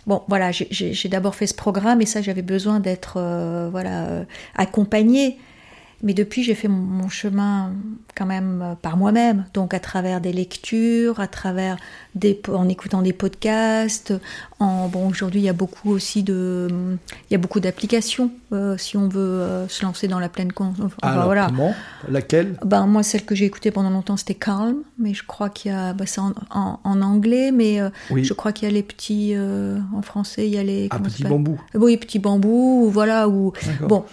bon, 0.07 0.23
voilà, 0.29 0.53
j'ai, 0.53 1.09
d'abord 1.09 1.35
fait 1.35 1.47
ce 1.47 1.55
programme 1.55 2.01
et 2.01 2.07
ça, 2.07 2.23
j'avais 2.23 2.43
besoin 2.43 2.81
d'être, 2.81 3.15
euh, 3.17 3.69
voilà, 3.71 4.25
accompagnée. 4.55 5.39
Mais 6.05 6.15
depuis, 6.15 6.43
j'ai 6.43 6.57
fait 6.57 6.67
mon 6.67 7.09
chemin 7.09 7.75
quand 8.17 8.27
même 8.27 8.77
par 8.83 8.97
moi-même, 8.97 9.45
donc 9.55 9.73
à 9.73 9.79
travers 9.79 10.21
des 10.21 10.33
lectures, 10.33 11.21
à 11.21 11.29
travers 11.29 11.77
des, 12.17 12.41
en 12.49 12.69
écoutant 12.69 13.03
des 13.03 13.13
podcasts. 13.13 14.13
En, 14.63 14.89
bon, 14.89 15.09
aujourd'hui, 15.09 15.41
il 15.41 15.45
y 15.45 15.49
a 15.49 15.53
beaucoup 15.53 15.91
aussi 15.91 16.23
de, 16.23 16.69
il 16.71 17.33
y 17.33 17.35
a 17.35 17.39
beaucoup 17.39 17.59
d'applications 17.59 18.31
euh, 18.53 18.77
si 18.79 18.97
on 18.97 19.09
veut 19.09 19.21
euh, 19.21 19.69
se 19.69 19.85
lancer 19.85 20.07
dans 20.09 20.21
la 20.21 20.29
pleine 20.29 20.53
conscience. 20.53 20.93
Alors, 21.03 21.25
voilà. 21.25 21.47
comment? 21.47 21.75
Laquelle? 22.09 22.57
Ben 22.65 22.87
moi, 22.87 23.03
celle 23.03 23.25
que 23.25 23.35
j'ai 23.35 23.47
écoutée 23.47 23.71
pendant 23.71 23.91
longtemps, 23.91 24.17
c'était 24.17 24.35
Calm, 24.35 24.77
mais 24.99 25.15
je 25.15 25.25
crois 25.25 25.49
qu'il 25.49 25.73
y 25.73 25.75
a, 25.75 25.95
ben, 25.95 26.07
c'est 26.07 26.21
en, 26.21 26.33
en, 26.51 27.03
anglais, 27.03 27.51
mais 27.51 27.81
je 28.15 28.33
crois 28.35 28.53
qu'il 28.53 28.69
y 28.69 28.71
a 28.71 28.75
les 28.75 28.83
petits, 28.85 29.35
en 29.37 30.03
français, 30.03 30.47
il 30.47 30.55
y 30.55 30.59
a 30.59 30.63
les. 30.63 30.89
Ah, 30.91 30.99
petits 30.99 31.25
bambous. 31.25 31.61
Oui, 31.75 31.97
petits 31.97 32.19
bambous, 32.21 32.89
voilà, 32.91 33.29
ou 33.29 33.53
bon. 33.81 34.05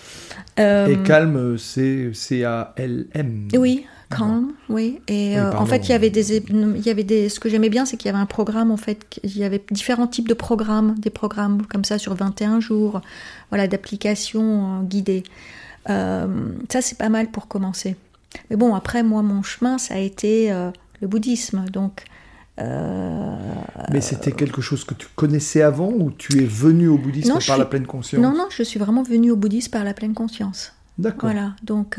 Et 0.57 0.97
Calm, 1.05 1.57
c'est 1.57 2.11
C-A-L-M. 2.13 3.47
Oui, 3.53 3.85
Calm, 4.09 4.53
oui. 4.69 5.01
Et 5.07 5.37
euh, 5.37 5.53
en 5.53 5.65
fait, 5.67 5.87
il 5.87 5.91
y 5.91 5.93
avait 5.93 6.09
des, 6.09 6.37
il 6.37 6.81
y 6.85 6.89
avait 6.89 7.03
des. 7.03 7.29
Ce 7.29 7.39
que 7.39 7.47
j'aimais 7.47 7.69
bien, 7.69 7.85
c'est 7.85 7.95
qu'il 7.95 8.07
y 8.07 8.09
avait 8.09 8.21
un 8.21 8.25
programme. 8.25 8.71
En 8.71 8.77
fait, 8.77 9.19
il 9.23 9.37
y 9.37 9.43
avait 9.43 9.63
différents 9.69 10.07
types 10.07 10.27
de 10.27 10.33
programmes, 10.33 10.95
des 10.97 11.11
programmes 11.11 11.65
comme 11.67 11.83
ça 11.83 11.99
sur 11.99 12.15
21 12.15 12.59
jours, 12.59 13.01
voilà, 13.49 13.67
d'applications 13.67 14.79
euh, 14.79 14.83
guidées. 14.83 15.23
Euh, 15.89 16.27
ça, 16.69 16.81
c'est 16.81 16.97
pas 16.97 17.09
mal 17.09 17.29
pour 17.29 17.47
commencer. 17.47 17.95
Mais 18.49 18.55
bon, 18.55 18.73
après, 18.73 19.03
moi, 19.03 19.21
mon 19.21 19.43
chemin, 19.43 19.77
ça 19.77 19.95
a 19.95 19.99
été 19.99 20.51
le 21.01 21.07
bouddhisme, 21.07 21.65
donc. 21.71 22.05
Mais 22.57 24.01
c'était 24.01 24.31
quelque 24.31 24.61
chose 24.61 24.83
que 24.83 24.95
tu 24.95 25.07
connaissais 25.15 25.61
avant 25.61 25.91
ou 25.91 26.11
tu 26.11 26.43
es 26.43 26.45
venu 26.45 26.87
au 26.87 26.97
bouddhisme 26.97 27.37
par 27.45 27.57
la 27.57 27.65
pleine 27.65 27.85
conscience 27.85 28.21
Non, 28.21 28.33
non, 28.33 28.47
je 28.49 28.63
suis 28.63 28.79
vraiment 28.79 29.03
venu 29.03 29.31
au 29.31 29.35
bouddhisme 29.35 29.71
par 29.71 29.83
la 29.83 29.93
pleine 29.93 30.13
conscience. 30.13 30.73
D'accord. 30.97 31.29
Voilà, 31.31 31.55
donc, 31.63 31.97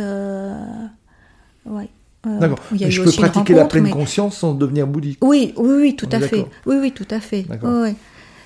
ouais. 1.67 1.89
Euh, 2.27 2.39
D'accord. 2.39 2.59
Mais 2.79 2.91
je 2.91 3.03
peux 3.03 3.13
pratiquer 3.13 3.55
la 3.55 3.65
pleine 3.65 3.91
conscience 3.91 4.39
sans 4.39 4.55
devenir 4.55 4.87
bouddhique. 4.87 5.19
Oui, 5.25 5.55
oui, 5.57 5.75
oui, 5.81 5.97
tout 5.97 6.09
à 6.13 6.21
fait. 6.21 6.47
Oui, 6.67 6.77
oui, 6.81 6.93
tout 6.93 7.09
à 7.11 7.21
fait. 7.21 7.47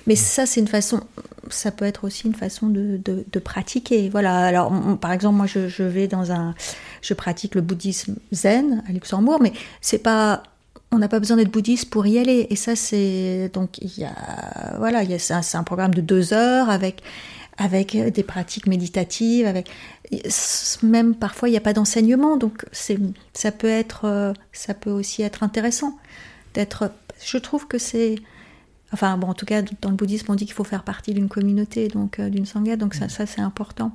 Mais 0.07 0.15
ça, 0.15 0.45
c'est 0.45 0.59
une 0.59 0.67
façon. 0.67 1.01
Ça 1.49 1.71
peut 1.71 1.85
être 1.85 2.03
aussi 2.03 2.27
une 2.27 2.35
façon 2.35 2.67
de, 2.67 2.99
de, 3.03 3.39
pratiquer. 3.39 4.09
Voilà. 4.09 4.45
Alors, 4.45 4.71
par 5.01 5.11
exemple, 5.11 5.37
moi, 5.37 5.47
je, 5.47 5.67
je, 5.67 5.81
vais 5.81 6.07
dans 6.07 6.31
un. 6.31 6.53
Je 7.01 7.13
pratique 7.15 7.55
le 7.55 7.61
bouddhisme 7.61 8.15
zen 8.31 8.83
à 8.87 8.91
Luxembourg, 8.91 9.39
mais 9.41 9.51
c'est 9.81 9.97
pas. 9.97 10.43
On 10.91 10.99
n'a 10.99 11.07
pas 11.07 11.19
besoin 11.19 11.37
d'être 11.37 11.51
bouddhiste 11.51 11.89
pour 11.89 12.05
y 12.05 12.19
aller. 12.19 12.45
Et 12.51 12.55
ça, 12.55 12.75
c'est 12.75 13.49
donc 13.53 13.79
il 13.79 13.99
y 13.99 14.05
a 14.05 14.75
voilà, 14.77 15.01
il 15.01 15.09
y 15.09 15.15
a 15.15 15.19
c'est 15.19 15.57
un, 15.57 15.63
programme 15.63 15.93
de 15.95 16.01
deux 16.01 16.33
heures 16.33 16.69
avec 16.69 17.01
avec 17.57 17.95
des 17.97 18.23
pratiques 18.23 18.67
méditatives, 18.67 19.45
avec 19.45 19.69
même 20.83 21.15
parfois 21.15 21.47
il 21.47 21.51
n'y 21.51 21.57
a 21.57 21.61
pas 21.61 21.73
d'enseignement, 21.73 22.37
donc 22.37 22.65
c'est 22.71 22.99
ça 23.33 23.51
peut 23.51 23.69
être 23.69 24.33
ça 24.51 24.73
peut 24.73 24.91
aussi 24.91 25.21
être 25.21 25.43
intéressant 25.43 25.97
d'être. 26.53 26.91
Je 27.23 27.37
trouve 27.37 27.67
que 27.67 27.77
c'est 27.77 28.15
Enfin, 28.93 29.17
bon, 29.17 29.27
en 29.27 29.33
tout 29.33 29.45
cas, 29.45 29.61
dans 29.81 29.89
le 29.89 29.95
bouddhisme, 29.95 30.31
on 30.31 30.35
dit 30.35 30.45
qu'il 30.45 30.53
faut 30.53 30.63
faire 30.63 30.83
partie 30.83 31.13
d'une 31.13 31.27
communauté, 31.27 31.87
donc 31.89 32.21
d'une 32.21 32.45
sangha, 32.45 32.77
donc 32.77 32.93
ça, 32.93 33.09
ça 33.09 33.25
c'est 33.25 33.41
important. 33.41 33.91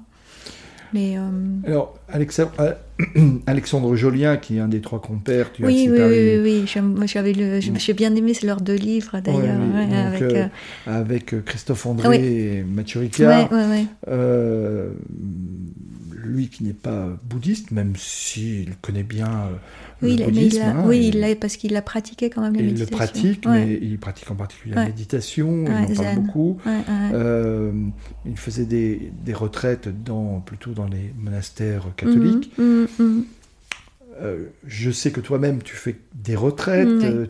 Mais 0.92 1.16
euh, 1.16 1.20
Alors, 1.66 1.98
Alexandre, 2.08 2.52
euh, 2.60 2.74
Alexandre 3.46 3.94
Jolien, 3.94 4.36
qui 4.36 4.56
est 4.56 4.60
un 4.60 4.68
des 4.68 4.80
trois 4.80 5.00
compères, 5.00 5.52
tu 5.52 5.64
oui, 5.64 5.88
as 5.88 5.90
oui, 5.92 5.98
oui, 6.00 6.40
oui, 6.42 6.64
oui, 6.64 7.74
j'ai 7.78 7.92
bien 7.92 8.14
aimé 8.14 8.32
leurs 8.42 8.60
deux 8.60 8.74
livres 8.74 9.20
d'ailleurs, 9.20 9.60
avec, 10.06 10.22
euh, 10.22 10.46
avec, 10.86 11.44
Christophe 11.44 11.86
André 11.86 12.16
et 12.16 12.62
Mathieu 12.62 13.00
Ricard. 13.00 13.48
Lui 16.22 16.48
qui 16.48 16.64
n'est 16.64 16.72
pas 16.72 17.08
bouddhiste, 17.24 17.70
même 17.70 17.94
s'il 17.96 18.76
connaît 18.76 19.02
bien 19.02 19.50
oui, 20.02 20.16
le 20.16 20.26
bouddhisme. 20.26 20.62
Hein, 20.62 20.84
oui, 20.86 21.10
il 21.12 21.36
parce 21.38 21.56
qu'il 21.56 21.76
a 21.76 21.82
pratiqué 21.82 22.30
quand 22.30 22.42
même 22.42 22.54
la 22.54 22.60
il 22.60 22.66
méditation. 22.66 22.86
Il 22.86 23.00
le 23.00 23.06
pratique, 23.06 23.46
mais 23.46 23.78
il 23.80 23.98
pratique 23.98 24.30
en 24.30 24.34
particulier 24.34 24.74
la 24.74 24.86
méditation, 24.86 25.64
il 25.66 25.98
en 25.98 26.02
parle 26.02 26.14
beaucoup. 26.16 26.58
Euh, 27.12 27.72
il 28.26 28.36
faisait 28.36 28.64
des, 28.64 29.12
des, 29.24 29.34
retraites 29.34 29.88
dans, 30.04 30.40
plutôt 30.40 30.72
dans 30.72 30.86
les 30.86 31.12
monastères 31.18 31.86
catholiques. 31.96 32.52
Mhm, 32.58 32.86
mhm, 32.98 33.06
mhm. 33.06 33.24
Euh, 34.22 34.46
je 34.66 34.90
sais 34.90 35.12
que 35.12 35.20
toi-même, 35.20 35.62
tu 35.62 35.74
fais 35.74 35.96
des 36.14 36.36
retraites. 36.36 36.88
Euh, 36.88 37.26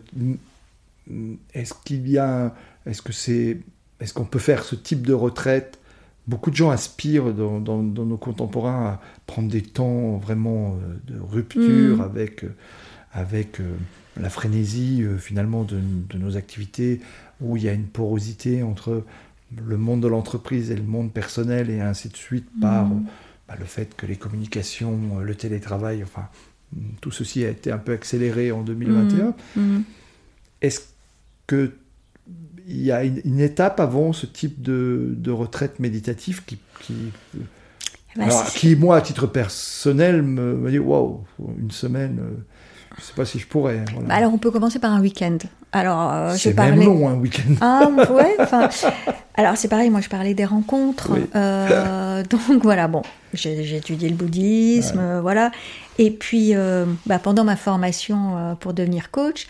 est-ce 1.54 1.74
qu'il 1.84 2.08
y 2.08 2.18
a... 2.18 2.54
Est-ce 2.86 3.02
que 3.02 3.12
c'est... 3.12 3.58
Est-ce 4.00 4.14
qu'on 4.14 4.24
peut 4.24 4.38
faire 4.38 4.64
ce 4.64 4.74
type 4.74 5.06
de 5.06 5.12
retraite 5.12 5.78
beaucoup 6.26 6.50
de 6.50 6.56
gens 6.56 6.70
aspirent 6.70 7.32
dans, 7.32 7.60
nos 7.60 8.16
contemporains 8.16 8.86
à 8.86 9.00
prendre 9.26 9.48
des 9.48 9.62
temps 9.62 10.16
vraiment 10.16 10.76
euh, 10.76 11.12
de 11.12 11.20
rupture 11.20 11.98
mm. 11.98 12.00
avec, 12.00 12.44
euh, 12.44 12.54
avec 13.12 13.60
euh, 13.60 13.74
la 14.16 14.30
frénésie 14.30 15.04
finalement 15.18 15.64
de, 15.64 15.80
nos 16.16 16.36
activités, 16.36 17.00
où 17.40 17.56
il 17.56 17.64
y 17.64 17.68
a 17.68 17.72
une 17.72 17.86
porosité 17.86 18.62
entre 18.62 19.04
le 19.56 19.76
monde 19.76 20.00
de 20.00 20.08
l'entreprise 20.08 20.70
et 20.70 20.76
le 20.76 20.82
monde 20.82 21.12
personnel, 21.12 21.70
et 21.70 21.80
ainsi 21.80 22.08
de 22.08 22.16
suite, 22.16 22.48
par 22.60 22.86
mm. 22.86 23.06
bah, 23.48 23.54
le 23.58 23.64
fait 23.64 23.96
que 23.96 24.06
les 24.06 24.16
communications, 24.16 25.18
le 25.20 25.34
télétravail, 25.34 26.02
enfin, 26.02 26.28
tout 27.00 27.10
ceci 27.10 27.44
a 27.44 27.50
été 27.50 27.72
un 27.72 27.78
peu 27.78 27.92
accéléré 27.92 28.52
en 28.52 28.62
2021. 28.62 29.34
Mm. 29.56 29.82
Est-ce 30.60 30.80
que 31.46 31.72
il 32.66 32.82
y 32.82 32.92
a 32.92 33.04
une, 33.04 33.40
étape 33.40 33.80
avant 33.80 34.12
ce 34.12 34.26
type 34.26 34.62
de, 34.62 35.14
de 35.16 35.30
retraite 35.30 35.78
méditative 35.78 36.44
qui, 36.44 36.58
qui, 36.80 36.94
bah, 38.16 38.26
qui, 38.54 38.74
moi, 38.74 38.96
à 38.96 39.00
titre 39.00 39.26
personnel, 39.26 40.22
me, 40.22 40.54
me 40.54 40.70
dit 40.70 40.78
waouh, 40.78 41.20
une 41.58 41.70
semaine, 41.70 42.18
euh, 42.20 42.44
je 42.96 43.02
ne 43.02 43.06
sais 43.06 43.12
pas 43.14 43.24
si 43.24 43.38
je 43.38 43.46
pourrais. 43.46 43.84
Bah, 44.06 44.14
alors, 44.14 44.34
on 44.34 44.38
peut 44.38 44.50
commencer 44.50 44.80
par 44.80 44.92
un 44.92 45.00
week-end. 45.00 45.38
Alors, 45.72 46.12
euh, 46.12 46.34
c'est 46.36 46.58
même 46.58 46.82
long, 46.82 47.08
un 47.08 47.14
week-end. 47.14 47.54
Ah, 47.60 47.88
ouais, 48.10 48.36
Alors, 49.34 49.56
c'est 49.56 49.68
pareil, 49.68 49.90
moi, 49.90 50.00
je 50.00 50.08
parlais 50.08 50.34
des 50.34 50.44
rencontres. 50.44 51.12
Euh, 51.36 52.22
donc, 52.30 52.62
voilà, 52.62 52.88
bon, 52.88 53.02
j'ai 53.32 53.76
étudié 53.76 54.08
le 54.08 54.16
bouddhisme, 54.16 55.20
voilà. 55.20 55.52
Et 55.98 56.10
puis, 56.10 56.54
bah, 57.06 57.20
pendant 57.20 57.44
ma 57.44 57.56
formation 57.56 58.56
pour 58.58 58.74
devenir 58.74 59.12
coach, 59.12 59.46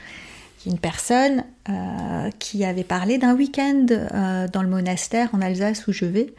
une 0.66 0.78
personne 0.78 1.44
euh, 1.68 2.30
qui 2.38 2.64
avait 2.64 2.84
parlé 2.84 3.18
d'un 3.18 3.34
week-end 3.34 3.86
euh, 3.90 4.48
dans 4.48 4.62
le 4.62 4.68
monastère 4.68 5.30
en 5.32 5.40
Alsace 5.40 5.86
où 5.86 5.92
je 5.92 6.04
vais. 6.04 6.32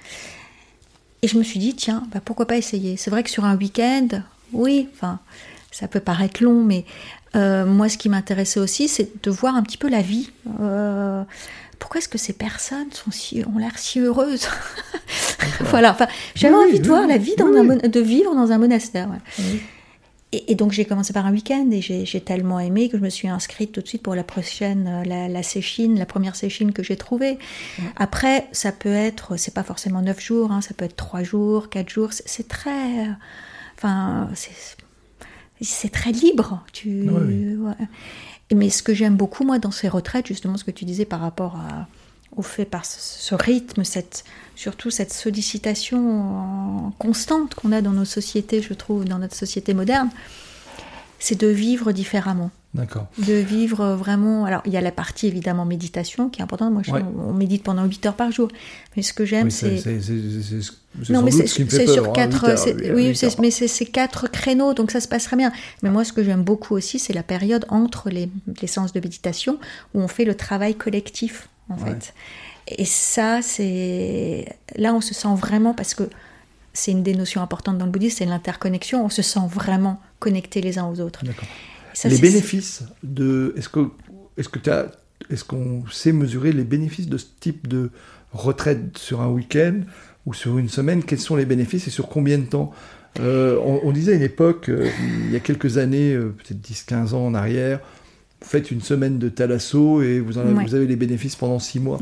Et 1.22 1.28
je 1.28 1.38
me 1.38 1.44
suis 1.44 1.60
dit, 1.60 1.76
tiens, 1.76 2.04
bah, 2.14 2.20
pourquoi 2.24 2.48
pas 2.48 2.58
essayer? 2.58 2.98
C'est 2.98 3.10
vrai 3.10 3.24
que 3.24 3.30
sur 3.30 3.46
un 3.46 3.56
week-end, 3.56 4.08
oui, 4.54 4.90
enfin, 4.94 5.20
ça 5.72 5.88
peut 5.88 6.00
paraître 6.00 6.44
long, 6.44 6.64
mais 6.64 6.86
euh, 7.36 7.66
moi, 7.66 7.90
ce 7.90 7.98
qui 7.98 8.10
m'intéressait 8.10 8.60
aussi, 8.60 8.88
c'est 8.88 9.24
de 9.24 9.32
voir 9.32 9.56
un 9.56 9.64
petit 9.64 9.78
peu 9.78 9.90
la 9.90 10.02
vie. 10.02 10.30
pourquoi 11.80 12.00
est-ce 12.00 12.10
que 12.10 12.18
ces 12.18 12.34
personnes 12.34 12.92
sont 12.92 13.12
si, 13.12 13.44
ont 13.54 13.58
l'air 13.58 13.78
si 13.78 14.00
heureuses? 14.00 14.48
Voilà, 15.66 15.92
enfin, 15.92 16.08
j'avais 16.36 16.56
envie 16.56 16.80
de 16.80 16.88
voir 16.88 17.08
la 17.08 17.18
vie, 17.18 17.36
dans 17.36 17.48
un, 17.48 17.64
de 17.64 18.00
vivre 18.00 18.34
dans 18.36 18.52
un 18.52 18.58
monastère. 18.58 19.10
Et, 20.34 20.56
donc 20.56 20.72
j'ai 20.72 20.86
commencé 20.86 21.12
par 21.12 21.26
un 21.26 21.32
week-end 21.34 21.70
et 21.72 21.82
j'ai 21.82 22.22
tellement 22.22 22.60
aimé 22.60 22.88
que 22.88 22.98
je 22.98 23.04
me 23.04 23.10
suis 23.10 23.28
inscrite 23.28 23.74
tout 23.74 23.82
de 23.82 23.88
suite 23.88 24.02
pour 24.02 24.16
la 24.16 24.24
prochaine, 24.24 24.88
euh, 24.88 25.04
la, 25.04 25.28
la 25.28 25.44
séchine, 25.44 26.00
la 26.00 26.06
première 26.06 26.38
séchine 26.38 26.72
que 26.72 26.84
j'ai 26.84 26.96
trouvée. 26.96 27.38
Après, 27.98 28.48
ça 28.54 28.72
peut 28.72 28.94
être, 28.94 29.36
c'est 29.36 29.54
pas 29.54 29.64
forcément 29.64 30.02
neuf 30.02 30.22
jours, 30.22 30.54
hein, 30.54 30.62
ça 30.62 30.74
peut 30.74 30.86
être 30.86 30.96
trois 30.96 31.24
jours, 31.24 31.70
quatre 31.70 31.90
jours, 31.90 32.12
c'est 32.14 32.48
très, 32.48 33.10
enfin, 33.78 34.30
c'est 35.60 35.92
très 35.92 36.12
libre. 36.14 36.64
Tu, 36.72 37.10
Mais 38.56 38.70
ce 38.70 38.84
que 38.84 38.94
j'aime 38.94 39.18
beaucoup 39.18 39.44
moi 39.44 39.60
dans 39.60 39.72
ces 39.72 39.90
retraites, 39.90 40.28
justement, 40.28 40.56
ce 40.56 40.64
que 40.64 40.72
tu 40.72 40.86
disais 40.86 41.06
par 41.06 41.20
rapport 41.20 41.58
à 41.58 41.88
au 42.36 42.42
fait 42.42 42.66
par 42.66 42.86
ce 42.86 43.36
rythme, 43.36 43.84
surtout 44.56 44.90
cette 44.90 45.14
sollicitation 45.14 46.94
constante 46.98 47.56
qu'on 47.56 47.72
a 47.72 47.82
dans 47.82 47.92
nos 47.92 48.06
sociétés, 48.06 48.62
je 48.62 48.74
trouve, 48.74 49.06
dans 49.06 49.20
notre 49.20 49.36
société 49.36 49.74
moderne, 49.74 50.10
c'est 51.22 51.40
de 51.40 51.48
vivre 51.48 51.92
différemment. 51.92 52.50
D'accord. 52.74 53.08
De 53.18 53.34
vivre 53.34 53.96
vraiment. 53.96 54.46
Alors, 54.46 54.62
il 54.66 54.72
y 54.72 54.78
a 54.78 54.82
la 54.82 54.92
partie 54.92 55.28
évidemment 55.28 55.66
méditation 55.66 56.30
qui 56.30 56.40
est 56.40 56.44
importante. 56.44 56.74
Moi, 56.74 56.84
on 57.20 57.34
médite 57.34 57.64
pendant 57.64 57.86
8 57.86 58.06
heures 58.08 58.16
par 58.16 58.32
jour. 58.32 58.48
Mais 58.96 59.04
ce 59.04 59.14
que 59.14 59.24
j'aime, 59.24 59.52
c'est. 59.52 59.84
Non, 61.10 61.22
mais 61.22 61.32
c'est 61.32 61.48
sur 61.48 62.10
hein, 62.10 62.14
quatre. 62.14 62.56
oui, 62.96 63.14
mais 63.40 63.52
c'est 63.52 63.68
ces 63.68 63.86
quatre 63.86 64.30
créneaux, 64.30 64.74
donc 64.74 64.90
ça 64.92 65.00
se 65.00 65.08
passera 65.08 65.38
bien. 65.38 65.52
Mais 65.84 65.90
moi, 65.90 66.04
ce 66.04 66.12
que 66.12 66.24
j'aime 66.24 66.44
beaucoup 66.44 66.74
aussi, 66.74 66.98
c'est 66.98 67.14
la 67.14 67.24
période 67.24 67.66
entre 67.70 68.10
les, 68.10 68.30
les 68.62 68.68
séances 68.68 68.94
de 68.94 69.00
méditation 69.00 69.60
où 69.94 70.02
on 70.02 70.08
fait 70.08 70.26
le 70.26 70.36
travail 70.36 70.76
collectif 70.76 71.50
en 71.70 71.78
fait. 71.78 72.14
Et 72.68 72.86
ça, 72.86 73.42
c'est 73.42 74.46
là, 74.76 74.94
on 74.94 75.02
se 75.02 75.14
sent 75.14 75.36
vraiment 75.36 75.74
parce 75.74 75.94
que 75.94 76.10
c'est 76.74 76.92
une 76.92 77.04
des 77.04 77.16
notions 77.16 77.42
importantes 77.42 77.78
dans 77.78 77.86
le 77.86 77.92
bouddhisme, 77.92 78.18
c'est 78.20 78.26
l'interconnexion. 78.26 79.06
On 79.06 79.10
se 79.10 79.22
sent 79.22 79.48
vraiment 79.50 80.02
connectés 80.20 80.62
les 80.62 80.80
uns 80.80 80.88
aux 80.88 81.00
autres. 81.02 81.24
les 82.06 82.18
bénéfices 82.18 82.84
de, 83.04 83.54
est-ce 83.58 83.70
que, 83.70 83.90
est-ce 84.38 84.50
que 84.50 84.60
tu 84.60 84.70
as, 84.70 84.92
est-ce 85.30 85.44
qu'on 85.44 85.84
sait 85.92 86.12
mesurer 86.12 86.52
les 86.52 86.64
bénéfices 86.64 87.08
de 87.08 87.18
ce 87.18 87.26
type 87.40 87.68
de 87.68 87.92
retraite 88.32 88.98
sur 88.98 89.22
un 89.22 89.30
week-end 89.30 89.82
ou 90.26 90.34
sur 90.34 90.58
une 90.58 90.70
semaine? 90.70 91.04
Quels 91.04 91.20
sont 91.20 91.36
les 91.36 91.46
bénéfices 91.46 91.88
et 91.88 91.92
sur 91.92 92.08
combien 92.08 92.38
de 92.38 92.46
temps? 92.46 92.72
Euh, 93.20 93.60
on, 93.62 93.92
disait 93.92 94.14
à 94.14 94.16
une 94.16 94.22
époque, 94.22 94.70
euh, 94.70 94.90
il 95.26 95.32
y 95.32 95.36
a 95.36 95.42
quelques 95.42 95.78
années, 95.78 96.14
euh, 96.14 96.34
peut-être 96.38 96.62
10-15 96.62 97.14
ans 97.14 97.26
en 97.26 97.34
arrière, 97.34 97.80
vous 98.42 98.48
faites 98.48 98.72
une 98.72 98.82
semaine 98.82 99.20
de 99.20 99.28
Talasso 99.28 100.02
et 100.02 100.20
vous, 100.20 100.34
vous 100.34 100.76
avez 100.76 100.88
les 100.88 100.96
bénéfices 100.96 101.36
pendant 101.36 101.60
six 101.60 101.80
mois. 101.80 102.00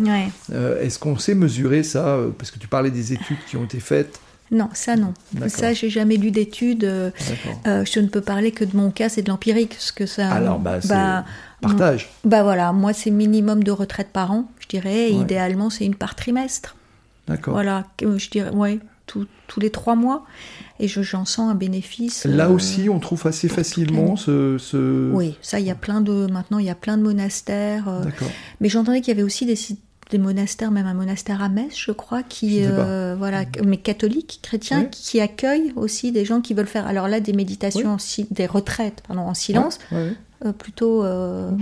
Euh, 0.54 0.82
est-ce 0.82 1.00
qu'on 1.00 1.18
sait 1.18 1.36
mesurer 1.36 1.84
ça? 1.84 2.20
Parce 2.38 2.52
que 2.52 2.60
tu 2.60 2.68
parlais 2.68 2.92
des 2.92 3.12
études 3.12 3.40
qui 3.48 3.58
ont 3.58 3.66
été 3.66 3.80
faites. 3.80 4.20
Non, 4.52 4.70
ça 4.74 4.96
non. 4.96 5.14
Ça, 5.48 5.74
j'ai 5.74 5.90
jamais 5.90 6.18
lu 6.18 6.32
d'études. 6.32 6.84
Euh, 6.84 7.12
je 7.66 8.00
ne 8.00 8.08
peux 8.08 8.22
parler 8.22 8.52
que 8.52 8.64
de 8.66 8.76
mon 8.76 8.92
cas, 8.92 9.10
c'est 9.10 9.22
de 9.22 9.30
l'empirique. 9.30 9.76
Ce 9.78 9.92
que 9.92 10.06
ça. 10.06 10.32
Alors, 10.32 10.60
bah, 10.60 10.80
bah 10.86 11.26
partage. 11.62 12.10
Bah 12.24 12.44
voilà, 12.44 12.72
moi 12.72 12.94
c'est 12.94 13.12
minimum 13.12 13.64
de 13.64 13.72
retraite 13.72 14.10
par 14.12 14.32
an, 14.32 14.50
je 14.60 14.68
dirais. 14.68 15.10
Et 15.10 15.14
idéalement, 15.14 15.70
c'est 15.70 15.86
une 15.86 15.96
par 15.96 16.16
trimestre. 16.16 16.76
D'accord. 17.28 17.54
Voilà, 17.54 17.86
je 18.02 18.30
dirais, 18.30 18.50
ouais, 18.50 18.80
tous 19.06 19.60
les 19.60 19.70
trois 19.70 19.96
mois 19.96 20.26
et 20.80 20.88
j'en 20.88 21.26
sens 21.26 21.52
un 21.52 21.56
bénéfice. 21.56 22.26
Là 22.26 22.48
euh, 22.48 22.54
aussi, 22.54 22.90
on 22.90 23.00
trouve 23.00 23.28
assez 23.28 23.50
facilement 23.50 24.16
ce, 24.16 25.12
Oui, 25.12 25.36
ça, 25.42 25.60
il 25.60 25.66
y 25.66 25.72
a 25.72 25.76
plein 25.76 26.02
de 26.02 26.28
maintenant, 26.32 26.60
il 26.60 26.66
y 26.66 26.70
a 26.70 26.76
plein 26.76 26.98
de 26.98 27.04
monastères. 27.04 27.88
Euh, 27.90 28.06
mais 28.62 28.70
j'entendais 28.70 29.02
qu'il 29.02 29.10
y 29.10 29.18
avait 29.18 29.24
aussi 29.24 29.46
des, 29.46 29.58
des 30.10 30.18
monastères, 30.18 30.72
même 30.72 30.88
un 30.88 30.94
monastère 30.94 31.42
à 31.42 31.50
Metz, 31.50 31.74
je 31.76 31.92
crois, 31.92 32.24
qui 32.24 32.62
euh, 32.64 33.16
voilà, 33.18 33.46
mais 33.64 33.78
catholique, 33.78 34.40
chrétien, 34.42 34.86
qui 34.86 35.22
accueille 35.22 35.72
aussi 35.76 36.12
des 36.12 36.26
gens 36.26 36.42
qui 36.42 36.54
veulent 36.54 36.68
faire. 36.68 36.88
Alors 36.88 37.08
là, 37.08 37.20
des 37.20 37.34
méditations, 37.34 37.98
des 38.32 38.46
retraites, 38.46 39.04
pardon, 39.08 39.24
en 39.24 39.34
silence, 39.34 39.80
plutôt 40.58 41.06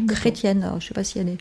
chrétiennes. 0.08 0.72
je 0.80 0.88
sais 0.88 0.94
pas 0.94 1.04
s'il 1.04 1.22
y 1.22 1.26
a 1.26 1.32
des. 1.32 1.38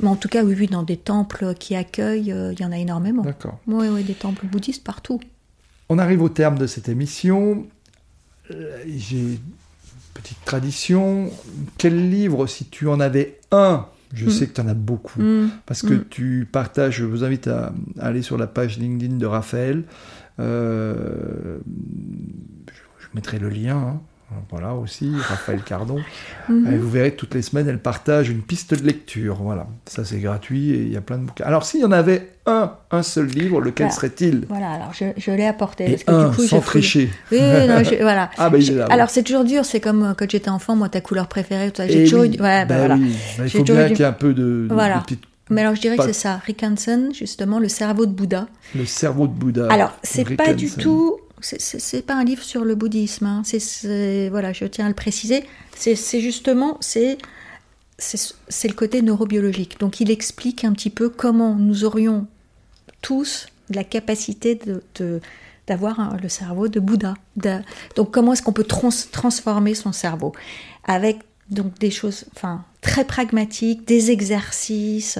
Mais 0.00 0.08
en 0.08 0.16
tout 0.16 0.28
cas, 0.28 0.42
oui, 0.42 0.56
oui, 0.58 0.66
dans 0.66 0.82
des 0.82 0.96
temples 0.96 1.54
qui 1.54 1.76
accueillent, 1.76 2.34
il 2.52 2.60
y 2.60 2.64
en 2.64 2.72
a 2.72 2.78
énormément. 2.78 3.22
D'accord. 3.22 3.58
Oui, 3.66 3.88
oui, 3.88 4.02
des 4.02 4.14
temples 4.14 4.46
bouddhistes 4.46 4.82
partout. 4.82 5.20
On 5.90 5.98
arrive 5.98 6.22
au 6.22 6.28
terme 6.28 6.56
de 6.56 6.68
cette 6.68 6.88
émission. 6.88 7.66
Euh, 8.52 8.78
j'ai 8.86 9.18
une 9.18 9.38
petite 10.14 10.42
tradition. 10.44 11.32
Quel 11.78 12.10
livre, 12.10 12.46
si 12.46 12.64
tu 12.66 12.86
en 12.86 13.00
avais 13.00 13.40
un, 13.50 13.86
je 14.14 14.26
mm. 14.26 14.30
sais 14.30 14.46
que 14.46 14.54
tu 14.54 14.60
en 14.60 14.68
as 14.68 14.74
beaucoup, 14.74 15.20
mm. 15.20 15.50
parce 15.66 15.82
que 15.82 15.94
mm. 15.94 16.04
tu 16.10 16.48
partages, 16.50 16.96
je 16.96 17.04
vous 17.04 17.24
invite 17.24 17.48
à, 17.48 17.72
aller 17.98 18.22
sur 18.22 18.38
la 18.38 18.46
page 18.46 18.78
LinkedIn 18.78 19.16
de 19.16 19.26
Raphaël. 19.26 19.84
Euh, 20.38 21.58
je, 22.68 23.06
mettrai 23.14 23.38
le 23.38 23.48
lien. 23.48 23.76
Hein. 23.76 24.00
Voilà 24.50 24.74
aussi, 24.74 25.12
Raphaël 25.28 25.62
Cardon. 25.62 25.98
Mhm. 26.48 26.78
vous 26.78 26.90
verrez, 26.90 27.12
toutes 27.12 27.34
les 27.34 27.42
semaines, 27.42 27.68
elle 27.68 27.78
partage 27.78 28.28
une 28.28 28.42
piste 28.42 28.74
de 28.74 28.84
lecture. 28.84 29.36
Voilà, 29.40 29.68
ça 29.86 30.04
c'est 30.04 30.18
gratuit 30.18 30.70
et 30.70 30.82
il 30.82 30.92
y 30.92 30.96
a 30.96 31.00
plein 31.00 31.18
de 31.18 31.24
bouquins. 31.24 31.44
Alors 31.44 31.64
s'il 31.64 31.80
y 31.80 31.84
en 31.84 31.92
avait 31.92 32.28
un, 32.46 32.72
un 32.90 33.02
seul 33.04 33.26
livre, 33.26 33.60
lequel 33.60 33.92
serait-il? 33.92 34.46
Voilà, 34.48 34.70
alors 34.70 34.92
je, 34.92 35.30
l'ai 35.30 35.46
apporté. 35.46 35.84
parce 35.84 36.04
que, 36.04 36.30
du 36.30 36.36
coup, 36.36 36.42
sans 36.42 36.60
tricher. 36.60 37.08
Oui, 37.30 37.38
non, 37.40 37.82
voilà. 38.00 38.30
ah, 38.36 38.50
là, 38.50 38.86
alors 38.86 39.10
c'est 39.10 39.22
toujours 39.22 39.44
dur, 39.44 39.64
c'est 39.64 39.78
comme 39.78 40.02
euh, 40.02 40.14
quand 40.14 40.28
j'étais 40.28 40.50
enfant, 40.50 40.74
moi 40.74 40.88
ta 40.88 41.00
couleur 41.00 41.28
préférée, 41.28 41.72
j'ai 41.88 42.04
toujours 42.04 42.24
bah, 42.38 42.64
bah, 42.64 42.78
voilà. 42.78 42.98
il 43.44 43.50
faut 43.50 43.62
bien 43.62 43.88
qu'il 43.88 44.00
y 44.00 44.02
ait 44.02 44.06
un 44.06 44.12
peu 44.12 44.34
de, 44.34 44.66
de, 44.68 45.16
Mais 45.50 45.60
alors 45.60 45.76
je 45.76 45.80
dirais 45.80 45.96
Pas- 45.96 46.06
que 46.06 46.12
c'est 46.12 46.20
ça, 46.20 46.40
Rick 46.44 46.64
Hansen, 46.64 47.14
justement, 47.14 47.60
le 47.60 47.68
cerveau 47.68 48.06
de 48.06 48.12
Bouddha. 48.12 48.48
Le 48.74 48.86
cerveau 48.86 49.28
de 49.28 49.32
Bouddha. 49.32 49.68
Alors, 49.70 49.92
c'est 50.02 50.26
Rick 50.26 50.38
pas 50.38 50.52
du 50.54 50.68
tout. 50.70 51.18
C'est- 51.42 52.04
pas 52.06 52.14
un 52.14 52.24
livre 52.24 52.42
sur 52.42 52.64
le 52.64 52.74
bouddhisme. 52.74 53.26
hein. 53.26 53.42
C'est- 53.44 54.28
voilà, 54.28 54.52
je 54.52 54.64
tiens 54.64 54.86
à 54.86 54.88
le 54.88 54.94
préciser. 54.94 55.44
C'est 55.74 56.20
justement 56.20 56.78
c'est 56.80 57.18
le 57.98 58.72
côté 58.74 59.02
neurobiologique. 59.02 59.78
Donc, 59.80 60.00
il 60.00 60.10
explique 60.10 60.64
un 60.64 60.72
petit 60.72 60.90
peu 60.90 61.08
comment 61.10 61.54
nous 61.54 61.84
aurions 61.84 62.26
tous 63.02 63.46
la 63.68 63.84
capacité 63.84 64.58
de, 64.96 65.20
d'avoir 65.66 66.16
le 66.20 66.28
cerveau 66.28 66.68
de 66.68 66.80
Bouddha. 66.80 67.14
Donc, 67.96 68.10
comment 68.10 68.32
est-ce 68.32 68.42
qu'on 68.42 68.52
peut 68.52 68.64
trans- 68.64 68.88
transformer 69.12 69.74
son 69.74 69.92
cerveau 69.92 70.32
avec 70.84 71.18
donc 71.50 71.78
des 71.78 71.90
choses, 71.90 72.24
enfin 72.36 72.64
très 72.80 73.04
pragmatiques, 73.04 73.86
des 73.86 74.10
exercices. 74.10 75.18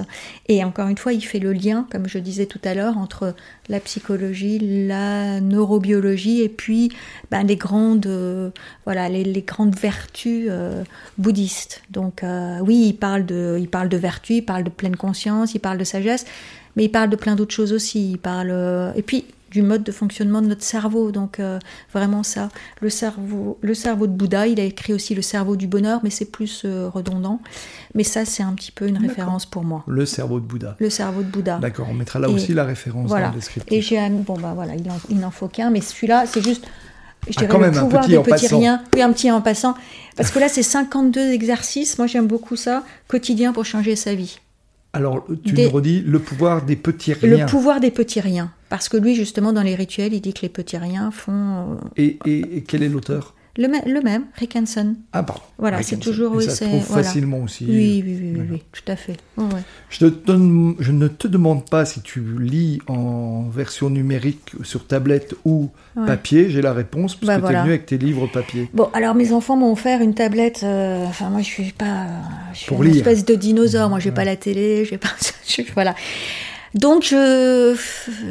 Et 0.48 0.64
encore 0.64 0.88
une 0.88 0.96
fois, 0.96 1.12
il 1.12 1.20
fait 1.20 1.38
le 1.38 1.52
lien, 1.52 1.86
comme 1.90 2.08
je 2.08 2.18
disais 2.18 2.46
tout 2.46 2.60
à 2.64 2.74
l'heure, 2.74 2.96
entre 2.96 3.34
la 3.68 3.80
psychologie, 3.80 4.58
la 4.86 5.40
neurobiologie 5.40 6.42
et 6.42 6.48
puis 6.48 6.90
ben, 7.30 7.42
les 7.42 7.56
grandes, 7.56 8.06
euh, 8.06 8.50
voilà, 8.84 9.08
les, 9.08 9.42
grandes 9.42 9.76
vertus 9.76 10.46
euh, 10.48 10.84
bouddhistes. 11.18 11.82
Donc 11.90 12.22
euh, 12.22 12.58
oui, 12.60 12.86
il 12.88 12.94
parle 12.94 13.26
de, 13.26 13.58
il 13.60 13.68
parle 13.68 13.88
de 13.88 14.00
il 14.30 14.42
parle 14.42 14.64
de 14.64 14.70
pleine 14.70 14.96
conscience, 14.96 15.54
il 15.54 15.60
parle 15.60 15.78
de 15.78 15.84
sagesse, 15.84 16.24
mais 16.76 16.84
il 16.84 16.88
parle 16.88 17.10
de 17.10 17.16
plein 17.16 17.36
d'autres 17.36 17.54
choses 17.54 17.72
aussi. 17.72 18.12
Il 18.12 18.18
parle 18.18 18.92
et 18.96 19.02
puis 19.02 19.26
du 19.50 19.62
mode 19.62 19.82
de 19.82 19.92
fonctionnement 19.92 20.40
de 20.42 20.46
notre 20.46 20.62
cerveau. 20.62 21.10
Donc 21.10 21.40
euh, 21.40 21.58
vraiment 21.92 22.22
ça, 22.22 22.48
le 22.80 22.90
cerveau, 22.90 23.58
le 23.60 23.74
cerveau 23.74 24.06
de 24.06 24.12
Bouddha. 24.12 24.46
Il 24.46 24.60
a 24.60 24.64
écrit 24.64 24.92
aussi 24.92 25.14
le 25.14 25.22
cerveau 25.22 25.56
du 25.56 25.66
bonheur, 25.66 26.00
mais 26.04 26.10
c'est 26.10 26.24
plus 26.30 26.62
euh, 26.64 26.88
redondant. 26.88 27.40
Mais 27.94 28.04
ça, 28.04 28.24
c'est 28.24 28.42
un 28.42 28.52
petit 28.52 28.72
peu 28.72 28.86
une 28.86 28.98
référence 28.98 29.46
pour 29.46 29.64
moi. 29.64 29.84
Le 29.86 30.06
cerveau 30.06 30.40
de 30.40 30.44
Bouddha. 30.46 30.76
Le 30.78 30.90
cerveau 30.90 31.22
de 31.22 31.28
Bouddha. 31.28 31.58
D'accord, 31.58 31.88
on 31.90 31.94
mettra 31.94 32.18
là 32.18 32.28
Et 32.28 32.32
aussi 32.32 32.54
la 32.54 32.64
référence 32.64 33.08
Voilà. 33.08 33.26
dans 33.28 33.32
le 33.34 33.38
descriptif. 33.38 33.72
Et 33.76 33.82
j'ai 33.82 33.98
un- 33.98 34.10
bon 34.10 34.34
bah 34.38 34.52
voilà, 34.54 34.74
il 34.76 34.88
en, 34.90 34.98
il 35.08 35.18
n'en 35.18 35.30
faut 35.30 35.48
qu'un, 35.48 35.70
mais 35.70 35.80
celui-là, 35.80 36.24
c'est 36.26 36.42
juste. 36.42 36.64
Je 37.28 37.34
Ah, 37.36 37.40
dirais 37.40 37.48
quand 37.48 37.58
le 37.58 37.66
même, 37.70 37.76
un 37.78 37.80
pouvoir 37.82 38.02
petit 38.02 38.12
des 38.12 38.16
en 38.18 38.22
petits 38.22 38.30
passant. 38.44 38.58
riens. 38.58 38.82
Oui, 38.94 39.02
un 39.02 39.12
petit 39.12 39.30
en 39.30 39.42
passant. 39.42 39.74
Parce 40.16 40.30
que 40.30 40.38
là, 40.38 40.48
c'est 40.48 40.62
52 40.62 41.32
exercices. 41.32 41.98
Moi, 41.98 42.06
j'aime 42.06 42.26
beaucoup 42.26 42.56
ça. 42.56 42.82
Quotidien 43.08 43.52
pour 43.52 43.66
changer 43.66 43.94
sa 43.94 44.14
vie. 44.14 44.38
Alors, 44.94 45.26
tu 45.44 45.52
Des- 45.52 45.64
nous 45.66 45.70
redis 45.70 46.00
le 46.00 46.18
pouvoir 46.18 46.62
des 46.64 46.76
petits 46.76 47.12
riens. 47.12 47.44
Le 47.44 47.50
pouvoir 47.50 47.78
des 47.80 47.90
petits 47.90 48.20
riens. 48.20 48.50
Parce 48.70 48.88
que 48.88 48.96
lui, 48.96 49.14
justement, 49.14 49.52
dans 49.52 49.62
les 49.62 49.74
rituels, 49.74 50.14
il 50.14 50.20
dit 50.22 50.32
que 50.32 50.40
les 50.42 50.48
petits 50.48 50.78
riens 50.78 51.10
font. 51.10 51.32
euh, 51.32 51.74
Et, 51.98 52.18
et- 52.24 52.56
et 52.58 52.62
quel 52.62 52.82
est 52.82 52.88
l'auteur? 52.88 53.34
Le, 53.58 53.66
le 53.66 54.00
même, 54.00 54.26
Rick 54.36 54.54
Hansen. 54.54 54.94
Ah, 55.12 55.24
pardon. 55.24 55.42
Voilà, 55.58 55.82
c'est 55.82 55.96
toujours- 55.98 56.34
Et 56.34 56.36
oui, 56.38 56.44
ça 56.44 56.50
se 56.50 56.56
c'est- 56.58 56.66
trouve 56.66 56.84
voilà. 56.86 57.02
facilement 57.02 57.38
aussi. 57.38 57.66
Oui, 57.68 58.00
oui, 58.06 58.16
oui, 58.36 58.42
oui, 58.52 58.62
tout 58.72 58.84
à 58.86 58.94
fait. 58.94 59.16
Ouais, 59.36 59.44
ouais. 59.44 59.60
Je, 59.90 59.98
te 59.98 60.04
donne- 60.04 60.76
je 60.78 60.92
ne 60.92 61.08
te 61.08 61.26
demande 61.26 61.68
pas 61.68 61.84
si 61.84 62.00
tu 62.00 62.22
lis 62.38 62.78
en 62.86 63.48
version 63.48 63.90
numérique 63.90 64.52
sur 64.62 64.86
tablette 64.86 65.34
ou 65.44 65.68
Ouais. 65.96 66.06
papier. 66.06 66.48
J'ai 66.48 66.62
la 66.62 66.72
réponse 66.72 67.16
parce 67.16 67.26
Bah, 67.26 67.34
que 67.34 67.40
tu 67.40 67.44
es 67.44 67.46
voilà. 67.48 67.62
venu 67.62 67.70
avec 67.72 67.86
tes 67.86 67.98
livres 67.98 68.28
papier. 68.28 68.70
Bon, 68.72 68.88
alors 68.94 69.16
mes 69.16 69.32
enfants 69.32 69.56
m'ont 69.56 69.72
offert 69.72 70.00
une 70.00 70.14
tablette. 70.14 70.60
euh, 70.62 71.04
Enfin, 71.06 71.28
moi, 71.28 71.40
je 71.40 71.46
suis 71.46 71.72
pas. 71.72 72.06
Je 72.52 72.58
suis 72.60 72.68
Pour 72.68 72.84
une 72.84 72.90
lire. 72.92 72.98
espèce 72.98 73.24
de 73.24 73.34
dinosaure. 73.34 73.90
Moi, 73.90 73.98
j'ai 73.98 74.12
pas 74.12 74.24
la 74.24 74.36
télé. 74.36 74.84
J'ai 74.84 74.96
pas. 74.96 75.08
voilà. 75.74 75.96
Donc, 76.74 77.02
je 77.04 77.76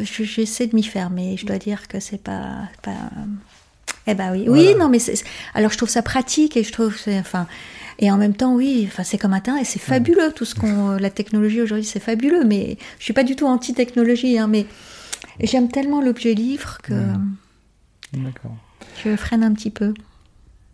je- 0.03 0.23
j'essaie 0.23 0.67
de 0.67 0.75
m'y 0.75 0.83
faire, 0.83 1.09
mais 1.09 1.35
je 1.37 1.45
dois 1.45 1.57
dire 1.57 1.87
que 1.87 1.99
c'est 1.99 2.21
pas 2.21 2.69
pas. 2.81 2.95
Eh 4.07 4.13
ben 4.15 4.31
oui, 4.31 4.45
oui, 4.47 4.75
non, 4.79 4.89
mais 4.89 4.97
alors 5.53 5.71
je 5.71 5.77
trouve 5.77 5.89
ça 5.89 6.01
pratique 6.01 6.55
et 6.57 6.63
je 6.63 6.71
trouve 6.71 6.95
enfin. 7.09 7.47
Et 8.01 8.09
en 8.09 8.17
même 8.17 8.33
temps, 8.33 8.55
oui, 8.55 8.85
enfin, 8.87 9.03
c'est 9.03 9.17
comme 9.17 9.33
Internet, 9.33 9.65
c'est 9.65 9.77
fabuleux 9.77 10.31
tout 10.33 10.45
ce 10.45 10.55
qu'on, 10.55 10.91
la 10.91 11.09
technologie 11.09 11.61
aujourd'hui, 11.61 11.85
c'est 11.85 11.99
fabuleux. 11.99 12.45
Mais 12.45 12.77
je 12.97 13.03
suis 13.03 13.13
pas 13.13 13.23
du 13.25 13.35
tout 13.35 13.45
anti-technologie, 13.45 14.39
hein, 14.39 14.47
mais 14.47 14.65
j'aime 15.41 15.69
tellement 15.69 16.01
l'objet 16.01 16.33
livre 16.33 16.77
que 16.81 16.93
D'accord. 18.13 18.55
je 19.03 19.15
freine 19.17 19.43
un 19.43 19.51
petit 19.53 19.69
peu. 19.69 19.93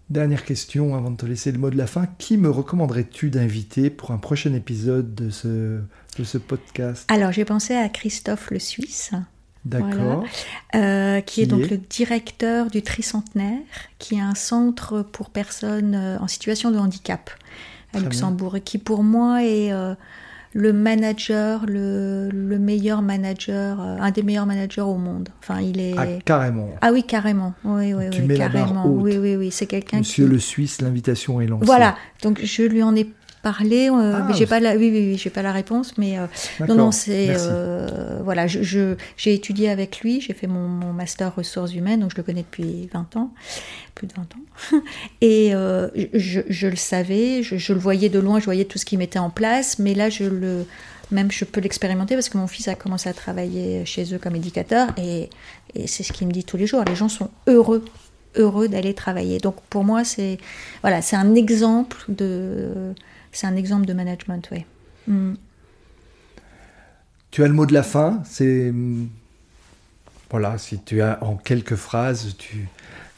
Dernière 0.10 0.46
question 0.46 0.96
avant 0.96 1.10
de 1.10 1.18
te 1.18 1.26
laisser 1.26 1.52
le 1.52 1.58
mot 1.58 1.72
de 1.72 1.78
la 1.78 1.88
fin. 1.88 2.06
Qui 2.20 2.38
me 2.38 2.50
recommanderais-tu 2.50 3.32
d'inviter 3.32 3.90
pour 3.90 4.12
un 4.12 4.18
prochain 4.18 4.54
épisode 4.54 5.16
de 5.16 5.32
ce, 5.32 5.48
de 6.20 6.24
ce 6.24 6.38
podcast? 6.38 7.06
Alors, 7.12 7.32
j'ai 7.32 7.44
pensé 7.44 7.74
à 7.74 7.90
Christophe 7.90 8.52
le 8.52 8.60
Suisse, 8.60 9.12
D'accord. 9.66 10.24
euh, 10.76 11.22
qui, 11.22 11.34
Qui 11.36 11.42
est 11.42 11.46
donc 11.48 11.62
est? 11.64 11.72
le 11.72 11.78
directeur 11.78 12.70
du 12.70 12.84
Tricentenaire, 12.84 13.58
qui 13.98 14.16
est 14.16 14.22
un 14.22 14.36
centre 14.36 15.02
pour 15.02 15.32
personnes 15.32 15.96
euh, 15.96 16.20
en 16.20 16.28
situation 16.28 16.70
de 16.70 16.78
handicap 16.78 17.32
à 17.94 18.00
Luxembourg, 18.00 18.58
et 18.58 18.62
qui 18.62 18.78
pour 18.78 19.02
moi 19.02 19.44
est 19.44 19.72
euh, 19.72 19.96
le 20.58 20.72
manager, 20.72 21.66
le, 21.68 22.30
le 22.32 22.58
meilleur 22.58 23.02
manager, 23.02 23.78
euh, 23.82 23.98
un 24.00 24.10
des 24.12 24.24
meilleurs 24.24 24.46
managers 24.46 24.80
au 24.82 24.96
monde. 24.96 25.28
Enfin, 25.40 25.60
il 25.60 25.82
est. 25.82 25.94
Ah, 25.98 26.06
carrément. 26.24 26.70
Ah 26.82 26.92
oui, 26.94 27.04
carrément. 27.04 27.54
Oui, 27.66 27.94
oui, 27.94 28.06
Tu 28.10 28.22
oui, 28.22 28.28
mets 28.28 28.38
la 28.38 28.48
barre 28.48 28.68
carrément. 28.70 28.86
haute. 28.86 29.04
Oui, 29.04 29.18
oui, 29.18 29.36
oui. 29.36 29.52
C'est 29.52 29.66
quelqu'un 29.66 29.98
Monsieur 30.00 30.26
qui. 30.26 30.32
le 30.32 30.40
Suisse, 30.40 30.82
l'invitation 30.82 31.42
est 31.42 31.48
lancée. 31.48 31.66
Voilà. 31.66 31.96
Donc 32.24 32.40
je 32.42 32.64
lui 32.64 32.82
en 32.84 32.96
ai 32.96 33.10
parlé. 33.50 33.90
euh, 33.90 34.22
Ah, 34.28 34.32
j'ai 34.34 34.46
pas 34.48 34.60
la. 34.60 34.72
Oui, 34.76 34.90
oui, 34.92 35.12
oui. 35.12 35.18
J'ai 35.18 35.30
pas 35.30 35.42
la 35.44 35.52
réponse, 35.52 35.98
mais. 35.98 36.18
euh, 36.18 36.26
non, 36.68 36.76
non, 36.76 36.92
c'est 36.92 37.28
euh, 37.30 38.20
voilà. 38.24 38.48
Je, 38.48 38.64
je- 38.64 38.96
j'ai 39.18 39.34
étudié 39.34 39.70
avec 39.70 40.00
lui. 40.02 40.20
J'ai 40.20 40.34
fait 40.34 40.48
mon, 40.48 40.68
mon 40.68 40.92
master 40.94 41.34
ressources 41.36 41.74
humaines, 41.74 42.00
donc 42.02 42.12
je 42.12 42.18
le 42.18 42.24
connais 42.24 42.42
depuis 42.42 42.90
20 42.94 43.16
ans, 43.18 43.32
plus 43.94 44.08
de 44.08 44.14
20 44.14 44.24
ans. 44.24 44.82
Et 45.22 45.52
je, 45.52 46.42
je 46.50 46.68
le 46.68 46.76
savais, 46.76 47.44
je, 47.44 47.58
je 47.58 47.74
le 47.74 47.80
voyais 47.80 48.10
de 48.10 48.20
loin, 48.20 48.40
je 48.40 48.46
voyais 48.46 48.66
tout 48.66 48.80
ce 48.80 48.86
qu'il 48.86 48.98
mettait 49.00 49.20
en 49.20 49.30
place, 49.30 49.78
mais 49.80 49.94
là, 49.94 50.10
je 50.10 50.24
le 50.26 50.66
même 51.12 51.32
je 51.32 51.46
peux 51.46 51.62
l'expérimenter 51.62 52.16
parce 52.16 52.30
que 52.30 52.38
mon 52.40 52.48
fils 52.48 52.68
a 52.68 52.74
commencé 52.74 53.08
à 53.08 53.14
travailler 53.14 53.86
chez 53.86 54.12
eux 54.16 54.18
comme 54.18 54.36
éducateur 54.36 54.88
et, 54.98 55.30
et 55.76 55.86
c'est 55.86 56.02
ce 56.02 56.12
qu'il 56.12 56.26
me 56.26 56.32
dit 56.34 56.44
tous 56.44 56.58
les 56.58 56.66
jours. 56.66 56.84
Les 56.88 56.96
gens 56.96 57.10
sont 57.10 57.30
heureux 57.46 57.86
heureux 58.36 58.68
d'aller 58.68 58.94
travailler. 58.94 59.40
Donc 59.40 59.62
pour 59.70 59.84
moi, 59.84 60.04
c'est 60.04 60.38
voilà, 60.82 61.02
c'est 61.02 61.16
un 61.16 61.36
exemple 61.36 62.04
de 62.08 62.94
c'est 63.32 63.48
un 63.48 63.56
exemple 63.56 63.86
de 63.86 63.94
management, 63.94 64.48
oui. 64.52 64.66
Mm. 65.08 65.34
Tu 67.32 67.44
as 67.44 67.48
le 67.48 67.54
mot 67.54 67.66
de 67.66 67.74
la 67.74 67.84
fin. 67.84 68.22
C'est 68.26 68.74
voilà. 70.30 70.58
Si 70.58 70.80
tu 70.80 71.02
as 71.02 71.22
en 71.24 71.36
quelques 71.36 71.76
phrases, 71.76 72.36
tu 72.38 72.70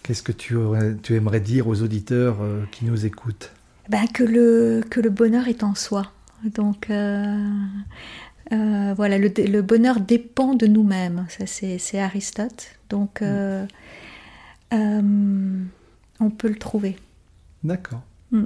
qu'est-ce 0.04 0.24
que 0.24 0.32
tu, 0.32 0.56
tu 1.04 1.16
aimerais 1.16 1.40
dire 1.42 1.68
aux 1.68 1.82
auditeurs 1.82 2.38
euh, 2.42 2.64
qui 2.72 2.86
nous 2.86 3.06
écoutent? 3.06 3.52
Ben, 3.90 4.08
que 4.14 4.24
le 4.24 4.84
que 4.90 5.00
le 5.00 5.10
bonheur 5.10 5.48
est 5.48 5.64
en 5.64 5.76
soi. 5.76 6.12
Donc 6.44 6.90
euh, 6.90 7.38
euh, 8.52 8.94
voilà, 8.96 9.18
le, 9.18 9.32
le 9.38 9.62
bonheur 9.62 10.00
dépend 10.00 10.56
de 10.56 10.66
nous-mêmes. 10.66 11.26
Ça 11.30 11.46
c'est 11.46 11.78
c'est 11.78 12.00
Aristote. 12.00 12.72
Donc 12.90 13.22
euh, 13.22 13.66
euh, 14.74 15.64
on 16.20 16.30
peut 16.30 16.50
le 16.50 16.56
trouver. 16.56 16.98
D'accord. 17.64 18.02
Mm. 18.32 18.46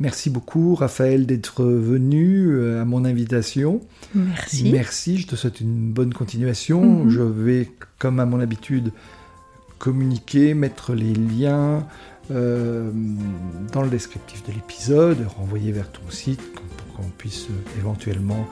Merci 0.00 0.30
beaucoup, 0.30 0.74
Raphaël, 0.74 1.26
d'être 1.26 1.62
venu 1.62 2.46
euh, 2.48 2.80
à 2.80 2.86
mon 2.86 3.04
invitation. 3.04 3.82
Merci. 4.14 4.70
Merci, 4.72 5.18
je 5.18 5.26
te 5.26 5.36
souhaite 5.36 5.60
une 5.60 5.92
bonne 5.92 6.14
continuation. 6.14 7.04
Mhm. 7.04 7.10
Je 7.10 7.20
vais, 7.20 7.70
comme 7.98 8.18
à 8.18 8.24
mon 8.24 8.40
habitude, 8.40 8.92
communiquer, 9.78 10.54
mettre 10.54 10.94
les 10.94 11.12
liens 11.12 11.86
euh, 12.30 12.90
dans 13.72 13.82
le 13.82 13.90
descriptif 13.90 14.42
de 14.46 14.52
l'épisode, 14.52 15.18
renvoyer 15.36 15.70
vers 15.70 15.90
ton 15.92 16.08
site 16.08 16.40
pour 16.52 16.96
qu'on 16.96 17.10
puisse 17.18 17.48
éventuellement, 17.78 18.46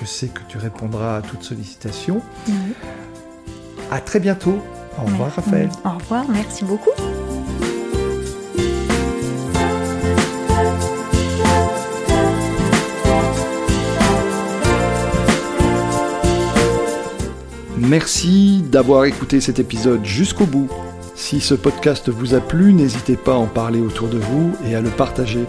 je 0.00 0.04
sais 0.04 0.28
que 0.28 0.40
tu 0.48 0.56
répondras 0.58 1.16
à 1.16 1.22
toute 1.22 1.42
sollicitation. 1.42 2.22
Oui. 2.46 2.54
À 3.90 4.00
très 4.00 4.20
bientôt. 4.20 4.62
Au 4.98 5.04
revoir. 5.06 5.32
Raphaël. 5.34 5.70
Au 5.84 5.98
revoir, 5.98 6.24
merci 6.28 6.64
beaucoup. 6.64 6.90
Merci 17.78 18.62
d'avoir 18.70 19.06
écouté 19.06 19.40
cet 19.40 19.58
épisode 19.58 20.04
jusqu'au 20.04 20.46
bout. 20.46 20.70
Si 21.14 21.40
ce 21.40 21.54
podcast 21.54 22.08
vous 22.08 22.34
a 22.34 22.40
plu, 22.40 22.72
n'hésitez 22.72 23.16
pas 23.16 23.32
à 23.32 23.36
en 23.36 23.46
parler 23.46 23.80
autour 23.80 24.08
de 24.08 24.18
vous 24.18 24.52
et 24.66 24.74
à 24.74 24.80
le 24.80 24.88
partager. 24.88 25.44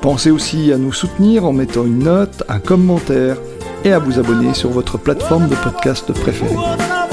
Pensez 0.00 0.30
aussi 0.30 0.72
à 0.72 0.76
nous 0.76 0.92
soutenir 0.92 1.44
en 1.44 1.52
mettant 1.52 1.84
une 1.84 2.00
note, 2.00 2.42
un 2.48 2.58
commentaire 2.58 3.36
et 3.84 3.92
à 3.92 3.98
vous 3.98 4.18
abonner 4.18 4.54
sur 4.54 4.70
votre 4.70 4.98
plateforme 4.98 5.48
de 5.48 5.54
podcast 5.54 6.12
préférée. 6.12 7.05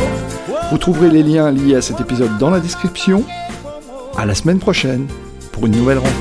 Vous 0.74 0.80
trouverez 0.80 1.11
les 1.11 1.21
liens 1.21 1.51
liés 1.51 1.76
à 1.76 1.84
cet 1.84 2.01
épisode 2.01 2.39
dans 2.39 2.49
la 2.49 2.59
description. 2.59 3.24
À 4.17 4.26
la 4.26 4.34
semaine 4.34 4.57
prochaine 4.57 5.05
pour 5.51 5.67
une 5.67 5.74
nouvelle 5.74 5.99
rencontre. 5.99 6.17